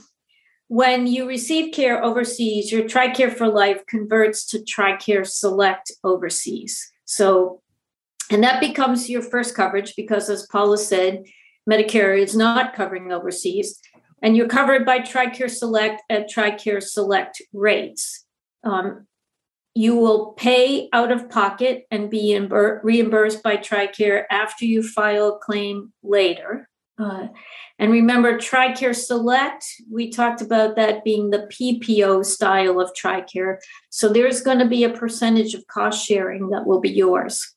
when 0.67 1.07
you 1.07 1.27
receive 1.27 1.73
care 1.73 2.03
overseas, 2.03 2.71
your 2.71 2.83
TRICARE 2.83 3.33
for 3.33 3.47
Life 3.47 3.85
converts 3.87 4.45
to 4.47 4.59
TRICARE 4.59 5.25
Select 5.25 5.91
overseas. 6.03 6.91
So, 7.05 7.61
and 8.29 8.43
that 8.43 8.59
becomes 8.59 9.09
your 9.09 9.23
first 9.23 9.55
coverage 9.55 9.95
because, 9.95 10.29
as 10.29 10.45
Paula 10.45 10.77
said, 10.77 11.23
Medicare 11.67 12.19
is 12.19 12.35
not 12.35 12.75
covering 12.75 13.11
overseas, 13.11 13.79
and 14.21 14.37
you're 14.37 14.47
covered 14.47 14.85
by 14.85 14.99
TRICARE 14.99 15.49
Select 15.49 16.03
at 16.09 16.29
TRICARE 16.29 16.83
Select 16.83 17.41
rates. 17.51 18.25
Um, 18.63 19.07
you 19.79 19.95
will 19.95 20.33
pay 20.33 20.89
out 20.91 21.09
of 21.09 21.29
pocket 21.29 21.87
and 21.89 22.09
be 22.09 22.37
reimbursed 22.37 23.41
by 23.41 23.55
TRICARE 23.55 24.25
after 24.29 24.65
you 24.65 24.83
file 24.83 25.29
a 25.29 25.39
claim 25.39 25.93
later. 26.03 26.67
Uh, 26.97 27.27
and 27.77 27.89
remember, 27.89 28.37
TRICARE 28.37 28.93
Select, 28.93 29.63
we 29.89 30.09
talked 30.09 30.41
about 30.41 30.75
that 30.75 31.05
being 31.05 31.29
the 31.29 31.47
PPO 31.47 32.25
style 32.25 32.81
of 32.81 32.91
TRICARE. 32.93 33.59
So 33.89 34.09
there's 34.09 34.41
going 34.41 34.59
to 34.59 34.67
be 34.67 34.83
a 34.83 34.89
percentage 34.89 35.53
of 35.53 35.65
cost 35.67 36.05
sharing 36.05 36.49
that 36.49 36.65
will 36.65 36.81
be 36.81 36.89
yours. 36.89 37.55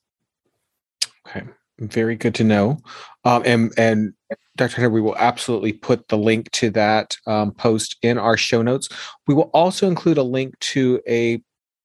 Okay, 1.27 1.43
very 1.79 2.15
good 2.15 2.35
to 2.35 2.45
know. 2.45 2.77
Um, 3.25 3.43
and 3.45 3.73
and 3.77 4.13
Dr. 4.55 4.77
Hunter, 4.77 4.89
we 4.91 5.01
will 5.01 5.17
absolutely 5.17 5.73
put 5.73 6.07
the 6.07 6.17
link 6.17 6.51
to 6.51 6.69
that 6.69 7.17
um, 7.27 7.51
post 7.51 7.97
in 8.01 8.17
our 8.17 8.37
show 8.37 8.61
notes. 8.61 8.87
We 9.27 9.33
will 9.33 9.51
also 9.53 9.89
include 9.89 10.17
a 10.17 10.23
link 10.23 10.57
to 10.59 11.01
a 11.05 11.43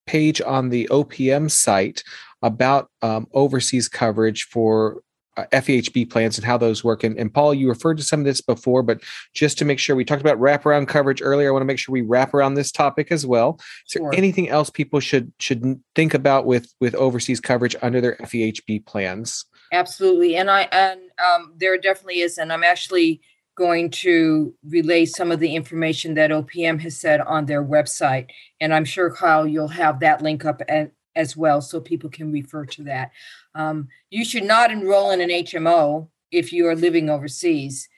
page 0.09 0.41
on 0.41 0.71
the 0.71 0.89
OPM 0.91 1.51
site 1.51 2.03
about 2.43 2.91
um, 3.03 3.27
overseas 3.35 3.89
coverage 3.89 4.45
for 4.45 5.03
uh, 5.37 5.45
FEHB 5.53 6.11
plans 6.11 6.37
and 6.37 6.45
how 6.45 6.57
those 6.59 6.83
work. 6.83 7.05
And, 7.05 7.17
and, 7.17 7.33
Paula, 7.33 7.55
you 7.55 7.69
referred 7.69 7.99
to 7.99 8.03
some 8.03 8.21
of 8.21 8.27
this 8.27 8.41
before, 8.41 8.83
but 8.83 9.01
just 9.35 9.57
to 9.59 9.65
make 9.65 9.79
sure 9.79 9.95
we 9.95 10.05
talked 10.05 10.21
about 10.21 10.41
wraparound 10.41 10.89
coverage 10.89 11.23
earlier, 11.23 11.49
I 11.49 11.53
want 11.53 11.61
to 11.61 11.67
make 11.67 11.79
sure 11.79 11.93
we 11.93 12.01
wrap 12.01 12.35
around 12.35 12.55
this 12.55 12.73
topic 12.73 13.13
as 13.13 13.25
well. 13.25 13.61
Is 13.87 13.93
there 13.95 14.13
anything 14.15 14.49
else 14.49 14.71
people 14.71 14.99
should 14.99 15.33
should 15.39 15.81
think 15.95 16.15
about 16.15 16.47
with 16.47 16.73
with 16.81 16.95
overseas 16.97 17.39
coverage 17.39 17.77
under 17.83 18.01
their 18.01 18.17
FEHB 18.17 18.87
plans? 18.87 19.45
Absolutely, 19.73 20.37
and 20.37 20.51
I 20.51 20.63
and 20.73 21.01
um, 21.25 21.53
there 21.57 21.79
definitely 21.79 22.21
is, 22.21 22.39
and 22.39 22.53
I'm 22.53 22.65
actually 22.65 23.21
going 23.59 23.91
to 23.91 24.55
relay 24.65 25.05
some 25.05 25.33
of 25.33 25.41
the 25.41 25.57
information 25.57 26.15
that 26.15 26.31
OPM 26.31 26.81
has 26.81 26.97
said 26.97 27.21
on 27.21 27.45
their 27.45 27.65
website. 27.65 28.29
And 28.61 28.73
I'm 28.73 28.85
sure, 28.85 29.11
Kyle, 29.11 29.49
you'll 29.49 29.67
have 29.67 29.99
that 30.01 30.23
link 30.23 30.45
up 30.45 30.63
at, 30.69 30.93
as 31.17 31.37
well 31.37 31.61
so 31.61 31.81
people 31.81 32.09
can 32.09 32.31
refer 32.31 32.65
to 32.65 32.85
that. 32.85 33.11
Um, 33.57 33.89
you 34.11 34.25
should 34.25 34.45
not 34.45 34.71
enroll 34.71 35.11
in 35.11 35.21
an 35.21 35.31
HMO 35.31 36.09
if 36.31 36.53
you 36.53 36.69
are 36.69 36.77
living 36.77 37.11
overseas, 37.11 37.89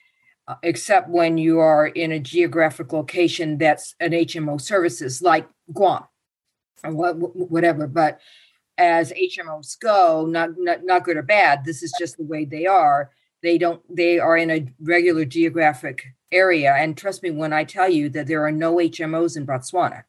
uh, 0.49 0.55
except 0.63 1.11
when 1.11 1.37
you 1.37 1.59
are 1.59 1.89
in 1.89 2.13
a 2.13 2.19
geographic 2.19 2.91
location 2.95 3.59
that's 3.59 3.95
an 4.01 4.13
HMO 4.13 4.59
services, 4.59 5.21
like 5.21 5.47
Guam 5.75 6.05
or 6.83 6.95
what, 6.95 7.17
whatever. 7.37 7.87
But 7.87 8.19
as 8.79 9.13
HMOs 9.13 9.79
go, 9.79 10.25
not, 10.25 10.53
not 10.57 10.85
not 10.85 11.05
good 11.05 11.19
or 11.19 11.23
bad, 11.23 11.67
this 11.67 11.83
is 11.83 11.93
just 11.99 12.17
the 12.17 12.25
way 12.25 12.47
they 12.47 12.65
are 12.65 13.11
they 13.43 13.59
don't 13.59 13.83
they 13.95 14.19
are 14.19 14.37
in 14.37 14.51
a 14.51 14.67
regular 14.81 15.25
geographic 15.25 16.07
area 16.33 16.75
and 16.75 16.97
trust 16.97 17.23
me 17.23 17.31
when 17.31 17.53
i 17.53 17.65
tell 17.65 17.89
you 17.89 18.09
that 18.09 18.27
there 18.27 18.45
are 18.45 18.53
no 18.53 18.77
hmos 18.77 19.37
in 19.37 19.47
botswana 19.47 20.05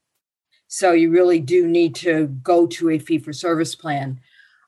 So 0.74 0.94
you 0.94 1.12
really 1.12 1.42
do 1.42 1.68
need 1.68 1.96
to 1.96 2.28
go 2.28 2.66
to 2.66 2.92
a 2.92 2.98
fee 2.98 3.20
for 3.20 3.34
service 3.34 3.76
plan. 3.76 4.22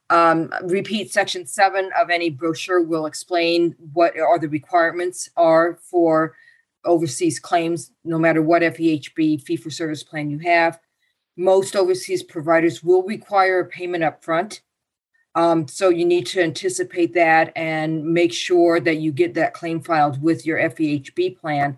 Um, 0.10 0.52
repeat 0.64 1.14
section 1.14 1.48
seven 1.48 1.92
of 1.98 2.10
any 2.10 2.30
brochure 2.30 2.84
will 2.84 3.06
explain 3.06 3.74
what 3.94 4.20
are 4.20 4.38
the 4.38 4.50
requirements 4.50 5.30
are 5.38 5.80
for 5.82 6.36
overseas 6.84 7.40
claims, 7.40 7.92
no 8.04 8.20
matter 8.20 8.42
what 8.42 8.64
FEHB 8.64 9.44
fee 9.44 9.56
for 9.56 9.70
service 9.70 10.04
plan 10.04 10.30
you 10.30 10.40
have. 10.40 10.78
Most 11.38 11.74
overseas 11.74 12.22
providers 12.22 12.84
will 12.84 13.04
require 13.04 13.62
a 13.62 13.66
payment 13.66 14.04
up 14.04 14.26
front. 14.26 14.62
Um, 15.36 15.68
so 15.68 15.90
you 15.90 16.06
need 16.06 16.26
to 16.28 16.42
anticipate 16.42 17.14
that 17.16 17.52
and 17.56 18.04
make 18.06 18.32
sure 18.34 18.80
that 18.80 18.98
you 18.98 19.12
get 19.12 19.34
that 19.34 19.54
claim 19.54 19.82
filed 19.82 20.22
with 20.22 20.46
your 20.46 20.60
FEHB 20.60 21.40
plan 21.40 21.78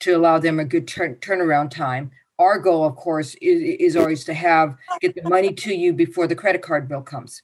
to 0.00 0.12
allow 0.12 0.38
them 0.38 0.58
a 0.58 0.64
good 0.64 0.88
turn, 0.88 1.16
turnaround 1.16 1.70
time. 1.70 2.10
Our 2.38 2.58
goal, 2.58 2.84
of 2.84 2.96
course, 2.96 3.34
is, 3.36 3.62
is 3.62 3.96
always 3.96 4.24
to 4.24 4.34
have 4.34 4.76
get 5.00 5.14
the 5.14 5.28
money 5.28 5.52
to 5.54 5.74
you 5.74 5.92
before 5.92 6.26
the 6.26 6.34
credit 6.34 6.62
card 6.62 6.88
bill 6.88 7.02
comes. 7.02 7.42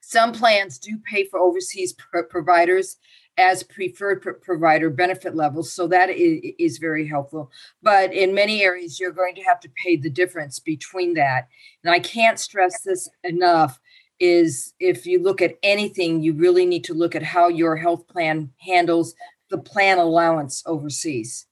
Some 0.00 0.32
plans 0.32 0.78
do 0.78 0.98
pay 1.08 1.24
for 1.24 1.38
overseas 1.38 1.94
providers 2.30 2.96
as 3.36 3.62
preferred 3.62 4.22
pr- 4.22 4.30
provider 4.32 4.90
benefit 4.90 5.36
levels, 5.36 5.72
so 5.72 5.86
that 5.86 6.10
is, 6.10 6.40
is 6.58 6.78
very 6.78 7.06
helpful. 7.06 7.50
But 7.82 8.12
in 8.12 8.34
many 8.34 8.62
areas, 8.62 8.98
you're 8.98 9.12
going 9.12 9.34
to 9.36 9.42
have 9.42 9.60
to 9.60 9.70
pay 9.82 9.96
the 9.96 10.10
difference 10.10 10.58
between 10.58 11.14
that. 11.14 11.48
And 11.84 11.92
I 11.92 12.00
can't 12.00 12.40
stress 12.40 12.80
this 12.82 13.08
enough 13.22 13.78
is 14.20 14.74
if 14.78 15.06
you 15.06 15.22
look 15.22 15.40
at 15.40 15.58
anything, 15.62 16.22
you 16.22 16.34
really 16.34 16.66
need 16.66 16.84
to 16.84 16.94
look 16.94 17.16
at 17.16 17.22
how 17.22 17.48
your 17.48 17.74
health 17.74 18.06
plan 18.06 18.52
handles 18.58 19.14
the 19.48 19.58
plan 19.58 19.98
allowance 19.98 20.62
overseas, 20.66 21.46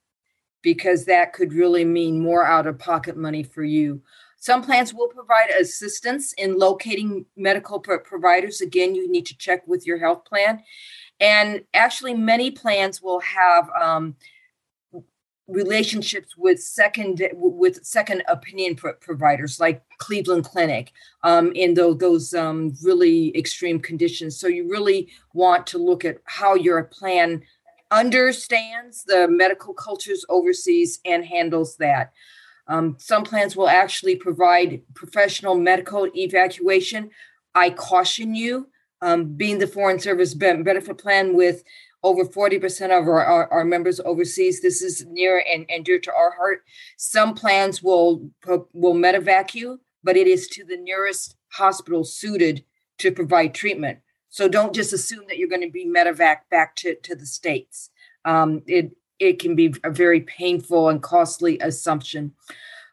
because 0.62 1.06
that 1.06 1.32
could 1.32 1.52
really 1.52 1.84
mean 1.84 2.20
more 2.20 2.44
out 2.44 2.66
of 2.66 2.78
pocket 2.78 3.16
money 3.16 3.42
for 3.42 3.64
you. 3.64 4.02
Some 4.40 4.62
plans 4.62 4.94
will 4.94 5.08
provide 5.08 5.50
assistance 5.50 6.32
in 6.34 6.58
locating 6.58 7.26
medical 7.36 7.80
pro- 7.80 7.98
providers. 7.98 8.60
Again, 8.60 8.94
you 8.94 9.10
need 9.10 9.26
to 9.26 9.36
check 9.36 9.66
with 9.66 9.84
your 9.84 9.98
health 9.98 10.24
plan. 10.24 10.62
And 11.18 11.64
actually, 11.74 12.14
many 12.14 12.52
plans 12.52 13.02
will 13.02 13.18
have 13.18 13.68
um, 13.70 14.14
relationships 15.49 16.36
with 16.36 16.62
second 16.62 17.26
with 17.32 17.84
second 17.84 18.22
opinion 18.28 18.76
pro- 18.76 18.92
providers 18.94 19.59
like 19.59 19.82
Cleveland 19.96 20.44
Clinic 20.44 20.92
um, 21.24 21.53
in 21.53 21.74
those, 21.74 21.99
those 21.99 22.34
um, 22.34 22.74
really 22.82 23.36
extreme 23.36 23.80
conditions. 23.80 24.38
So 24.38 24.46
you 24.46 24.68
really 24.68 25.09
want 25.32 25.66
to 25.68 25.78
look 25.78 26.05
at 26.05 26.18
how 26.24 26.55
your 26.55 26.84
plan 26.84 27.42
understands 27.90 29.05
the 29.05 29.26
medical 29.26 29.72
cultures 29.72 30.24
overseas 30.28 31.01
and 31.07 31.24
handles 31.24 31.76
that. 31.78 32.12
Um, 32.66 32.96
some 32.99 33.24
plans 33.24 33.57
will 33.57 33.68
actually 33.68 34.16
provide 34.16 34.82
professional 34.94 35.55
medical 35.55 36.07
evacuation. 36.14 37.11
I 37.55 37.70
caution 37.70 38.34
you, 38.34 38.68
um, 39.01 39.34
being 39.36 39.59
the 39.59 39.66
Foreign 39.66 39.99
Service 39.99 40.34
benefit 40.34 40.99
plan 40.99 41.34
with 41.34 41.64
over 42.03 42.24
40% 42.24 42.84
of 42.86 43.09
our, 43.09 43.24
our, 43.24 43.53
our, 43.53 43.64
members 43.64 44.01
overseas. 44.01 44.61
This 44.61 44.82
is 44.82 45.05
near 45.07 45.42
and, 45.53 45.66
and 45.68 45.84
dear 45.84 45.99
to 45.99 46.12
our 46.12 46.30
heart. 46.30 46.62
Some 46.96 47.34
plans 47.34 47.82
will 47.82 48.30
will 48.72 48.94
medevac 48.94 49.55
you, 49.55 49.80
but 50.05 50.16
it 50.16 50.26
is 50.26 50.46
to 50.49 50.64
the 50.64 50.76
nearest 50.76 51.36
hospital 51.53 52.05
suited 52.05 52.64
to 52.99 53.11
provide 53.11 53.55
treatment. 53.55 53.99
So 54.28 54.49
don't 54.49 54.74
just 54.74 54.92
assume 54.92 55.24
that 55.28 55.38
you're 55.38 55.49
going 55.49 55.62
to 55.62 55.70
be 55.70 55.86
medevac 55.86 56.38
back 56.51 56.76
to, 56.76 56.94
to 56.94 57.14
the 57.14 57.26
States. 57.26 57.90
Um, 58.24 58.62
it, 58.66 58.92
it 59.18 59.38
can 59.38 59.57
be 59.57 59.74
a 59.84 59.90
very 59.90 60.20
painful 60.20 60.88
and 60.88 61.03
costly 61.03 61.59
assumption. 61.61 62.34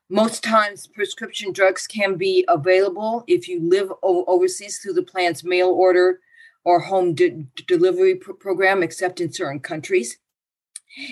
Most 0.10 0.44
times, 0.44 0.88
prescription 0.88 1.52
drugs 1.52 1.88
can 1.88 2.16
be 2.16 2.46
available 2.48 3.24
if 3.28 3.48
you 3.48 3.68
live 3.68 3.92
overseas 4.04 4.78
through 4.78 4.94
the 4.94 5.04
plan's 5.04 5.44
mail 5.44 5.70
order 5.70 6.20
or 6.66 6.80
home 6.80 7.14
de- 7.14 7.48
delivery 7.68 8.16
pr- 8.16 8.34
program, 8.34 8.84
except 8.84 9.22
in 9.22 9.32
certain 9.32 9.60
countries. 9.60 10.18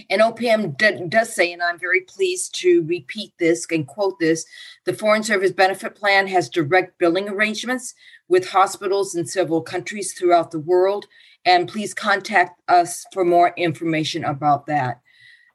And 0.10 0.22
OPM 0.22 0.78
d- 0.78 1.08
does 1.10 1.34
say, 1.34 1.52
and 1.52 1.62
I'm 1.62 1.80
very 1.80 2.02
pleased 2.02 2.60
to 2.62 2.84
repeat 2.84 3.34
this 3.38 3.66
and 3.70 3.88
quote 3.88 4.20
this 4.20 4.46
the 4.86 4.94
Foreign 4.94 5.24
Service 5.24 5.52
Benefit 5.52 5.96
Plan 5.96 6.28
has 6.28 6.50
direct 6.50 6.98
billing 7.00 7.30
arrangements 7.30 7.94
with 8.28 8.50
hospitals 8.50 9.16
in 9.16 9.26
several 9.26 9.62
countries 9.62 10.14
throughout 10.14 10.52
the 10.52 10.60
world. 10.60 11.08
And 11.46 11.68
please 11.68 11.94
contact 11.94 12.62
us 12.70 13.06
for 13.14 13.26
more 13.26 13.54
information 13.58 14.24
about 14.24 14.66
that. 14.68 15.02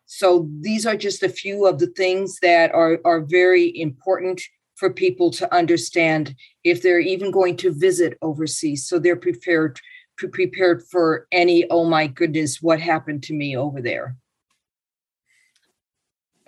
So 0.04 0.48
these 0.60 0.86
are 0.86 0.96
just 0.96 1.22
a 1.22 1.28
few 1.28 1.66
of 1.66 1.78
the 1.78 1.86
things 1.86 2.38
that 2.40 2.72
are, 2.72 2.98
are 3.04 3.20
very 3.20 3.78
important 3.78 4.42
for 4.78 4.92
people 4.92 5.30
to 5.32 5.54
understand 5.54 6.34
if 6.62 6.82
they're 6.82 7.00
even 7.00 7.30
going 7.30 7.56
to 7.56 7.72
visit 7.72 8.16
overseas. 8.22 8.86
So 8.86 8.98
they're 8.98 9.16
prepared 9.16 9.80
pre- 10.16 10.28
prepared 10.28 10.82
for 10.90 11.26
any, 11.32 11.68
oh 11.70 11.84
my 11.84 12.06
goodness, 12.06 12.62
what 12.62 12.80
happened 12.80 13.22
to 13.24 13.34
me 13.34 13.56
over 13.56 13.82
there. 13.82 14.16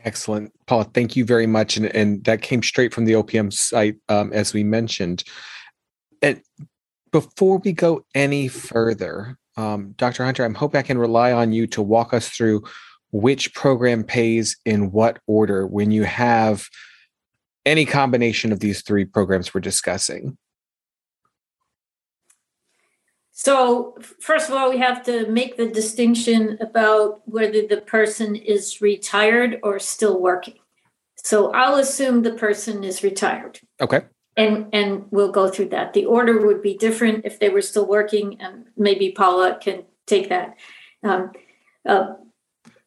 Excellent, 0.05 0.53
Paula. 0.67 0.85
Thank 0.85 1.15
you 1.15 1.25
very 1.25 1.47
much, 1.47 1.77
and, 1.77 1.87
and 1.87 2.25
that 2.25 2.41
came 2.41 2.63
straight 2.63 2.95
from 2.95 3.05
the 3.05 3.13
OPM 3.13 3.53
site, 3.53 3.97
um, 4.09 4.33
as 4.33 4.55
we 4.55 4.65
mentioned. 4.65 5.25
And 6.23 6.41
before 7.13 7.59
we 7.59 7.73
go 7.73 8.07
any 8.15 8.49
further, 8.49 9.37
um, 9.57 9.93
Dr. 9.99 10.25
Hunter, 10.25 10.45
I'm 10.45 10.55
hoping 10.55 10.79
I 10.79 10.83
can 10.83 10.97
rely 10.97 11.33
on 11.33 11.53
you 11.53 11.67
to 11.69 11.83
walk 11.83 12.15
us 12.15 12.29
through 12.29 12.63
which 13.13 13.53
program 13.53 14.05
pays 14.05 14.57
in 14.65 14.91
what 14.91 15.19
order 15.27 15.67
when 15.67 15.91
you 15.91 16.05
have 16.05 16.67
any 17.67 17.85
combination 17.85 18.53
of 18.53 18.61
these 18.61 18.83
three 18.83 19.05
programs 19.05 19.53
we're 19.53 19.61
discussing. 19.61 20.37
So, 23.33 23.97
first 24.21 24.51
of 24.51 24.55
all, 24.55 24.69
we 24.69 24.79
have 24.79 25.03
to 25.05 25.27
make 25.29 25.57
the 25.57 25.67
distinction 25.67 26.59
about 26.61 27.23
whether 27.25 27.67
the 27.67 27.81
person 27.81 28.37
is 28.37 28.83
retired 28.83 29.59
or 29.63 29.79
still 29.79 30.21
working. 30.21 30.59
So, 31.17 31.51
I'll 31.53 31.77
assume 31.77 32.23
the 32.23 32.35
person 32.35 32.85
is 32.85 33.03
retired. 33.03 33.61
Okay. 33.81 34.03
And 34.37 34.67
and 34.75 35.07
we'll 35.11 35.33
go 35.33 35.49
through 35.49 35.71
that. 35.71 35.95
The 35.95 36.05
order 36.05 36.47
would 36.47 36.61
be 36.61 36.77
different 36.77 37.25
if 37.25 37.39
they 37.39 37.49
were 37.49 37.63
still 37.63 37.87
working, 37.87 38.39
and 38.41 38.67
maybe 38.77 39.11
Paula 39.11 39.59
can 39.61 39.85
take 40.07 40.29
that. 40.29 40.57
Um, 41.03 41.33
uh, 41.89 42.15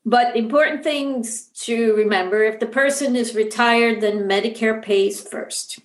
but 0.06 0.36
important 0.36 0.84
things 0.84 1.48
to 1.66 1.96
remember: 1.96 2.44
if 2.44 2.60
the 2.60 2.68
person 2.68 3.16
is 3.16 3.36
retired, 3.36 4.02
then 4.02 4.28
Medicare 4.28 4.82
pays 4.82 5.22
first. 5.22 5.80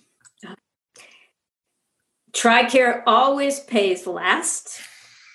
TRICARE 2.31 3.03
always 3.05 3.59
pays 3.59 4.05
last. 4.05 4.79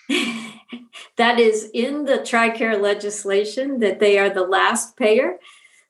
that 1.16 1.38
is 1.38 1.70
in 1.74 2.04
the 2.04 2.18
TRICARE 2.18 2.80
legislation 2.80 3.80
that 3.80 4.00
they 4.00 4.18
are 4.18 4.30
the 4.30 4.46
last 4.46 4.96
payer. 4.96 5.38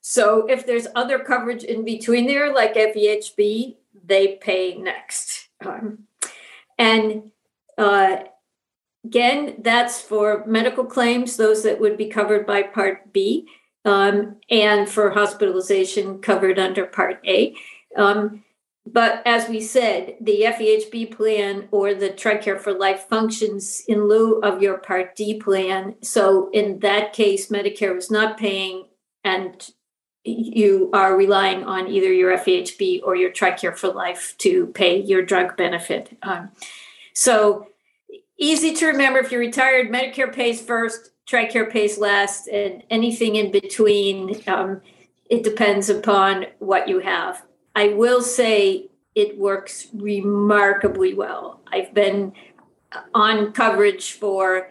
So 0.01 0.47
if 0.47 0.67
there's 0.67 0.87
other 0.95 1.19
coverage 1.19 1.65
in 1.65 1.85
between 1.85 2.27
there, 2.27 2.53
like 2.53 2.75
FEHB, 2.75 3.77
they 4.05 4.37
pay 4.37 4.77
next. 4.77 5.49
Um, 5.65 6.01
and 6.79 7.31
uh, 7.79 8.17
again, 9.05 9.57
that's 9.59 10.01
for 10.01 10.45
medical 10.47 10.85
claims, 10.85 11.37
those 11.37 11.63
that 11.63 11.81
would 11.81 11.97
be 11.97 12.07
covered 12.07 12.47
by 12.47 12.63
Part 12.63 13.13
B, 13.13 13.47
um, 13.85 14.37
and 14.51 14.89
for 14.89 15.11
hospitalization 15.11 16.19
covered 16.21 16.59
under 16.59 16.87
Part 16.87 17.21
A. 17.27 17.55
Um, 17.97 18.45
but 18.87 19.23
as 19.27 19.49
we 19.49 19.61
said, 19.61 20.17
the 20.21 20.43
FEHB 20.43 21.17
plan 21.17 21.69
or 21.71 21.95
the 21.95 22.11
TRICARE 22.11 22.61
for 22.61 22.73
Life 22.73 23.07
functions 23.09 23.83
in 23.89 24.09
lieu 24.09 24.41
of 24.41 24.63
your 24.63 24.79
Part 24.79 25.17
D 25.17 25.41
plan. 25.41 25.95
So 26.03 26.51
in 26.53 26.81
that 26.81 27.13
case, 27.13 27.49
Medicare 27.49 27.95
was 27.95 28.11
not 28.11 28.37
paying, 28.37 28.87
and 29.23 29.71
you 30.23 30.91
are 30.93 31.17
relying 31.17 31.65
on 31.65 31.89
either 31.89 32.13
your 32.13 32.37
FEHB 32.37 33.03
or 33.05 33.17
your 33.17 33.31
TRICARE 33.31 33.77
for 33.77 33.89
Life 33.89 34.35
to 34.39 34.67
pay 34.69 35.01
your 35.01 35.23
drug 35.23 35.57
benefit. 35.57 36.17
Um, 36.23 36.51
so 37.15 37.69
easy 38.39 38.75
to 38.75 38.87
remember 38.87 39.19
if 39.19 39.31
you're 39.31 39.41
retired, 39.41 39.91
Medicare 39.91 40.33
pays 40.33 40.61
first, 40.61 41.11
TRICARE 41.27 41.71
pays 41.71 41.99
last, 41.99 42.49
and 42.49 42.83
anything 42.91 43.37
in 43.37 43.51
between, 43.51 44.43
um, 44.47 44.81
it 45.31 45.43
depends 45.43 45.89
upon 45.89 46.47
what 46.59 46.89
you 46.89 46.99
have. 47.01 47.45
I 47.75 47.89
will 47.89 48.23
say 48.23 48.89
it 49.15 49.39
works 49.39 49.89
remarkably 49.95 51.15
well. 51.15 51.61
I've 51.73 51.95
been 51.95 52.33
on 53.15 53.53
coverage 53.53 54.13
for 54.13 54.71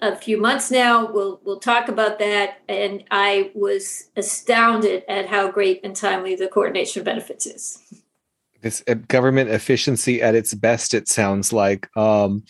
a 0.00 0.16
few 0.16 0.40
months 0.40 0.70
now. 0.70 1.10
We'll 1.10 1.40
we'll 1.44 1.60
talk 1.60 1.88
about 1.88 2.18
that. 2.18 2.60
And 2.68 3.04
I 3.10 3.50
was 3.54 4.10
astounded 4.16 5.04
at 5.08 5.26
how 5.26 5.50
great 5.50 5.80
and 5.84 5.96
timely 5.96 6.34
the 6.36 6.48
coordination 6.48 7.04
benefits 7.04 7.46
is. 7.46 8.03
This 8.64 8.82
uh, 8.88 8.94
government 8.94 9.50
efficiency 9.50 10.22
at 10.22 10.34
its 10.34 10.54
best. 10.54 10.94
It 10.94 11.06
sounds 11.06 11.52
like. 11.52 11.94
Um, 11.96 12.44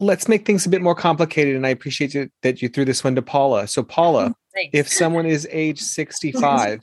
let's 0.00 0.28
make 0.28 0.44
things 0.44 0.66
a 0.66 0.68
bit 0.68 0.82
more 0.82 0.96
complicated, 0.96 1.54
and 1.54 1.64
I 1.64 1.70
appreciate 1.70 2.30
that 2.42 2.60
you 2.60 2.68
threw 2.68 2.84
this 2.84 3.04
one 3.04 3.14
to 3.14 3.22
Paula. 3.22 3.68
So, 3.68 3.84
Paula, 3.84 4.34
Thanks. 4.52 4.70
if 4.72 4.88
someone 4.88 5.24
is 5.24 5.48
age 5.50 5.80
sixty-five 5.96 6.80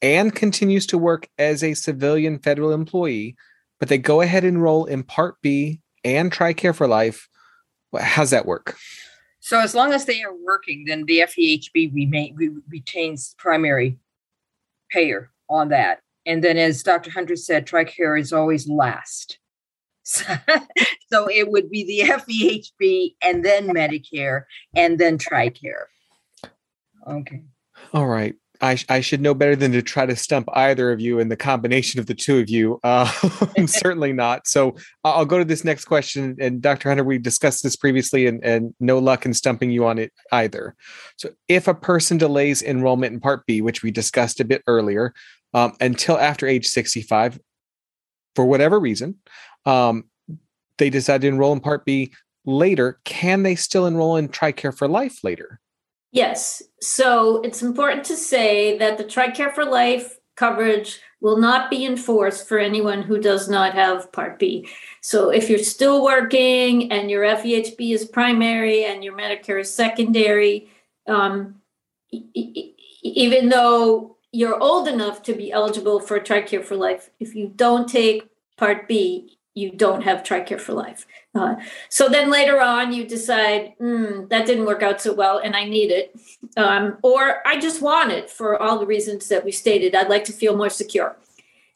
and 0.00 0.34
continues 0.34 0.86
to 0.86 0.98
work 0.98 1.28
as 1.38 1.62
a 1.62 1.74
civilian 1.74 2.38
federal 2.38 2.72
employee, 2.72 3.36
but 3.78 3.88
they 3.88 3.98
go 3.98 4.22
ahead 4.22 4.44
and 4.44 4.56
enroll 4.56 4.86
in 4.86 5.02
Part 5.02 5.36
B 5.42 5.80
and 6.04 6.32
TRICARE 6.32 6.74
for 6.74 6.88
Life, 6.88 7.28
how's 8.00 8.30
that 8.30 8.46
work? 8.46 8.78
So 9.40 9.60
as 9.60 9.74
long 9.74 9.92
as 9.92 10.06
they 10.06 10.22
are 10.22 10.34
working, 10.34 10.84
then 10.86 11.04
the 11.04 11.20
FEHB 11.20 11.92
remain, 11.94 12.62
retains 12.68 13.34
primary 13.38 13.98
payer 14.90 15.30
on 15.50 15.68
that. 15.68 16.00
And 16.28 16.44
then, 16.44 16.58
as 16.58 16.82
Dr. 16.82 17.10
Hunter 17.10 17.36
said, 17.36 17.66
TRICARE 17.66 18.20
is 18.20 18.34
always 18.34 18.68
last. 18.68 19.38
so 20.02 20.28
it 21.30 21.50
would 21.50 21.70
be 21.70 21.84
the 21.84 22.06
FEHB 22.06 23.14
and 23.22 23.44
then 23.44 23.68
Medicare 23.68 24.42
and 24.76 24.98
then 24.98 25.16
TRICARE. 25.16 25.86
Okay. 27.10 27.42
All 27.94 28.06
right. 28.06 28.34
I, 28.60 28.76
I 28.88 29.00
should 29.00 29.20
know 29.20 29.34
better 29.34 29.54
than 29.54 29.72
to 29.72 29.82
try 29.82 30.04
to 30.04 30.16
stump 30.16 30.48
either 30.52 30.90
of 30.90 31.00
you 31.00 31.20
and 31.20 31.30
the 31.30 31.36
combination 31.36 32.00
of 32.00 32.06
the 32.06 32.14
two 32.14 32.38
of 32.40 32.50
you. 32.50 32.80
Uh, 32.82 33.06
certainly 33.66 34.12
not. 34.12 34.46
So 34.46 34.76
I'll 35.04 35.24
go 35.24 35.38
to 35.38 35.44
this 35.44 35.64
next 35.64 35.84
question. 35.84 36.36
And 36.40 36.60
Dr. 36.60 36.88
Hunter, 36.88 37.04
we 37.04 37.18
discussed 37.18 37.62
this 37.62 37.76
previously 37.76 38.26
and, 38.26 38.42
and 38.44 38.74
no 38.80 38.98
luck 38.98 39.24
in 39.24 39.34
stumping 39.34 39.70
you 39.70 39.86
on 39.86 39.98
it 39.98 40.12
either. 40.32 40.74
So 41.16 41.30
if 41.46 41.68
a 41.68 41.74
person 41.74 42.18
delays 42.18 42.62
enrollment 42.62 43.14
in 43.14 43.20
Part 43.20 43.46
B, 43.46 43.60
which 43.60 43.82
we 43.82 43.90
discussed 43.90 44.40
a 44.40 44.44
bit 44.44 44.62
earlier, 44.66 45.14
um, 45.54 45.74
until 45.80 46.18
after 46.18 46.46
age 46.46 46.66
65, 46.66 47.38
for 48.34 48.44
whatever 48.44 48.78
reason, 48.78 49.16
um, 49.66 50.04
they 50.78 50.90
decide 50.90 51.20
to 51.22 51.26
enroll 51.26 51.52
in 51.52 51.60
Part 51.60 51.84
B 51.84 52.12
later, 52.44 52.98
can 53.04 53.42
they 53.42 53.54
still 53.54 53.86
enroll 53.86 54.16
in 54.16 54.28
TRICARE 54.28 54.76
for 54.76 54.88
Life 54.88 55.22
later? 55.22 55.60
Yes. 56.12 56.62
So 56.80 57.42
it's 57.42 57.62
important 57.62 58.04
to 58.04 58.16
say 58.16 58.78
that 58.78 58.96
the 58.96 59.04
TRICARE 59.04 59.54
for 59.54 59.64
Life 59.64 60.18
coverage 60.36 61.00
will 61.20 61.36
not 61.36 61.68
be 61.68 61.84
enforced 61.84 62.46
for 62.46 62.58
anyone 62.58 63.02
who 63.02 63.18
does 63.18 63.48
not 63.48 63.74
have 63.74 64.10
Part 64.12 64.38
B. 64.38 64.68
So 65.02 65.30
if 65.30 65.50
you're 65.50 65.58
still 65.58 66.04
working 66.04 66.92
and 66.92 67.10
your 67.10 67.24
FEHB 67.24 67.92
is 67.92 68.04
primary 68.04 68.84
and 68.84 69.02
your 69.02 69.16
Medicare 69.16 69.60
is 69.60 69.74
secondary, 69.74 70.70
um, 71.08 71.56
even 73.02 73.48
though 73.48 74.16
you're 74.32 74.60
old 74.60 74.88
enough 74.88 75.22
to 75.24 75.34
be 75.34 75.52
eligible 75.52 76.00
for 76.00 76.20
TRICARE 76.20 76.64
for 76.64 76.76
Life, 76.76 77.10
if 77.18 77.34
you 77.34 77.52
don't 77.54 77.88
take 77.88 78.28
Part 78.56 78.88
B, 78.88 79.38
you 79.54 79.72
don't 79.72 80.02
have 80.02 80.22
TRICARE 80.22 80.60
for 80.60 80.72
life. 80.72 81.06
Uh, 81.34 81.56
so 81.88 82.08
then 82.08 82.30
later 82.30 82.60
on, 82.60 82.92
you 82.92 83.06
decide 83.06 83.74
mm, 83.80 84.28
that 84.28 84.46
didn't 84.46 84.66
work 84.66 84.82
out 84.82 85.00
so 85.00 85.12
well, 85.12 85.38
and 85.38 85.56
I 85.56 85.64
need 85.64 85.90
it, 85.90 86.14
um, 86.56 86.98
or 87.02 87.46
I 87.46 87.58
just 87.58 87.82
want 87.82 88.12
it 88.12 88.30
for 88.30 88.60
all 88.60 88.78
the 88.78 88.86
reasons 88.86 89.28
that 89.28 89.44
we 89.44 89.52
stated. 89.52 89.94
I'd 89.94 90.08
like 90.08 90.24
to 90.24 90.32
feel 90.32 90.56
more 90.56 90.70
secure. 90.70 91.16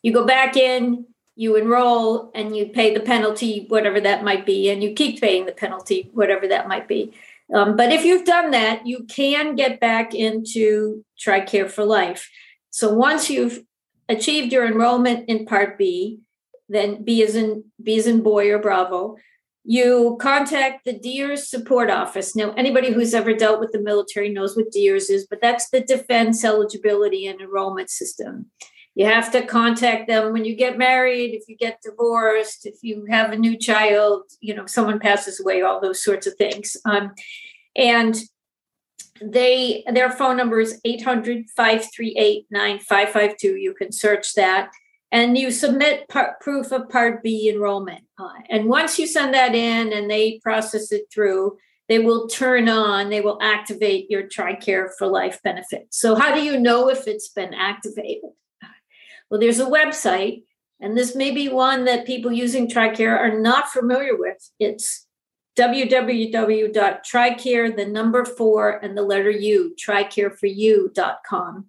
You 0.03 0.13
go 0.13 0.25
back 0.25 0.57
in, 0.57 1.07
you 1.37 1.57
enroll, 1.57 2.31
and 2.35 2.57
you 2.57 2.67
pay 2.67 2.95
the 2.95 3.01
penalty, 3.01 3.67
whatever 3.69 4.01
that 4.01 4.25
might 4.25 4.47
be, 4.47 4.71
and 4.71 4.83
you 4.83 4.93
keep 4.93 5.21
paying 5.21 5.47
the 5.47 5.53
penalty, 5.53 6.11
whatever 6.13 6.47
that 6.49 6.69
might 6.69 6.89
be. 6.89 7.13
Um, 7.55 7.77
but 7.77 7.93
if 7.93 8.05
you've 8.05 8.25
done 8.25 8.51
that, 8.53 8.87
you 8.87 9.05
can 9.05 9.55
get 9.55 9.81
back 9.81 10.15
into 10.15 11.05
TRICARE 11.19 11.71
for 11.71 11.85
life. 11.85 12.29
So 12.71 12.93
once 12.93 13.29
you've 13.29 13.63
achieved 14.09 14.53
your 14.53 14.67
enrollment 14.67 15.29
in 15.29 15.45
Part 15.47 15.79
B, 15.79 16.21
then 16.69 17.05
B 17.05 17.23
is 17.23 17.37
in 17.37 17.65
B 17.83 17.97
is 17.97 18.07
in 18.07 18.23
boy 18.23 18.51
or 18.51 18.59
Bravo. 18.59 19.17
You 19.65 20.17
contact 20.21 20.85
the 20.85 20.99
DEERS 20.99 21.49
support 21.49 21.89
office. 21.89 22.35
Now, 22.35 22.53
anybody 22.55 22.91
who's 22.91 23.15
ever 23.15 23.33
dealt 23.33 23.61
with 23.61 23.71
the 23.71 23.81
military 23.81 24.29
knows 24.29 24.57
what 24.57 24.73
DEERS 24.73 25.09
is, 25.09 25.27
but 25.29 25.41
that's 25.41 25.71
the 25.71 25.81
Defense 25.81 26.45
Eligibility 26.45 27.27
and 27.27 27.41
Enrollment 27.41 27.89
System. 27.89 28.51
You 28.95 29.07
have 29.07 29.33
to 29.33 29.47
contact 29.47 30.07
them 30.07 30.33
when 30.33 30.45
you 30.45 30.55
get 30.55 30.77
married, 30.77 31.35
if 31.35 31.49
you 31.49 31.57
get 31.57 31.81
divorced, 31.83 32.67
if 32.67 32.75
you 32.83 33.07
have 33.09 33.33
a 33.33 33.39
new 33.39 33.57
child, 33.57 34.25
you 34.41 34.55
know, 34.55 34.67
someone 34.67 34.99
passes 34.99 35.41
away, 35.41 35.63
all 35.63 35.81
those 35.81 36.05
sorts 36.05 36.27
of 36.27 36.35
things. 36.35 36.77
Um, 36.85 37.13
and 37.75 38.21
they 39.21 39.83
their 39.91 40.11
phone 40.11 40.37
number 40.37 40.61
is 40.61 40.79
800-538-9552. 40.87 43.43
You 43.43 43.75
can 43.75 43.93
search 43.93 44.35
that 44.35 44.71
and 45.13 45.37
you 45.37 45.51
submit 45.51 46.09
part, 46.09 46.41
proof 46.41 46.73
of 46.73 46.89
Part 46.89 47.23
B 47.23 47.51
enrollment. 47.51 48.05
Uh, 48.19 48.31
and 48.49 48.67
once 48.67 48.99
you 48.99 49.07
send 49.07 49.35
that 49.35 49.55
in 49.55 49.93
and 49.93 50.11
they 50.11 50.41
process 50.43 50.91
it 50.91 51.05
through, 51.13 51.59
they 51.89 51.99
will 51.99 52.27
turn 52.29 52.69
on, 52.69 53.11
they 53.11 53.21
will 53.21 53.39
activate 53.43 54.11
your 54.11 54.23
TRICARE 54.23 54.93
for 54.99 55.07
Life 55.07 55.41
benefit. 55.45 55.89
So, 55.91 56.15
how 56.15 56.35
do 56.35 56.43
you 56.43 56.59
know 56.59 56.89
if 56.89 57.07
it's 57.07 57.29
been 57.29 57.53
activated? 57.53 58.31
Well, 59.33 59.41
there's 59.41 59.59
a 59.61 59.65
website, 59.65 60.43
and 60.79 60.95
this 60.95 61.17
may 61.17 61.31
be 61.31 61.49
one 61.49 61.87
that 61.87 62.07
people 62.07 62.31
using 62.31 62.69
TRICARE 62.69 63.19
are 63.19 63.41
not 63.41 63.71
familiar 63.71 64.15
with. 64.15 64.51
It's 64.61 65.07
www.tricare, 65.59 67.75
the 67.75 67.87
number 67.87 68.27
four, 68.27 68.73
and 68.85 68.95
the 68.95 69.01
letter 69.01 69.31
U, 69.31 69.75
tricareforyou.com. 69.83 71.65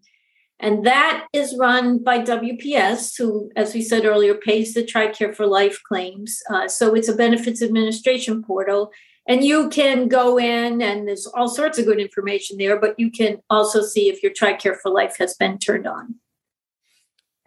And 0.59 0.86
that 0.86 1.26
is 1.32 1.55
run 1.57 2.03
by 2.03 2.20
WPS, 2.20 3.18
who, 3.18 3.49
as 3.55 3.74
we 3.74 3.82
said 3.82 4.03
earlier, 4.03 4.34
pays 4.34 4.74
the 4.74 4.84
TRICARE 4.84 5.34
for 5.34 5.47
Life 5.47 5.80
claims. 5.88 6.41
Uh, 6.49 6.68
so 6.68 6.93
it's 6.93 7.07
a 7.07 7.16
benefits 7.16 7.61
administration 7.61 8.43
portal. 8.43 8.91
And 9.26 9.41
you 9.41 9.70
can 9.70 10.09
go 10.09 10.38
in, 10.38 10.82
and 10.82 11.07
there's 11.07 11.28
all 11.28 11.47
sorts 11.47 11.80
of 11.80 11.86
good 11.86 12.01
information 12.01 12.57
there, 12.57 12.78
but 12.78 12.99
you 12.99 13.09
can 13.09 13.38
also 13.49 13.82
see 13.82 14.09
if 14.09 14.22
your 14.22 14.34
TRICARE 14.34 14.82
for 14.82 14.91
Life 14.91 15.16
has 15.18 15.36
been 15.36 15.59
turned 15.59 15.88
on. 15.88 16.16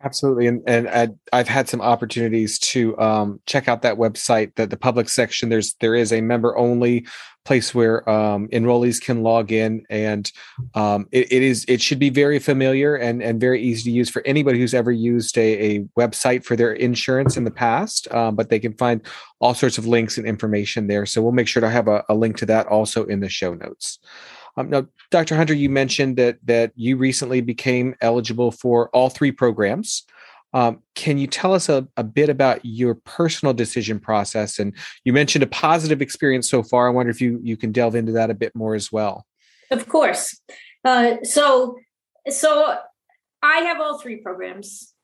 Absolutely, 0.04 0.46
and 0.46 0.62
and 0.68 1.18
I've 1.32 1.48
had 1.48 1.70
some 1.70 1.80
opportunities 1.80 2.58
to 2.58 2.98
um, 2.98 3.40
check 3.46 3.66
out 3.66 3.80
that 3.80 3.96
website. 3.96 4.54
That 4.56 4.68
the 4.68 4.76
public 4.76 5.08
section 5.08 5.48
there's 5.48 5.74
there 5.80 5.94
is 5.94 6.12
a 6.12 6.20
member 6.20 6.56
only 6.58 7.06
place 7.46 7.74
where 7.74 8.06
um, 8.10 8.46
enrollees 8.48 9.00
can 9.00 9.22
log 9.22 9.52
in, 9.52 9.86
and 9.88 10.30
um, 10.74 11.08
it, 11.12 11.32
it 11.32 11.42
is 11.42 11.64
it 11.66 11.80
should 11.80 11.98
be 11.98 12.10
very 12.10 12.38
familiar 12.38 12.94
and 12.94 13.22
and 13.22 13.40
very 13.40 13.62
easy 13.62 13.84
to 13.84 13.90
use 13.90 14.10
for 14.10 14.20
anybody 14.26 14.58
who's 14.58 14.74
ever 14.74 14.92
used 14.92 15.38
a, 15.38 15.76
a 15.76 15.80
website 15.98 16.44
for 16.44 16.56
their 16.56 16.74
insurance 16.74 17.38
in 17.38 17.44
the 17.44 17.50
past. 17.50 18.06
Um, 18.12 18.36
but 18.36 18.50
they 18.50 18.58
can 18.58 18.74
find 18.74 19.00
all 19.40 19.54
sorts 19.54 19.78
of 19.78 19.86
links 19.86 20.18
and 20.18 20.26
information 20.26 20.88
there. 20.88 21.06
So 21.06 21.22
we'll 21.22 21.32
make 21.32 21.48
sure 21.48 21.62
to 21.62 21.70
have 21.70 21.88
a, 21.88 22.04
a 22.10 22.14
link 22.14 22.36
to 22.38 22.46
that 22.46 22.66
also 22.66 23.06
in 23.06 23.20
the 23.20 23.30
show 23.30 23.54
notes. 23.54 23.98
Um, 24.56 24.70
now, 24.70 24.86
Dr. 25.10 25.36
Hunter, 25.36 25.54
you 25.54 25.68
mentioned 25.68 26.16
that 26.16 26.38
that 26.44 26.72
you 26.76 26.96
recently 26.96 27.40
became 27.40 27.94
eligible 28.00 28.50
for 28.50 28.88
all 28.90 29.10
three 29.10 29.32
programs. 29.32 30.04
Um, 30.52 30.82
can 30.94 31.18
you 31.18 31.26
tell 31.26 31.52
us 31.52 31.68
a, 31.68 31.86
a, 31.98 32.04
bit 32.04 32.30
about 32.30 32.64
your 32.64 32.94
personal 32.94 33.52
decision 33.52 33.98
process? 33.98 34.58
And 34.58 34.72
you 35.04 35.12
mentioned 35.12 35.42
a 35.42 35.48
positive 35.48 36.00
experience 36.00 36.48
so 36.48 36.62
far. 36.62 36.88
I 36.88 36.92
wonder 36.92 37.10
if 37.10 37.20
you 37.20 37.40
you 37.42 37.56
can 37.56 37.72
delve 37.72 37.94
into 37.94 38.12
that 38.12 38.30
a 38.30 38.34
bit 38.34 38.54
more 38.54 38.74
as 38.74 38.90
well. 38.90 39.26
Of 39.70 39.88
course. 39.88 40.40
Uh, 40.84 41.16
so 41.24 41.76
so 42.28 42.78
I 43.42 43.58
have 43.58 43.80
all 43.80 43.98
three 43.98 44.16
programs. 44.16 44.94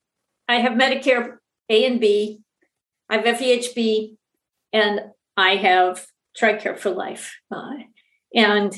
I 0.48 0.56
have 0.56 0.72
Medicare 0.72 1.36
A 1.68 1.84
and 1.84 2.00
B. 2.00 2.40
I 3.10 3.18
have 3.18 3.36
FEHB, 3.36 4.16
and 4.72 5.00
I 5.36 5.56
have 5.56 6.06
TRICARE 6.40 6.78
for 6.78 6.90
Life. 6.90 7.34
Uh, 7.54 7.74
and 8.34 8.74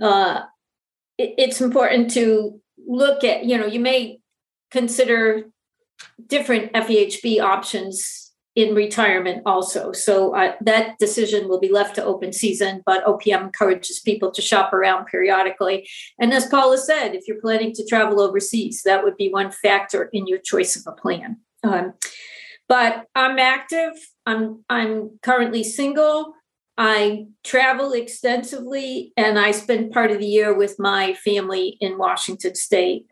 uh, 0.00 0.42
it, 1.18 1.34
it's 1.38 1.60
important 1.60 2.10
to 2.12 2.60
look 2.86 3.24
at, 3.24 3.44
you 3.44 3.56
know, 3.58 3.66
you 3.66 3.80
may 3.80 4.20
consider 4.70 5.44
different 6.26 6.72
FEHB 6.72 7.40
options 7.40 8.32
in 8.56 8.74
retirement 8.74 9.42
also. 9.46 9.92
So 9.92 10.34
uh, 10.34 10.54
that 10.62 10.98
decision 10.98 11.48
will 11.48 11.60
be 11.60 11.70
left 11.70 11.94
to 11.96 12.04
open 12.04 12.32
season, 12.32 12.82
but 12.84 13.04
OPM 13.04 13.42
encourages 13.42 14.00
people 14.00 14.32
to 14.32 14.42
shop 14.42 14.72
around 14.72 15.06
periodically. 15.06 15.88
And 16.18 16.32
as 16.32 16.46
Paula 16.46 16.78
said, 16.78 17.14
if 17.14 17.28
you're 17.28 17.40
planning 17.40 17.72
to 17.74 17.86
travel 17.86 18.20
overseas, 18.20 18.82
that 18.84 19.04
would 19.04 19.16
be 19.16 19.28
one 19.28 19.52
factor 19.52 20.10
in 20.12 20.26
your 20.26 20.38
choice 20.38 20.74
of 20.74 20.82
a 20.86 20.96
plan. 20.96 21.38
Um, 21.62 21.94
but 22.68 23.06
I'm 23.14 23.38
active. 23.38 23.92
I'm 24.26 24.64
I'm 24.68 25.18
currently 25.22 25.64
single. 25.64 26.34
I 26.82 27.26
travel 27.44 27.92
extensively 27.92 29.12
and 29.14 29.38
I 29.38 29.50
spend 29.50 29.92
part 29.92 30.10
of 30.10 30.18
the 30.18 30.26
year 30.26 30.56
with 30.56 30.78
my 30.78 31.12
family 31.12 31.76
in 31.78 31.98
Washington 31.98 32.54
State. 32.54 33.04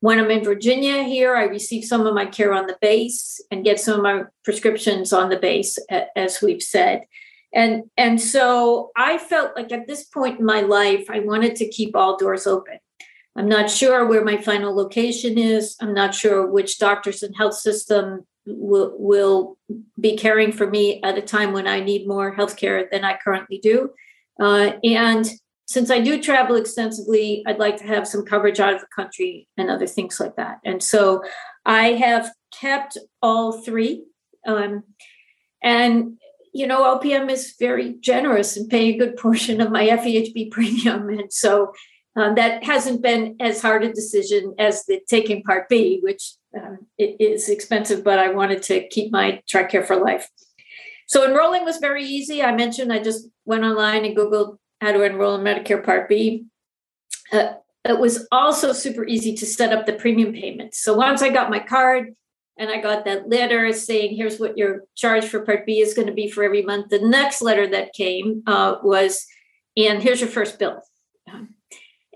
When 0.00 0.20
I'm 0.20 0.30
in 0.30 0.44
Virginia 0.44 1.02
here, 1.02 1.34
I 1.34 1.44
receive 1.44 1.84
some 1.84 2.06
of 2.06 2.12
my 2.12 2.26
care 2.26 2.52
on 2.52 2.66
the 2.66 2.76
base 2.82 3.40
and 3.50 3.64
get 3.64 3.80
some 3.80 3.96
of 3.96 4.02
my 4.02 4.24
prescriptions 4.44 5.14
on 5.14 5.30
the 5.30 5.38
base, 5.38 5.78
as 6.14 6.42
we've 6.42 6.62
said. 6.62 7.04
And, 7.54 7.84
and 7.96 8.20
so 8.20 8.90
I 8.94 9.16
felt 9.16 9.56
like 9.56 9.72
at 9.72 9.86
this 9.86 10.04
point 10.04 10.40
in 10.40 10.44
my 10.44 10.60
life, 10.60 11.06
I 11.08 11.20
wanted 11.20 11.56
to 11.56 11.70
keep 11.70 11.96
all 11.96 12.18
doors 12.18 12.46
open. 12.46 12.80
I'm 13.34 13.48
not 13.48 13.70
sure 13.70 14.06
where 14.06 14.26
my 14.26 14.36
final 14.36 14.76
location 14.76 15.38
is. 15.38 15.74
I'm 15.80 15.94
not 15.94 16.14
sure 16.14 16.46
which 16.46 16.78
doctors 16.78 17.22
and 17.22 17.34
health 17.34 17.54
system 17.54 18.26
will 18.46 18.94
will 18.98 19.56
be 19.98 20.16
caring 20.16 20.52
for 20.52 20.68
me 20.68 21.02
at 21.02 21.18
a 21.18 21.22
time 21.22 21.52
when 21.52 21.66
I 21.66 21.80
need 21.80 22.06
more 22.06 22.34
healthcare 22.34 22.90
than 22.90 23.04
I 23.04 23.18
currently 23.22 23.58
do. 23.58 23.90
Uh, 24.40 24.72
and 24.82 25.30
since 25.66 25.90
I 25.90 26.00
do 26.00 26.22
travel 26.22 26.56
extensively, 26.56 27.42
I'd 27.46 27.58
like 27.58 27.78
to 27.78 27.86
have 27.86 28.06
some 28.06 28.24
coverage 28.24 28.60
out 28.60 28.74
of 28.74 28.80
the 28.80 28.86
country 28.94 29.48
and 29.56 29.70
other 29.70 29.86
things 29.86 30.20
like 30.20 30.36
that. 30.36 30.58
And 30.64 30.82
so 30.82 31.22
I 31.64 31.92
have 31.92 32.30
kept 32.52 32.98
all 33.22 33.62
three. 33.62 34.04
Um, 34.46 34.82
and, 35.62 36.18
you 36.52 36.66
know, 36.66 36.98
OPM 36.98 37.30
is 37.30 37.54
very 37.58 37.94
generous 38.00 38.58
in 38.58 38.68
paying 38.68 38.94
a 38.94 38.98
good 38.98 39.16
portion 39.24 39.60
of 39.60 39.72
my 39.72 39.86
FEHB 39.86 40.50
premium. 40.50 41.08
And 41.08 41.32
so 41.32 41.72
um, 42.16 42.34
that 42.36 42.62
hasn't 42.64 43.02
been 43.02 43.36
as 43.40 43.60
hard 43.60 43.84
a 43.84 43.92
decision 43.92 44.54
as 44.58 44.84
the 44.86 45.00
taking 45.08 45.42
Part 45.42 45.68
B, 45.68 46.00
which 46.02 46.34
um, 46.56 46.86
it 46.96 47.16
is 47.20 47.48
expensive, 47.48 48.04
but 48.04 48.18
I 48.18 48.30
wanted 48.30 48.62
to 48.64 48.86
keep 48.88 49.12
my 49.12 49.42
TRICARE 49.52 49.86
for 49.86 49.96
life. 49.96 50.28
So 51.06 51.28
enrolling 51.28 51.64
was 51.64 51.78
very 51.78 52.04
easy. 52.04 52.42
I 52.42 52.54
mentioned 52.54 52.92
I 52.92 53.00
just 53.00 53.28
went 53.44 53.64
online 53.64 54.04
and 54.04 54.16
Googled 54.16 54.58
how 54.80 54.92
to 54.92 55.02
enroll 55.02 55.34
in 55.34 55.42
Medicare 55.42 55.84
Part 55.84 56.08
B. 56.08 56.46
Uh, 57.32 57.54
it 57.84 57.98
was 57.98 58.26
also 58.32 58.72
super 58.72 59.04
easy 59.04 59.34
to 59.34 59.46
set 59.46 59.72
up 59.72 59.84
the 59.84 59.92
premium 59.92 60.32
payments. 60.32 60.82
So 60.82 60.94
once 60.94 61.20
I 61.20 61.28
got 61.28 61.50
my 61.50 61.58
card 61.58 62.14
and 62.58 62.70
I 62.70 62.80
got 62.80 63.04
that 63.04 63.28
letter 63.28 63.72
saying, 63.72 64.16
here's 64.16 64.38
what 64.38 64.56
your 64.56 64.84
charge 64.94 65.24
for 65.24 65.40
Part 65.40 65.66
B 65.66 65.80
is 65.80 65.94
going 65.94 66.06
to 66.06 66.14
be 66.14 66.30
for 66.30 66.44
every 66.44 66.62
month, 66.62 66.88
the 66.90 67.00
next 67.00 67.42
letter 67.42 67.66
that 67.68 67.92
came 67.92 68.42
uh, 68.46 68.76
was, 68.82 69.26
and 69.76 70.02
here's 70.02 70.20
your 70.20 70.30
first 70.30 70.58
bill. 70.58 70.80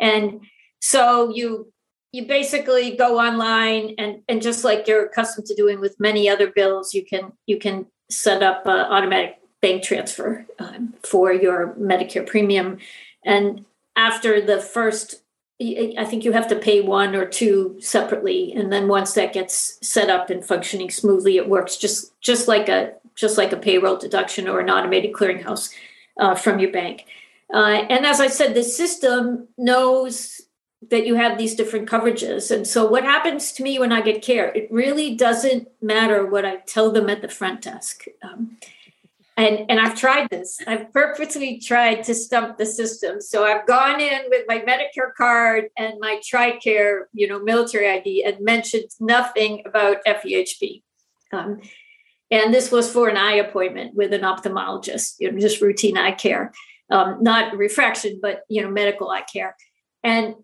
And 0.01 0.40
so 0.80 1.30
you 1.34 1.72
you 2.12 2.26
basically 2.26 2.96
go 2.96 3.18
online 3.18 3.94
and 3.99 4.22
and 4.28 4.40
just 4.40 4.64
like 4.64 4.86
you're 4.86 5.07
accustomed 5.07 5.46
to 5.46 5.55
doing 5.55 5.80
with 5.80 6.01
many 6.01 6.28
other 6.28 6.51
bills, 6.51 6.94
you 6.94 7.05
can 7.05 7.32
you 7.46 7.59
can 7.59 7.86
set 8.11 8.42
up 8.42 8.62
uh, 8.66 8.86
automatic 8.88 9.38
bank 9.61 9.82
transfer 9.82 10.46
um, 10.59 10.94
for 11.03 11.32
your 11.32 11.74
Medicare 11.74 12.26
premium. 12.26 12.78
And 13.24 13.64
after 13.96 14.40
the 14.40 14.61
first, 14.61 15.22
I 15.61 16.05
think 16.09 16.24
you 16.24 16.32
have 16.32 16.46
to 16.49 16.57
pay 16.57 16.80
one 16.80 17.16
or 17.16 17.26
two 17.26 17.76
separately, 17.80 18.53
and 18.53 18.72
then 18.72 18.86
once 18.86 19.14
that 19.14 19.32
gets 19.32 19.78
set 19.82 20.09
up 20.09 20.30
and 20.30 20.44
functioning 20.44 20.88
smoothly, 20.90 21.36
it 21.36 21.49
works 21.49 21.76
just 21.76 22.18
just 22.20 22.46
like 22.46 22.68
a 22.68 22.92
just 23.16 23.36
like 23.36 23.53
a 23.53 23.57
payroll 23.57 23.96
deduction 23.96 24.49
or 24.49 24.61
an 24.61 24.70
automated 24.70 25.12
clearinghouse 25.12 25.74
uh, 26.20 26.36
from 26.36 26.61
your 26.61 26.70
bank. 26.70 27.07
Uh, 27.53 27.86
and 27.88 28.05
as 28.05 28.20
I 28.20 28.28
said, 28.28 28.55
the 28.55 28.62
system 28.62 29.49
knows 29.57 30.40
that 30.90 31.07
you 31.07 31.16
have 31.16 31.38
these 31.38 31.55
different 31.55 31.88
coverages. 31.88 32.55
And 32.55 32.66
so, 32.66 32.86
what 32.86 33.05
happens 33.05 33.53
to 33.53 33.62
me 33.62 33.78
when 33.78 33.92
I 33.92 34.01
get 34.01 34.22
care, 34.22 34.49
it 34.55 34.68
really 34.70 35.14
doesn't 35.14 35.68
matter 35.82 36.26
what 36.26 36.44
I 36.44 36.57
tell 36.66 36.92
them 36.92 37.09
at 37.11 37.22
the 37.22 37.28
front 37.28 37.62
desk. 37.62 38.05
Um, 38.22 38.59
and 39.38 39.70
and 39.70 39.80
I've 39.80 39.94
tried 39.94 40.28
this. 40.30 40.59
I've 40.66 40.92
purposely 40.92 41.59
tried 41.59 42.03
to 42.05 42.14
stump 42.14 42.59
the 42.59 42.66
system. 42.66 43.20
So 43.20 43.44
I've 43.44 43.66
gone 43.66 44.01
in 44.01 44.22
with 44.28 44.44
my 44.49 44.59
Medicare 44.59 45.14
card 45.16 45.66
and 45.76 45.94
my 46.01 46.20
TRICARE, 46.28 47.05
you 47.12 47.28
know, 47.28 47.38
military 47.38 47.88
ID, 47.88 48.24
and 48.24 48.44
mentioned 48.44 48.90
nothing 49.01 49.62
about 49.64 50.05
FEHB. 50.05 50.82
Um, 51.32 51.61
and 52.30 52.53
this 52.53 52.70
was 52.70 52.92
for 52.92 53.09
an 53.09 53.16
eye 53.16 53.34
appointment 53.34 53.94
with 53.94 54.12
an 54.12 54.22
ophthalmologist, 54.22 55.14
you 55.18 55.30
know, 55.30 55.38
just 55.38 55.61
routine 55.62 55.96
eye 55.96 56.12
care, 56.12 56.53
um, 56.91 57.22
not 57.22 57.57
refraction, 57.57 58.18
but 58.20 58.43
you 58.49 58.62
know, 58.62 58.70
medical 58.70 59.11
eye 59.11 59.24
care. 59.32 59.57
And 60.03 60.34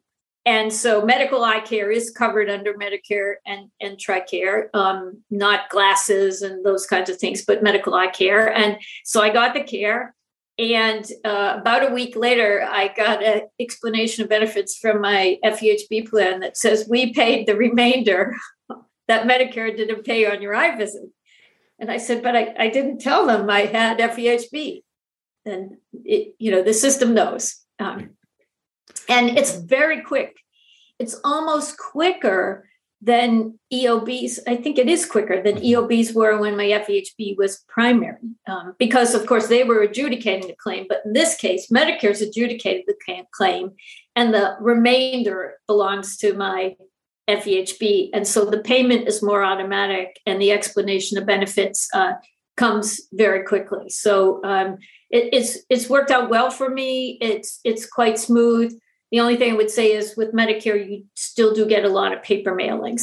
and 0.47 0.73
so 0.73 1.03
medical 1.03 1.43
eye 1.43 1.61
care 1.61 1.91
is 1.91 2.11
covered 2.11 2.51
under 2.51 2.75
Medicare 2.75 3.37
and, 3.47 3.71
and 3.81 3.97
TRICARE, 3.97 4.69
um, 4.75 5.23
not 5.31 5.71
glasses 5.71 6.43
and 6.43 6.65
those 6.65 6.87
kinds 6.87 7.09
of 7.09 7.17
things, 7.17 7.43
but 7.45 7.63
medical 7.63 7.95
eye 7.95 8.09
care. 8.09 8.53
And 8.53 8.77
so 9.05 9.23
I 9.23 9.31
got 9.31 9.55
the 9.55 9.63
care. 9.63 10.15
And 10.59 11.05
uh, 11.25 11.57
about 11.59 11.91
a 11.91 11.95
week 11.95 12.15
later, 12.15 12.63
I 12.63 12.89
got 12.89 13.23
an 13.23 13.49
explanation 13.59 14.23
of 14.23 14.31
benefits 14.31 14.77
from 14.77 15.01
my 15.01 15.39
FEHB 15.43 16.09
plan 16.11 16.41
that 16.41 16.59
says 16.59 16.87
we 16.89 17.15
paid 17.15 17.47
the 17.47 17.57
remainder 17.57 18.37
that 19.09 19.27
Medicare 19.27 19.75
didn't 19.75 20.05
pay 20.05 20.31
on 20.31 20.43
your 20.43 20.55
eye 20.55 20.77
visit. 20.77 21.05
And 21.79 21.91
I 21.91 21.97
said, 21.97 22.23
but 22.23 22.37
I, 22.37 22.55
I 22.59 22.69
didn't 22.69 22.99
tell 22.99 23.27
them 23.27 23.49
I 23.49 23.63
had 23.63 23.99
FEHB. 23.99 24.83
And 25.47 25.77
it, 25.93 26.35
you 26.39 26.51
know, 26.51 26.63
the 26.63 26.75
system 26.75 27.15
knows. 27.15 27.57
Um, 27.79 28.11
and 29.09 29.37
it's 29.37 29.57
very 29.57 30.03
quick. 30.03 30.37
It's 30.99 31.21
almost 31.25 31.77
quicker 31.77 32.69
than 33.05 33.59
EOBs. 33.73 34.39
I 34.47 34.57
think 34.57 34.79
it 34.79 34.89
is 34.89 35.05
quicker 35.05 35.43
than 35.43 35.57
mm-hmm. 35.57 35.65
EOBs 35.65 36.15
were 36.15 36.39
when 36.39 36.57
my 36.57 36.65
FEHB 36.65 37.37
was 37.37 37.63
primary, 37.69 38.17
um, 38.49 38.75
because 38.79 39.15
of 39.15 39.27
course 39.27 39.49
they 39.49 39.63
were 39.63 39.83
adjudicating 39.83 40.49
the 40.49 40.57
claim. 40.57 40.87
But 40.89 41.03
in 41.05 41.13
this 41.13 41.37
case, 41.37 41.69
Medicare's 41.71 42.23
adjudicated 42.23 42.85
the 42.87 43.27
claim, 43.33 43.73
and 44.17 44.33
the 44.33 44.57
remainder 44.61 45.55
belongs 45.67 46.17
to 46.19 46.33
my 46.33 46.77
FEHB, 47.29 48.11
and 48.15 48.27
so 48.27 48.47
the 48.47 48.61
payment 48.63 49.07
is 49.07 49.23
more 49.23 49.45
automatic, 49.45 50.19
and 50.25 50.41
the 50.41 50.53
explanation 50.53 51.19
of 51.19 51.27
benefits 51.27 51.89
uh, 51.93 52.15
comes 52.57 53.01
very 53.13 53.45
quickly. 53.45 53.89
So 53.89 54.43
um, 54.45 54.79
it, 55.11 55.31
it's 55.33 55.59
it's 55.69 55.89
worked 55.89 56.11
out 56.11 56.31
well 56.31 56.51
for 56.51 56.69
me. 56.69 57.19
It's 57.21 57.61
it's 57.65 57.87
quite 57.87 58.19
smooth. 58.19 58.73
The 59.11 59.21
only 59.21 59.37
thing 59.37 59.53
I 59.53 59.57
would 59.57 59.71
say 59.71 59.93
is 59.93 60.17
with 60.17 60.33
Medicare, 60.33 60.89
you 60.89 61.05
still 61.15 61.55
do 61.55 61.67
get 61.67 61.85
a 61.85 61.89
lot 61.89 62.13
of 62.13 62.23
paper 62.23 62.55
mailings. 62.55 63.03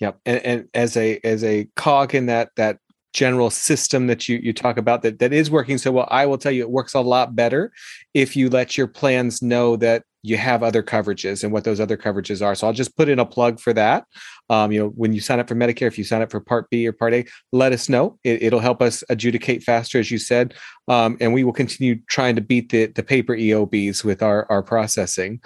Yep, 0.00 0.20
and, 0.26 0.44
and 0.44 0.68
as 0.74 0.96
a 0.96 1.20
as 1.24 1.42
a 1.44 1.68
cog 1.76 2.14
in 2.14 2.26
that 2.26 2.50
that 2.56 2.78
general 3.16 3.48
system 3.48 4.08
that 4.08 4.28
you 4.28 4.38
you 4.42 4.52
talk 4.52 4.76
about 4.76 5.00
that 5.00 5.18
that 5.20 5.32
is 5.32 5.50
working 5.50 5.78
so 5.78 5.90
well, 5.90 6.06
I 6.10 6.26
will 6.26 6.36
tell 6.36 6.52
you 6.52 6.62
it 6.62 6.70
works 6.70 6.92
a 6.92 7.00
lot 7.00 7.34
better 7.34 7.72
if 8.12 8.36
you 8.36 8.50
let 8.50 8.76
your 8.76 8.86
plans 8.86 9.40
know 9.40 9.74
that 9.76 10.02
you 10.22 10.36
have 10.36 10.62
other 10.62 10.82
coverages 10.82 11.42
and 11.42 11.50
what 11.50 11.64
those 11.64 11.80
other 11.80 11.96
coverages 11.96 12.44
are. 12.44 12.54
So 12.54 12.66
I'll 12.66 12.74
just 12.74 12.94
put 12.96 13.08
in 13.08 13.18
a 13.18 13.24
plug 13.24 13.58
for 13.58 13.72
that. 13.72 14.04
Um, 14.50 14.70
you 14.70 14.80
know, 14.80 14.88
when 14.88 15.14
you 15.14 15.20
sign 15.20 15.40
up 15.40 15.48
for 15.48 15.54
Medicare, 15.54 15.86
if 15.86 15.96
you 15.96 16.04
sign 16.04 16.20
up 16.20 16.30
for 16.30 16.40
Part 16.40 16.68
B 16.68 16.86
or 16.86 16.92
Part 16.92 17.14
A, 17.14 17.24
let 17.52 17.72
us 17.72 17.88
know. 17.88 18.18
It, 18.22 18.52
will 18.52 18.60
help 18.60 18.82
us 18.82 19.02
adjudicate 19.08 19.62
faster, 19.62 19.98
as 19.98 20.10
you 20.10 20.18
said, 20.18 20.54
um, 20.88 21.16
and 21.18 21.32
we 21.32 21.42
will 21.42 21.54
continue 21.54 22.00
trying 22.10 22.36
to 22.36 22.42
beat 22.42 22.68
the 22.70 22.86
the 22.86 23.02
paper 23.02 23.34
EOBs 23.34 24.04
with 24.04 24.22
our 24.22 24.46
our 24.50 24.62
processing. 24.62 25.40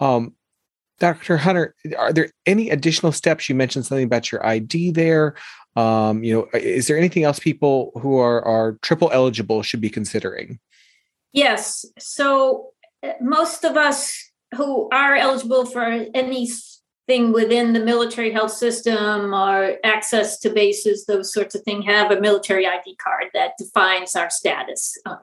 Um, 0.00 0.34
Dr. 0.98 1.36
Hunter, 1.36 1.74
are 1.98 2.12
there 2.12 2.30
any 2.46 2.70
additional 2.70 3.10
steps? 3.10 3.48
You 3.48 3.56
mentioned 3.56 3.86
something 3.86 4.04
about 4.04 4.30
your 4.30 4.44
ID 4.46 4.92
there. 4.92 5.34
Um, 5.74 6.22
you 6.22 6.34
know, 6.34 6.48
is 6.58 6.86
there 6.86 6.98
anything 6.98 7.24
else 7.24 7.38
people 7.38 7.92
who 8.00 8.18
are 8.18 8.44
are 8.44 8.78
triple 8.82 9.10
eligible 9.12 9.62
should 9.62 9.80
be 9.80 9.90
considering? 9.90 10.58
Yes. 11.32 11.86
So 11.98 12.72
most 13.20 13.64
of 13.64 13.76
us 13.76 14.30
who 14.54 14.88
are 14.90 15.16
eligible 15.16 15.64
for 15.64 16.06
anything 16.14 17.32
within 17.32 17.72
the 17.72 17.80
military 17.80 18.30
health 18.30 18.52
system 18.52 19.34
or 19.34 19.76
access 19.82 20.38
to 20.40 20.50
bases, 20.50 21.06
those 21.06 21.32
sorts 21.32 21.54
of 21.54 21.62
things, 21.62 21.86
have 21.86 22.10
a 22.10 22.20
military 22.20 22.66
ID 22.66 22.96
card 22.96 23.26
that 23.34 23.52
defines 23.58 24.14
our 24.14 24.30
status. 24.30 24.96
Uh, 25.06 25.16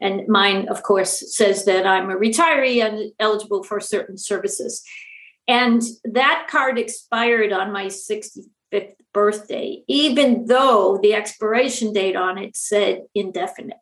and 0.00 0.28
mine, 0.28 0.68
of 0.68 0.82
course, 0.82 1.34
says 1.34 1.64
that 1.64 1.86
I'm 1.86 2.10
a 2.10 2.16
retiree 2.16 2.84
and 2.84 3.12
eligible 3.18 3.62
for 3.62 3.80
certain 3.80 4.18
services. 4.18 4.82
And 5.48 5.82
that 6.04 6.48
card 6.50 6.78
expired 6.78 7.52
on 7.52 7.72
my 7.72 7.88
65th 8.76 8.96
birthday, 9.12 9.82
even 9.88 10.46
though 10.46 10.98
the 11.02 11.14
expiration 11.14 11.92
date 11.92 12.16
on 12.16 12.38
it 12.38 12.54
said 12.54 13.06
indefinite. 13.14 13.78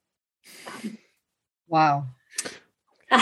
Wow. 1.66 2.06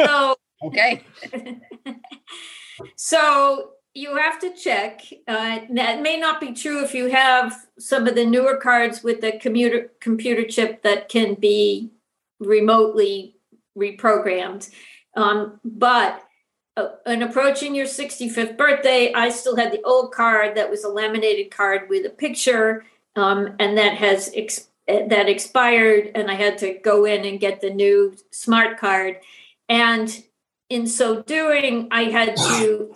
so 0.00 0.36
okay. 0.64 1.04
so 2.96 3.70
you 3.94 4.16
have 4.16 4.40
to 4.40 4.54
check. 4.54 5.02
Uh, 5.26 5.60
that 5.70 6.02
may 6.02 6.18
not 6.18 6.40
be 6.40 6.52
true 6.52 6.82
if 6.82 6.94
you 6.94 7.06
have 7.06 7.54
some 7.78 8.06
of 8.06 8.14
the 8.14 8.26
newer 8.26 8.56
cards 8.56 9.02
with 9.02 9.20
the 9.20 9.38
computer 9.38 9.92
computer 10.00 10.44
chip 10.44 10.82
that 10.82 11.08
can 11.08 11.34
be 11.34 11.92
remotely 12.40 13.36
reprogrammed. 13.76 14.68
Um, 15.16 15.60
but 15.64 16.22
uh, 16.78 16.90
in 17.06 17.22
approaching 17.22 17.74
your 17.74 17.86
65th 17.86 18.56
birthday, 18.56 19.12
I 19.12 19.30
still 19.30 19.56
had 19.56 19.72
the 19.72 19.82
old 19.82 20.12
card 20.12 20.56
that 20.56 20.70
was 20.70 20.84
a 20.84 20.88
laminated 20.88 21.50
card 21.50 21.88
with 21.88 22.06
a 22.06 22.10
picture, 22.10 22.84
um, 23.16 23.56
and 23.58 23.76
that 23.76 23.94
has 23.94 24.30
ex- 24.34 24.68
that 24.86 25.28
expired 25.28 26.12
and 26.14 26.30
I 26.30 26.34
had 26.34 26.56
to 26.58 26.78
go 26.82 27.04
in 27.04 27.26
and 27.26 27.38
get 27.38 27.60
the 27.60 27.68
new 27.68 28.16
smart 28.30 28.78
card. 28.78 29.18
And 29.68 30.24
in 30.70 30.86
so 30.86 31.22
doing, 31.22 31.88
I 31.90 32.04
had 32.04 32.36
to 32.36 32.94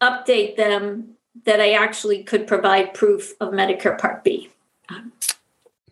update 0.00 0.56
them 0.56 1.16
that 1.44 1.60
I 1.60 1.72
actually 1.72 2.22
could 2.22 2.46
provide 2.46 2.94
proof 2.94 3.34
of 3.40 3.52
Medicare 3.52 3.98
Part 3.98 4.24
B. 4.24 4.50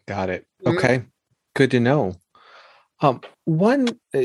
Got 0.07 0.31
it. 0.31 0.47
Mm-hmm. 0.65 0.79
Okay. 0.79 1.05
Good 1.55 1.71
to 1.73 1.81
know. 1.81 2.17
Um, 3.01 3.21
one 3.45 3.89
uh, 4.15 4.23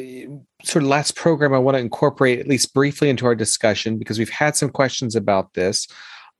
sort 0.63 0.83
of 0.83 0.89
last 0.89 1.15
program 1.15 1.53
I 1.53 1.59
want 1.59 1.75
to 1.75 1.81
incorporate 1.81 2.39
at 2.39 2.47
least 2.47 2.73
briefly 2.73 3.09
into 3.09 3.25
our 3.25 3.35
discussion 3.35 3.97
because 3.97 4.19
we've 4.19 4.29
had 4.29 4.55
some 4.55 4.69
questions 4.69 5.15
about 5.15 5.53
this 5.53 5.87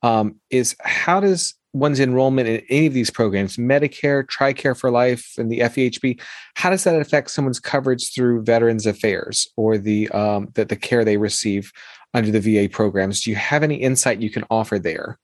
um, 0.04 0.36
is 0.50 0.76
how 0.82 1.20
does 1.20 1.56
one's 1.74 2.00
enrollment 2.00 2.48
in 2.48 2.62
any 2.70 2.88
of 2.88 2.94
these 2.94 3.12
programs, 3.12 3.58
Medicare, 3.58 4.26
TRICARE 4.26 4.78
for 4.78 4.90
Life, 4.90 5.34
and 5.38 5.52
the 5.52 5.60
FEHB, 5.60 6.20
how 6.56 6.70
does 6.70 6.84
that 6.84 7.00
affect 7.00 7.30
someone's 7.30 7.60
coverage 7.60 8.14
through 8.14 8.44
Veterans 8.44 8.86
Affairs 8.86 9.48
or 9.56 9.78
the 9.78 10.10
um, 10.10 10.50
the, 10.56 10.66
the 10.66 10.76
care 10.76 11.06
they 11.06 11.18
receive 11.18 11.72
under 12.14 12.32
the 12.32 12.40
VA 12.40 12.70
programs? 12.70 13.22
Do 13.22 13.30
you 13.30 13.36
have 13.36 13.64
any 13.64 13.76
insight 13.76 14.22
you 14.22 14.30
can 14.30 14.46
offer 14.50 14.80
there? 14.80 15.20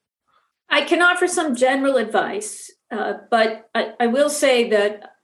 I 0.69 0.81
can 0.81 1.01
offer 1.01 1.27
some 1.27 1.55
general 1.55 1.97
advice, 1.97 2.71
uh, 2.91 3.13
but 3.29 3.69
I, 3.73 3.93
I, 3.99 4.07
will 4.07 4.29
say 4.29 4.69
that 4.71 5.14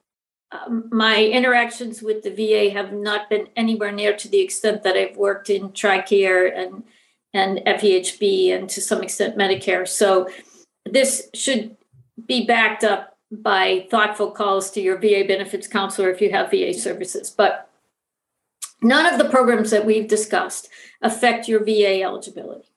um, 0.51 0.89
my 0.91 1.23
interactions 1.23 2.01
with 2.01 2.23
the 2.23 2.31
VA 2.31 2.73
have 2.73 2.93
not 2.93 3.29
been 3.29 3.47
anywhere 3.55 3.91
near 3.91 4.15
to 4.17 4.27
the 4.27 4.41
extent 4.41 4.83
that 4.83 4.97
I've 4.97 5.15
worked 5.15 5.49
in 5.49 5.69
TRICARE 5.69 6.57
and 6.57 6.83
and 7.33 7.59
FEHB 7.59 8.53
and 8.53 8.69
to 8.69 8.81
some 8.81 9.01
extent 9.01 9.37
Medicare. 9.37 9.87
So 9.87 10.27
this 10.85 11.29
should 11.33 11.77
be 12.27 12.45
backed 12.45 12.83
up 12.83 13.17
by 13.31 13.87
thoughtful 13.89 14.31
calls 14.31 14.69
to 14.71 14.81
your 14.81 14.97
VA 14.97 15.23
benefits 15.25 15.67
counselor 15.67 16.09
if 16.09 16.19
you 16.19 16.31
have 16.31 16.51
VA 16.51 16.73
services. 16.73 17.29
But 17.29 17.69
none 18.81 19.05
of 19.05 19.17
the 19.17 19.29
programs 19.29 19.71
that 19.71 19.85
we've 19.85 20.09
discussed 20.09 20.67
affect 21.01 21.47
your 21.47 21.63
VA 21.63 22.01
eligibility. 22.01 22.67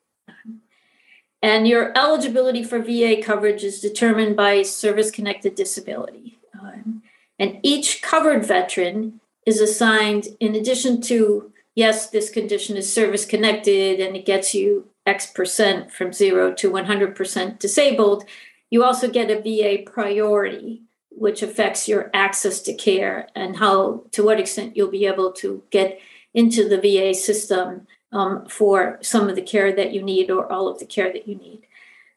And 1.41 1.67
your 1.67 1.95
eligibility 1.95 2.63
for 2.63 2.79
VA 2.79 3.21
coverage 3.21 3.63
is 3.63 3.81
determined 3.81 4.35
by 4.35 4.63
service 4.63 5.11
connected 5.11 5.53
disability. 5.53 6.39
Um, 6.59 7.03
and 7.39 7.59
each 7.63 8.01
covered 8.01 8.45
veteran 8.45 9.19
is 9.45 9.61
assigned, 9.61 10.27
in 10.39 10.55
addition 10.55 11.01
to, 11.01 11.51
yes, 11.75 12.09
this 12.09 12.29
condition 12.29 12.77
is 12.77 12.91
service 12.91 13.25
connected 13.25 13.99
and 13.99 14.15
it 14.15 14.25
gets 14.25 14.53
you 14.53 14.87
X 15.05 15.27
percent 15.27 15.91
from 15.91 16.13
zero 16.13 16.53
to 16.53 16.71
100% 16.71 17.59
disabled, 17.59 18.25
you 18.69 18.83
also 18.83 19.09
get 19.09 19.29
a 19.29 19.41
VA 19.41 19.89
priority, 19.89 20.81
which 21.09 21.43
affects 21.43 21.87
your 21.87 22.09
access 22.13 22.59
to 22.61 22.73
care 22.73 23.27
and 23.35 23.57
how, 23.57 24.03
to 24.11 24.23
what 24.23 24.39
extent 24.39 24.75
you'll 24.75 24.89
be 24.89 25.05
able 25.05 25.31
to 25.33 25.63
get 25.69 25.99
into 26.33 26.67
the 26.67 26.79
VA 26.81 27.13
system 27.13 27.87
um, 28.11 28.45
for 28.47 28.97
some 29.01 29.29
of 29.29 29.35
the 29.35 29.41
care 29.41 29.73
that 29.75 29.93
you 29.93 30.01
need 30.01 30.31
or 30.31 30.51
all 30.51 30.67
of 30.67 30.79
the 30.79 30.85
care 30.85 31.11
that 31.11 31.27
you 31.27 31.35
need. 31.35 31.67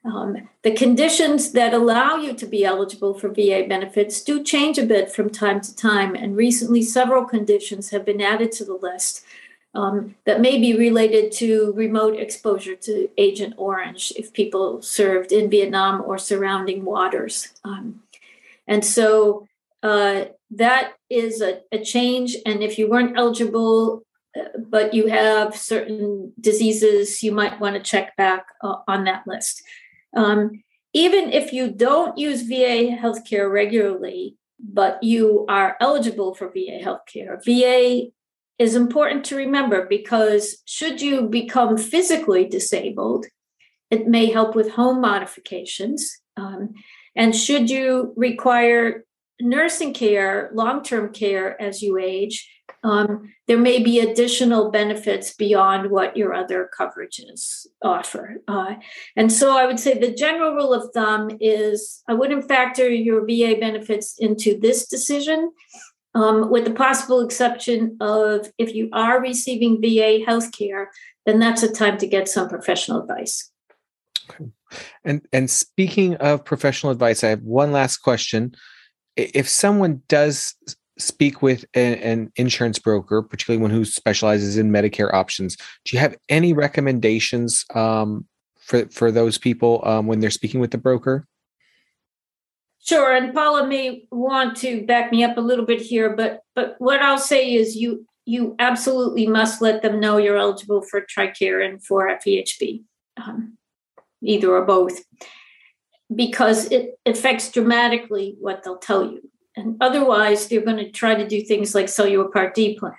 Um, 0.05 0.49
the 0.63 0.73
conditions 0.73 1.53
that 1.53 1.75
allow 1.75 2.17
you 2.17 2.33
to 2.35 2.47
be 2.47 2.65
eligible 2.65 3.15
for 3.15 3.29
VA 3.29 3.67
benefits 3.69 4.23
do 4.23 4.43
change 4.43 4.79
a 4.79 4.87
bit 4.87 5.13
from 5.13 5.29
time 5.29 5.61
to 5.61 5.75
time, 5.75 6.15
and 6.15 6.37
recently 6.37 6.83
several 6.83 7.25
conditions 7.25 7.91
have 7.91 8.05
been 8.05 8.21
added 8.21 8.53
to 8.53 8.65
the 8.65 8.75
list 8.75 9.25
um, 9.75 10.15
that 10.25 10.41
may 10.41 10.59
be 10.59 10.77
related 10.77 11.31
to 11.33 11.73
remote 11.73 12.19
exposure 12.19 12.75
to 12.75 13.09
Agent 13.19 13.55
Orange 13.57 14.13
if 14.17 14.33
people 14.33 14.83
served 14.83 15.31
in 15.31 15.51
Vietnam 15.51 16.03
or 16.05 16.19
surrounding 16.19 16.85
waters. 16.85 17.49
Um, 17.65 18.03
and 18.67 18.85
so 18.85 19.47
uh, 19.83 20.27
that 20.53 20.95
is 21.11 21.41
a, 21.41 21.61
a, 21.71 21.79
change. 21.85 22.37
And 22.45 22.63
if 22.63 22.79
you 22.79 22.89
weren't 22.89 23.17
eligible, 23.17 24.03
uh, 24.39 24.59
but 24.59 24.95
you 24.95 25.07
have 25.07 25.55
certain 25.55 26.33
diseases, 26.41 27.23
you 27.23 27.33
might 27.33 27.61
want 27.61 27.77
to 27.77 27.83
check 27.83 28.17
back 28.17 28.47
uh, 28.63 28.77
on 28.89 29.05
that 29.05 29.27
list. 29.27 29.63
Um, 30.17 30.63
even 30.95 31.33
if 31.33 31.53
you 31.53 31.71
don't 31.71 32.19
use 32.19 32.43
VA 32.43 32.97
healthcare 32.97 33.51
regularly, 33.51 34.37
but 34.59 35.03
you 35.03 35.45
are 35.49 35.77
eligible 35.81 36.35
for 36.35 36.49
VA 36.49 36.81
healthcare, 36.83 37.43
VA 37.45 38.11
is 38.59 38.75
important 38.75 39.25
to 39.27 39.37
remember 39.37 39.87
because 39.89 40.63
should 40.65 41.01
you 41.01 41.29
become 41.29 41.77
physically 41.77 42.45
disabled, 42.45 43.27
it 43.91 44.09
may 44.09 44.27
help 44.27 44.55
with 44.55 44.73
home 44.73 45.01
modifications. 45.01 46.19
Um, 46.37 46.75
and 47.15 47.35
should 47.35 47.71
you 47.71 48.13
require 48.17 49.05
nursing 49.41 49.95
care, 49.95 50.51
long 50.55 50.83
term 50.83 51.13
care 51.13 51.61
as 51.61 51.83
you 51.83 51.99
age, 51.99 52.49
um, 52.85 53.33
there 53.47 53.59
may 53.59 53.83
be 53.83 53.99
additional 53.99 54.71
benefits 54.71 55.35
beyond 55.35 55.91
what 55.91 56.17
your 56.17 56.33
other 56.35 56.71
coverages 56.79 57.67
offer. 57.83 58.37
Uh, 58.47 58.75
and 59.17 59.33
so 59.33 59.57
I 59.57 59.67
would 59.67 59.81
say 59.81 59.99
the 59.99 60.15
general 60.15 60.55
rule 60.55 60.73
of 60.73 60.93
thumb 60.93 61.31
is 61.41 62.03
I 62.09 62.15
wouldn't 62.15 62.47
factor 62.47 62.89
your 62.89 63.27
VA 63.27 63.59
benefits 63.59 64.17
into 64.19 64.59
this 64.59 64.87
decision 64.87 65.53
um, 66.15 66.51
with 66.51 66.65
the 66.65 66.73
possible 66.73 67.21
exception 67.21 67.97
of 68.01 68.51
if 68.59 68.75
you 68.75 68.89
are 68.93 69.21
receiving 69.21 69.81
VA 69.81 70.21
health 70.27 70.53
care, 70.53 70.91
then 71.27 71.39
that's 71.39 71.63
a 71.63 71.73
time 71.73 71.99
to 71.99 72.07
get 72.07 72.29
some 72.29 72.49
professional 72.49 73.03
advice. 73.03 73.51
Okay. 74.31 74.51
And 75.05 75.27
and 75.33 75.49
speaking 75.49 76.17
of 76.17 76.45
professional 76.45 76.93
advice, 76.93 77.25
I 77.25 77.29
have 77.29 77.43
one 77.43 77.73
last 77.73 77.99
question. 77.99 78.55
If 79.19 79.49
someone 79.49 80.03
does 80.09 80.55
speak 80.99 81.43
with 81.43 81.65
an, 81.75 81.95
an 81.95 82.33
insurance 82.37 82.79
broker, 82.79 83.23
particularly 83.23 83.61
one 83.61 83.71
who 83.71 83.85
specializes 83.85 84.57
in 84.57 84.71
Medicare 84.71 85.13
options, 85.13 85.57
do 85.57 85.97
you 85.97 85.99
have 85.99 86.17
any 86.29 86.53
recommendations 86.53 87.65
um, 87.75 88.27
for 88.61 88.87
for 88.91 89.11
those 89.11 89.39
people 89.39 89.83
um, 89.85 90.07
when 90.07 90.21
they're 90.21 90.31
speaking 90.31 90.61
with 90.61 90.71
the 90.71 90.79
broker? 90.79 91.27
Sure, 92.81 93.15
and 93.15 93.35
Paula 93.35 93.67
may 93.67 94.07
want 94.11 94.57
to 94.59 94.87
back 94.87 95.11
me 95.11 95.25
up 95.25 95.37
a 95.37 95.43
little 95.43 95.67
bit 95.67 95.81
here, 95.81 96.15
but 96.17 96.41
but 96.55 96.77
what 96.79 97.03
I'll 97.03 97.19
say 97.19 97.53
is 97.53 97.77
you 97.77 98.07
you 98.25 98.55
absolutely 98.59 99.27
must 99.27 99.63
let 99.63 99.83
them 99.83 100.01
know 100.01 100.19
you're 100.19 100.37
eligible 100.37 100.83
for 100.83 101.01
TRICARE 101.01 101.67
and 101.67 101.83
for 101.83 102.09
FEHB, 102.09 102.83
um, 103.17 103.57
either 104.23 104.53
or 104.53 104.67
both, 104.67 105.03
because 106.15 106.67
it 106.67 106.99
affects 107.07 107.51
dramatically 107.51 108.37
what 108.41 108.63
they'll 108.63 108.79
tell 108.79 109.05
you. 109.05 109.31
And 109.57 109.77
otherwise, 109.81 110.49
they're 110.49 110.61
going 110.61 110.77
to 110.77 110.91
try 110.91 111.15
to 111.15 111.27
do 111.27 111.43
things 111.43 111.75
like 111.75 111.89
sell 111.89 112.07
you 112.07 112.21
a 112.21 112.31
Part 112.31 112.55
D 112.55 112.79
plan. 112.79 112.95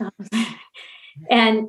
Um, 0.00 0.10
and 1.30 1.68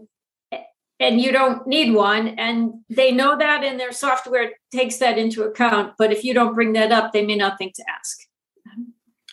and 0.99 1.21
you 1.21 1.31
don't 1.31 1.65
need 1.65 1.93
one 1.93 2.29
and 2.39 2.73
they 2.89 3.11
know 3.11 3.37
that 3.37 3.63
and 3.63 3.79
their 3.79 3.91
software 3.91 4.51
takes 4.71 4.97
that 4.97 5.17
into 5.17 5.43
account 5.43 5.93
but 5.97 6.11
if 6.11 6.23
you 6.23 6.33
don't 6.33 6.55
bring 6.55 6.73
that 6.73 6.91
up 6.91 7.13
they 7.13 7.25
may 7.25 7.35
not 7.35 7.57
think 7.57 7.73
to 7.73 7.83
ask 7.89 8.27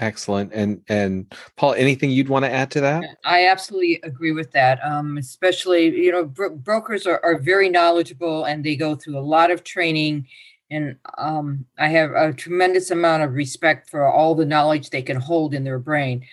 excellent 0.00 0.52
and 0.52 0.80
and 0.88 1.34
paula 1.56 1.76
anything 1.76 2.10
you'd 2.10 2.28
want 2.28 2.44
to 2.44 2.50
add 2.50 2.70
to 2.70 2.80
that 2.80 3.04
i 3.24 3.46
absolutely 3.46 3.98
agree 4.02 4.32
with 4.32 4.50
that 4.52 4.78
um, 4.84 5.16
especially 5.16 5.86
you 5.86 6.12
know 6.12 6.24
bro- 6.24 6.54
brokers 6.54 7.06
are, 7.06 7.20
are 7.24 7.38
very 7.38 7.68
knowledgeable 7.68 8.44
and 8.44 8.64
they 8.64 8.76
go 8.76 8.94
through 8.94 9.18
a 9.18 9.20
lot 9.20 9.50
of 9.50 9.64
training 9.64 10.26
and 10.70 10.96
um, 11.18 11.64
i 11.78 11.88
have 11.88 12.10
a 12.12 12.32
tremendous 12.32 12.90
amount 12.90 13.22
of 13.22 13.34
respect 13.34 13.88
for 13.90 14.06
all 14.06 14.34
the 14.34 14.44
knowledge 14.44 14.90
they 14.90 15.02
can 15.02 15.16
hold 15.16 15.54
in 15.54 15.64
their 15.64 15.78
brain 15.78 16.24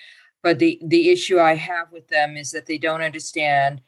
but 0.42 0.60
the 0.60 0.80
the 0.84 1.10
issue 1.10 1.40
i 1.40 1.56
have 1.56 1.92
with 1.92 2.08
them 2.08 2.36
is 2.38 2.52
that 2.52 2.66
they 2.66 2.78
don't 2.78 3.02
understand 3.02 3.82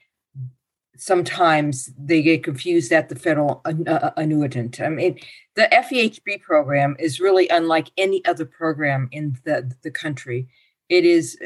sometimes 0.98 1.92
they 1.98 2.22
get 2.22 2.44
confused 2.44 2.92
at 2.92 3.10
the 3.10 3.16
federal 3.16 3.62
uh, 3.66 4.12
annuitant. 4.18 4.80
I 4.82 4.90
mean, 4.90 5.20
the 5.56 5.68
FEHB 5.72 6.42
program 6.42 6.96
is 7.00 7.20
really 7.20 7.48
unlike 7.50 7.92
any 7.98 8.24
other 8.26 8.46
program 8.46 9.10
in 9.12 9.38
the, 9.44 9.72
the 9.84 9.92
country. 9.92 10.48
It 10.90 11.06
is 11.06 11.38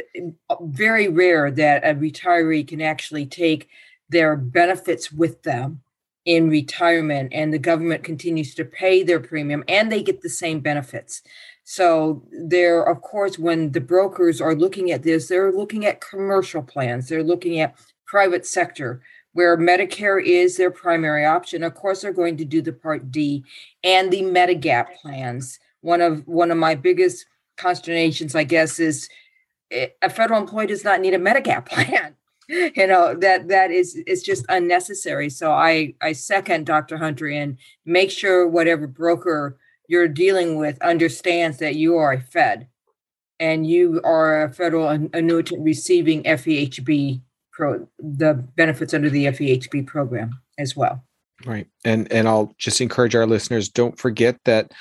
uh, 0.49 0.55
very 0.61 1.07
rare 1.07 1.49
that 1.51 1.83
a 1.83 1.95
retiree 1.95 2.67
can 2.67 2.81
actually 2.81 3.25
take 3.25 3.69
their 4.09 4.35
benefits 4.35 5.11
with 5.11 5.43
them 5.43 5.81
in 6.25 6.49
retirement 6.49 7.31
and 7.33 7.53
the 7.53 7.59
government 7.59 8.03
continues 8.03 8.53
to 8.55 8.65
pay 8.65 9.03
their 9.03 9.19
premium 9.19 9.63
and 9.67 9.91
they 9.91 10.03
get 10.03 10.21
the 10.21 10.29
same 10.29 10.59
benefits. 10.59 11.21
So 11.63 12.23
there, 12.31 12.83
of 12.83 13.01
course, 13.01 13.37
when 13.37 13.71
the 13.71 13.81
brokers 13.81 14.41
are 14.41 14.55
looking 14.55 14.91
at 14.91 15.03
this, 15.03 15.27
they're 15.27 15.51
looking 15.51 15.85
at 15.85 16.01
commercial 16.01 16.63
plans, 16.63 17.07
they're 17.07 17.23
looking 17.23 17.59
at 17.59 17.75
private 18.05 18.45
sector 18.45 19.01
where 19.33 19.57
Medicare 19.57 20.23
is 20.23 20.57
their 20.57 20.71
primary 20.71 21.25
option. 21.25 21.63
Of 21.63 21.75
course, 21.75 22.01
they're 22.01 22.11
going 22.11 22.37
to 22.37 22.45
do 22.45 22.61
the 22.61 22.73
Part 22.73 23.11
D 23.11 23.43
and 23.83 24.11
the 24.11 24.21
Medigap 24.23 24.95
plans. 24.95 25.59
One 25.81 26.01
of 26.01 26.27
one 26.27 26.51
of 26.51 26.57
my 26.57 26.75
biggest 26.75 27.25
consternations, 27.57 28.35
I 28.35 28.43
guess, 28.43 28.79
is 28.79 29.07
eh, 29.71 29.87
a 30.01 30.09
federal 30.09 30.41
employee 30.41 30.67
does 30.67 30.83
not 30.83 31.01
need 31.01 31.13
a 31.13 31.19
Medigap 31.19 31.65
plan. 31.69 32.15
You 32.49 32.87
know 32.87 33.13
that 33.15 33.47
that 33.47 33.69
is 33.69 33.95
is 34.07 34.23
just 34.23 34.45
unnecessary. 34.49 35.29
So 35.29 35.51
I 35.51 35.93
I 36.01 36.13
second 36.13 36.65
Dr. 36.65 36.97
Hunter 36.97 37.27
and 37.27 37.57
make 37.85 38.09
sure 38.09 38.47
whatever 38.47 38.87
broker 38.87 39.57
you're 39.87 40.07
dealing 40.07 40.57
with 40.57 40.81
understands 40.81 41.57
that 41.59 41.75
you 41.75 41.95
are 41.97 42.13
a 42.13 42.19
Fed 42.19 42.67
and 43.39 43.67
you 43.67 44.01
are 44.03 44.43
a 44.43 44.53
federal 44.53 44.87
annuitant 44.87 45.63
receiving 45.63 46.23
FEHB 46.23 47.21
pro 47.51 47.87
the 47.99 48.33
benefits 48.55 48.93
under 48.95 49.11
the 49.11 49.25
FEHB 49.25 49.85
program 49.85 50.31
as 50.57 50.75
well. 50.75 51.03
Right, 51.45 51.67
and 51.85 52.11
and 52.11 52.27
I'll 52.27 52.53
just 52.57 52.81
encourage 52.81 53.15
our 53.15 53.27
listeners: 53.27 53.69
don't 53.69 53.97
forget 53.99 54.37
that 54.45 54.71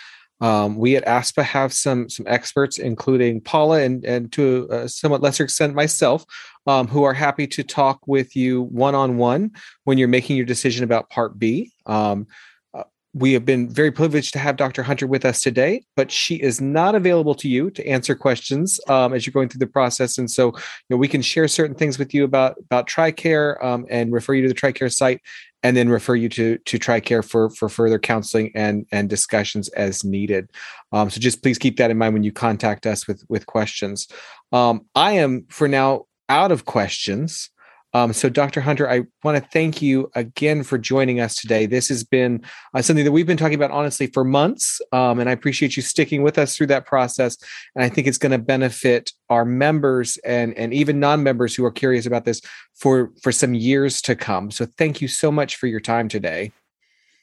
um, 0.41 0.77
we 0.77 0.97
at 0.97 1.07
ASPA 1.07 1.43
have 1.43 1.73
some 1.73 2.09
some 2.09 2.27
experts, 2.29 2.79
including 2.79 3.41
Paula 3.41 3.83
and 3.83 4.05
and 4.05 4.33
to 4.33 4.69
a 4.71 4.89
somewhat 4.89 5.21
lesser 5.21 5.45
extent 5.45 5.75
myself, 5.75 6.25
um, 6.69 6.87
who 6.87 7.03
are 7.03 7.15
happy 7.15 7.47
to 7.47 7.65
talk 7.65 8.07
with 8.07 8.37
you 8.37 8.63
one 8.63 8.95
on 8.95 9.17
one 9.17 9.51
when 9.85 9.97
you're 9.97 10.07
making 10.07 10.37
your 10.37 10.45
decision 10.45 10.85
about 10.85 11.09
Part 11.09 11.39
B. 11.39 11.73
Um, 11.87 12.27
uh, 12.75 12.83
we 13.15 13.33
have 13.33 13.47
been 13.47 13.71
very 13.71 13.91
privileged 13.91 14.35
to 14.35 14.39
have 14.39 14.57
Dr. 14.57 14.83
Hunter 14.83 15.07
with 15.07 15.25
us 15.25 15.41
today, 15.41 15.83
but 15.97 16.13
she 16.13 16.35
is 16.35 16.61
not 16.61 16.95
available 16.95 17.35
to 17.37 17.49
you 17.49 17.71
to 17.71 17.89
answer 17.89 18.15
questions 18.15 18.79
um, 18.87 19.15
as 19.15 19.25
you're 19.25 19.33
going 19.33 19.49
through 19.49 19.61
the 19.61 19.67
process. 19.67 20.19
And 20.19 20.31
so, 20.31 20.49
you 20.49 20.91
know, 20.91 20.99
we 20.99 21.09
can 21.09 21.23
share 21.23 21.49
certain 21.49 21.75
things 21.75 21.99
with 21.99 22.13
you 22.13 22.23
about 22.23 22.59
about 22.59 22.87
TRICARE 22.87 23.65
um, 23.65 23.87
and 23.89 24.13
refer 24.13 24.35
you 24.35 24.43
to 24.43 24.49
the 24.49 24.55
TRICARE 24.55 24.93
site, 24.93 25.23
and 25.63 25.75
then 25.75 25.89
refer 25.89 26.17
you 26.17 26.29
to 26.29 26.59
to 26.59 26.79
TRICARE 26.79 27.25
for 27.25 27.49
for 27.49 27.71
further 27.71 27.99
counseling 27.99 28.53
and 28.55 28.85
and 28.93 29.09
discussions 29.09 29.71
as 29.71 30.05
needed. 30.05 30.51
Um, 30.93 31.09
so 31.09 31.19
just 31.19 31.43
please 31.43 31.57
keep 31.57 31.79
that 31.79 31.91
in 31.91 31.97
mind 31.97 32.13
when 32.13 32.25
you 32.25 32.33
contact 32.33 32.85
us 32.85 33.09
with 33.09 33.25
with 33.31 33.47
questions. 33.47 34.07
Um, 34.53 34.85
I 34.95 35.13
am 35.13 35.47
for 35.49 35.67
now 35.67 36.05
out 36.29 36.53
of 36.53 36.65
questions. 36.65 37.51
Um, 37.95 38.13
so, 38.13 38.29
Dr. 38.29 38.61
Hunter, 38.61 38.89
I 38.89 39.05
want 39.25 39.43
to 39.43 39.51
thank 39.51 39.81
you 39.81 40.11
again 40.15 40.63
for 40.63 40.77
joining 40.77 41.21
us 41.21 41.35
today. 41.35 41.65
This 41.65 41.89
has 41.89 42.05
been 42.05 42.45
uh, 42.75 42.83
something 42.83 43.05
that 43.05 43.13
we've 43.13 43.27
been 43.27 43.39
talking 43.39 43.55
about 43.55 43.71
honestly 43.71 44.09
for 44.09 44.25
months, 44.25 44.83
um, 44.93 45.19
and 45.19 45.29
I 45.29 45.33
appreciate 45.33 45.75
you 45.75 45.83
sticking 45.83 46.23
with 46.23 46.37
us 46.37 46.55
through 46.55 46.67
that 46.67 46.85
process. 46.85 47.39
And 47.75 47.83
I 47.83 47.89
think 47.89 48.07
it's 48.07 48.19
going 48.19 48.33
to 48.33 48.39
benefit 48.39 49.13
our 49.31 49.47
members 49.47 50.19
and 50.19 50.53
and 50.59 50.75
even 50.75 51.01
non-members 51.01 51.55
who 51.55 51.65
are 51.65 51.71
curious 51.71 52.05
about 52.05 52.27
this 52.27 52.43
for 52.75 53.11
for 53.23 53.33
some 53.33 53.55
years 53.55 54.03
to 54.03 54.15
come. 54.15 54.51
So, 54.51 54.67
thank 54.67 55.01
you 55.01 55.09
so 55.09 55.33
much 55.33 55.57
for 55.57 55.67
your 55.67 55.81
time 55.81 56.09
today. 56.09 56.53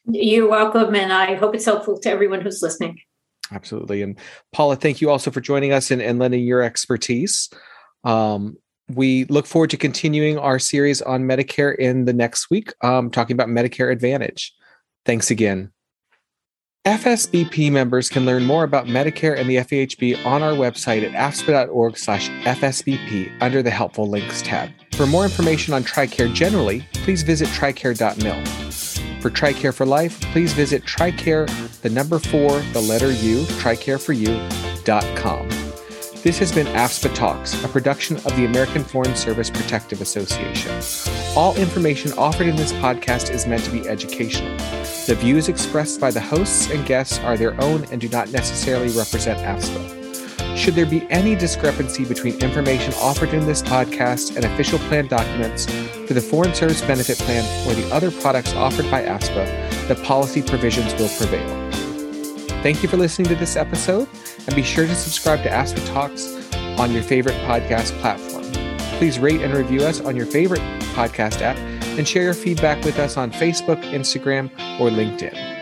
You're 0.08 0.50
welcome, 0.50 0.96
and 0.96 1.14
I 1.14 1.36
hope 1.36 1.54
it's 1.54 1.66
helpful 1.66 2.00
to 2.00 2.10
everyone 2.10 2.42
who's 2.42 2.64
listening. 2.64 3.00
Absolutely, 3.52 4.02
and 4.02 4.18
Paula, 4.52 4.76
thank 4.76 5.00
you 5.00 5.12
also 5.12 5.30
for 5.30 5.42
joining 5.42 5.74
us 5.74 5.92
and, 5.92 6.02
and 6.02 6.18
lending 6.18 6.44
your 6.44 6.64
expertise. 6.64 7.52
Um, 8.04 8.58
we 8.94 9.26
look 9.26 9.46
forward 9.46 9.70
to 9.72 9.78
continuing 9.78 10.38
our 10.38 10.60
series 10.60 11.02
on 11.02 11.24
Medicare 11.24 11.76
in 11.76 12.06
the 12.06 12.14
next 12.14 12.50
week, 12.50 12.72
um, 12.82 13.10
talking 13.10 13.34
about 13.34 13.48
Medicare 13.48 13.92
Advantage. 13.92 14.54
Thanks 15.06 15.32
again. 15.32 15.72
FSBP 16.86 17.72
members 17.72 18.10
can 18.10 18.28
learn 18.28 18.46
more 18.46 18.64
about 18.64 18.86
Medicare 18.86 19.40
and 19.40 19.50
the 19.50 19.56
FEHB 19.56 20.24
on 20.24 20.44
our 20.44 20.52
website 20.52 21.04
at 21.04 21.14
afspa.org 21.14 21.98
slash 21.98 22.30
FSBP 22.30 23.32
under 23.42 23.64
the 23.64 23.72
Helpful 23.72 24.08
Links 24.08 24.44
tab. 24.44 24.70
For 24.94 25.08
more 25.08 25.24
information 25.24 25.74
on 25.74 25.84
TRICARE 25.84 26.32
generally, 26.36 26.86
please 26.94 27.24
visit 27.24 27.48
tricare.mil. 27.50 28.46
For 29.20 29.32
TRICARE 29.32 29.74
for 29.74 29.88
Life, 29.88 30.22
please 30.32 30.54
visit 30.54 30.84
TRICARE, 30.84 31.82
the 31.82 31.90
number 31.90 32.20
four, 32.20 32.60
the 32.74 32.82
letter 32.82 33.12
U, 33.12 33.46
tricare4u.com. 33.46 35.65
This 36.26 36.40
has 36.40 36.52
been 36.52 36.66
AFSPA 36.66 37.14
Talks, 37.14 37.64
a 37.64 37.68
production 37.68 38.18
of 38.18 38.36
the 38.36 38.46
American 38.46 38.84
Foreign 38.84 39.16
Service 39.16 39.52
Protective 39.52 40.02
Association. 40.02 40.82
All 41.38 41.56
information 41.56 42.14
offered 42.14 42.48
in 42.48 42.56
this 42.56 42.74
podcast 42.74 43.30
is 43.30 43.46
meant 43.46 43.64
to 43.66 43.70
be 43.70 43.88
educational. 43.88 44.58
The 45.06 45.16
views 45.20 45.50
expressed 45.50 46.02
by 46.02 46.10
the 46.10 46.20
hosts 46.20 46.72
and 46.72 46.84
guests 46.84 47.20
are 47.20 47.38
their 47.38 47.54
own 47.62 47.86
and 47.92 48.02
do 48.02 48.10
not 48.10 48.32
necessarily 48.32 48.88
represent 48.98 49.38
AFSPA. 49.42 50.58
Should 50.58 50.74
there 50.74 50.88
be 50.88 51.06
any 51.12 51.36
discrepancy 51.36 52.06
between 52.06 52.42
information 52.42 52.96
offered 52.96 53.30
in 53.30 53.46
this 53.46 53.62
podcast 53.62 54.36
and 54.36 54.46
official 54.46 54.80
plan 54.80 55.06
documents 55.06 55.68
for 56.08 56.16
the 56.16 56.22
Foreign 56.22 56.56
Service 56.56 56.82
Benefit 56.82 57.20
Plan 57.20 57.44
or 57.70 57.76
the 57.76 57.88
other 57.94 58.10
products 58.10 58.52
offered 58.56 58.90
by 58.90 59.04
AFSPA, 59.04 59.88
the 59.88 59.96
policy 59.98 60.42
provisions 60.42 60.92
will 60.96 61.10
prevail. 61.20 61.66
Thank 62.64 62.82
you 62.82 62.90
for 62.90 62.98
listening 62.98 63.28
to 63.28 63.36
this 63.36 63.56
episode, 63.56 64.08
and 64.48 64.56
be 64.56 64.64
sure 64.64 64.86
to 64.86 64.96
subscribe 64.96 65.44
to 65.44 65.50
AFSPA 65.50 65.88
Talks 65.88 66.56
on 66.80 66.92
your 66.92 67.04
favorite 67.04 67.36
podcast 67.46 67.98
platform. 68.00 68.44
Please 68.98 69.20
rate 69.20 69.42
and 69.42 69.54
review 69.54 69.82
us 69.82 70.02
on 70.02 70.16
your 70.16 70.26
favorite 70.26 70.62
podcast 70.94 71.42
app 71.42 71.58
and 71.98 72.08
share 72.08 72.24
your 72.24 72.34
feedback 72.34 72.84
with 72.84 73.00
us 73.00 73.18
on 73.18 73.32
Facebook, 73.32 73.82
Instagram, 73.92 74.50
or 74.80 74.90
LinkedIn. 74.90 75.55